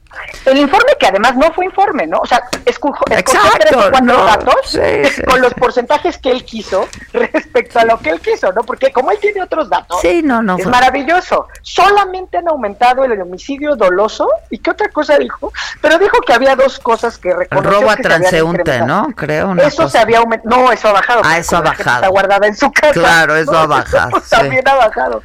[0.45, 2.19] El informe que además no fue informe, ¿no?
[2.19, 4.79] O sea, escogió tres o cuatro no, datos sí,
[5.15, 8.63] sí, con los porcentajes que él quiso respecto a lo que él quiso, ¿no?
[8.63, 11.47] Porque como él tiene otros datos, Sí, no, no es maravilloso.
[11.61, 16.55] Solamente han aumentado el homicidio doloso y qué otra cosa dijo, pero dijo que había
[16.55, 18.81] dos cosas que El reconoció robo a transeúnte.
[18.81, 19.07] ¿no?
[19.15, 19.49] Creo.
[19.49, 19.89] Una Eso cosa.
[19.89, 20.55] se había aumentado.
[20.57, 21.21] No, eso ha bajado.
[21.23, 21.95] Ah, eso ha bajado.
[21.97, 22.93] Está guardada en su casa.
[22.93, 24.21] Claro, eso ha bajado.
[24.29, 25.23] También ha bajado.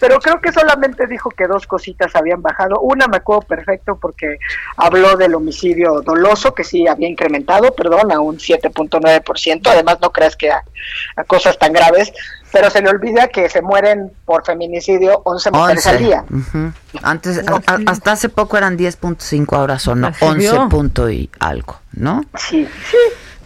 [0.00, 2.80] Pero creo que solamente dijo que dos cositas habían bajado.
[2.80, 4.27] Una me acuerdo perfecto porque
[4.76, 9.60] habló del homicidio doloso, que sí había incrementado, perdón, a un 7.9%.
[9.70, 10.62] Además, no creas que a,
[11.16, 12.12] a cosas tan graves.
[12.52, 16.04] Pero se le olvida que se mueren por feminicidio 11 mujeres al 11.
[16.06, 16.24] día.
[16.30, 16.72] Ujú.
[17.02, 20.68] Antes, a- hasta hace poco eran 10.5, ahora son se 11 vio.
[20.68, 22.20] punto y algo, ¿no?
[22.36, 22.96] Sí, sí.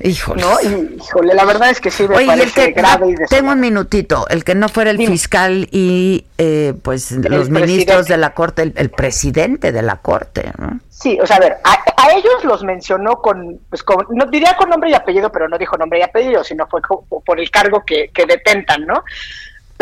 [0.05, 0.43] Híjole.
[0.43, 0.97] ¿no?
[0.97, 3.61] Híjole, la verdad es que sí me Oye, el parece que, grave y tengo un
[3.61, 8.13] minutito, el que no fuera el fiscal y eh, pues los ministros presidente.
[8.15, 10.81] de la corte, el, el presidente de la corte, ¿no?
[10.91, 14.57] Sí, o sea, a ver, a, a ellos los mencionó con, pues con, no diría
[14.57, 16.81] con nombre y apellido, pero no dijo nombre y apellido, sino fue
[17.25, 19.05] por el cargo que, que detentan, ¿no?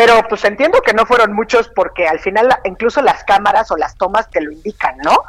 [0.00, 3.96] Pero pues entiendo que no fueron muchos porque al final incluso las cámaras o las
[3.96, 5.24] tomas te lo indican, ¿no?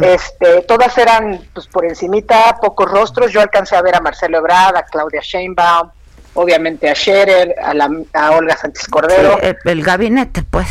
[0.00, 3.32] Este, todas eran pues por encimita, pocos rostros.
[3.32, 5.90] Yo alcancé a ver a Marcelo Ebrard, a Claudia Sheinbaum,
[6.34, 9.38] obviamente a Scherer, a, la, a Olga Sánchez Cordero.
[9.40, 10.68] Sí, el, el gabinete, pues.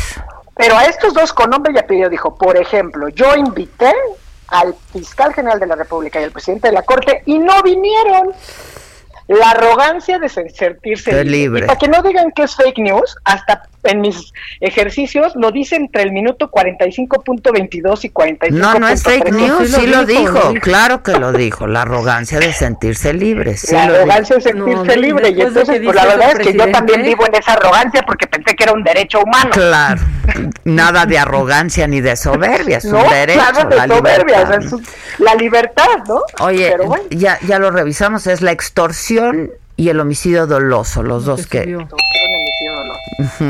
[0.56, 3.92] Pero a estos dos con nombre y apellido dijo, por ejemplo, yo invité
[4.48, 8.32] al fiscal general de la República y al presidente de la Corte y no vinieron.
[9.38, 11.24] La arrogancia de sen- sentirse libre.
[11.30, 11.64] libre.
[11.64, 15.74] Y para que no digan que es fake news, hasta en mis ejercicios lo dice
[15.76, 18.56] entre el minuto 45.22 y 45.
[18.72, 22.52] No, no es fake news, sí, lo dijo, claro que lo dijo, la arrogancia de
[22.52, 23.56] sentirse libre.
[23.56, 24.02] Sí la lo dijo.
[24.02, 25.28] arrogancia de sentirse No, libre.
[25.30, 28.02] Y de entonces, pues la dice verdad es que yo también vivo en esa arrogancia
[28.06, 29.50] porque pensé que era un derecho humano.
[29.50, 30.00] Claro,
[30.64, 34.42] nada de arrogancia ni de soberbia, es No, un derecho, nada de la soberbia, libertad.
[34.42, 34.86] o sea, es un-
[35.18, 36.20] la libertad, ¿no?
[36.40, 37.04] Oye, Pero bueno.
[37.10, 39.21] ya, ya lo revisamos, es la extorsión
[39.76, 41.86] y el homicidio doloso, los dos que...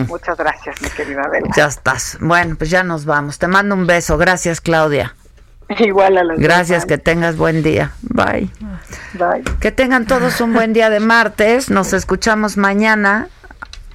[0.08, 1.48] Muchas gracias, mi querida Adela.
[1.56, 2.18] Ya estás.
[2.20, 3.38] Bueno, pues ya nos vamos.
[3.38, 4.18] Te mando un beso.
[4.18, 5.14] Gracias, Claudia.
[5.78, 7.92] Igual a los Gracias, que tengas buen día.
[8.02, 8.50] Bye.
[9.14, 9.42] Bye.
[9.60, 11.70] Que tengan todos un buen día de martes.
[11.70, 13.28] Nos escuchamos mañana,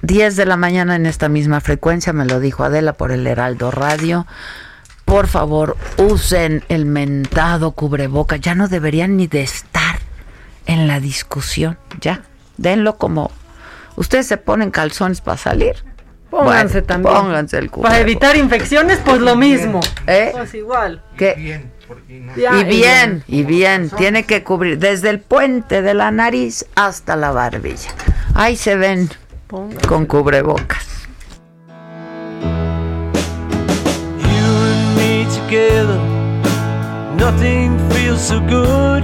[0.02, 2.14] 10 de la mañana en esta misma frecuencia.
[2.14, 4.26] Me lo dijo Adela por el Heraldo Radio.
[5.06, 8.38] Por favor, usen el mentado cubreboca.
[8.38, 9.87] Ya no deberían ni de estar
[10.68, 11.78] en la discusión.
[12.02, 12.22] Ya,
[12.58, 13.32] denlo como...
[13.96, 15.76] Ustedes se ponen calzones para salir.
[16.30, 17.16] Pónganse Bueno, también.
[17.16, 18.00] Pónganse el Para cubrebocas.
[18.02, 19.80] evitar infecciones, pues lo mismo.
[20.06, 20.30] ¿Eh?
[20.34, 21.02] Pues igual.
[21.18, 21.66] ¿Qué?
[22.38, 27.16] Ya, y bien, y bien, tiene que cubrir desde el puente de la nariz hasta
[27.16, 27.90] la barbilla.
[28.36, 29.10] Ahí se ven
[29.88, 30.86] con cubrebocas.
[34.20, 35.98] You and me together,
[37.18, 39.04] nothing feels so good.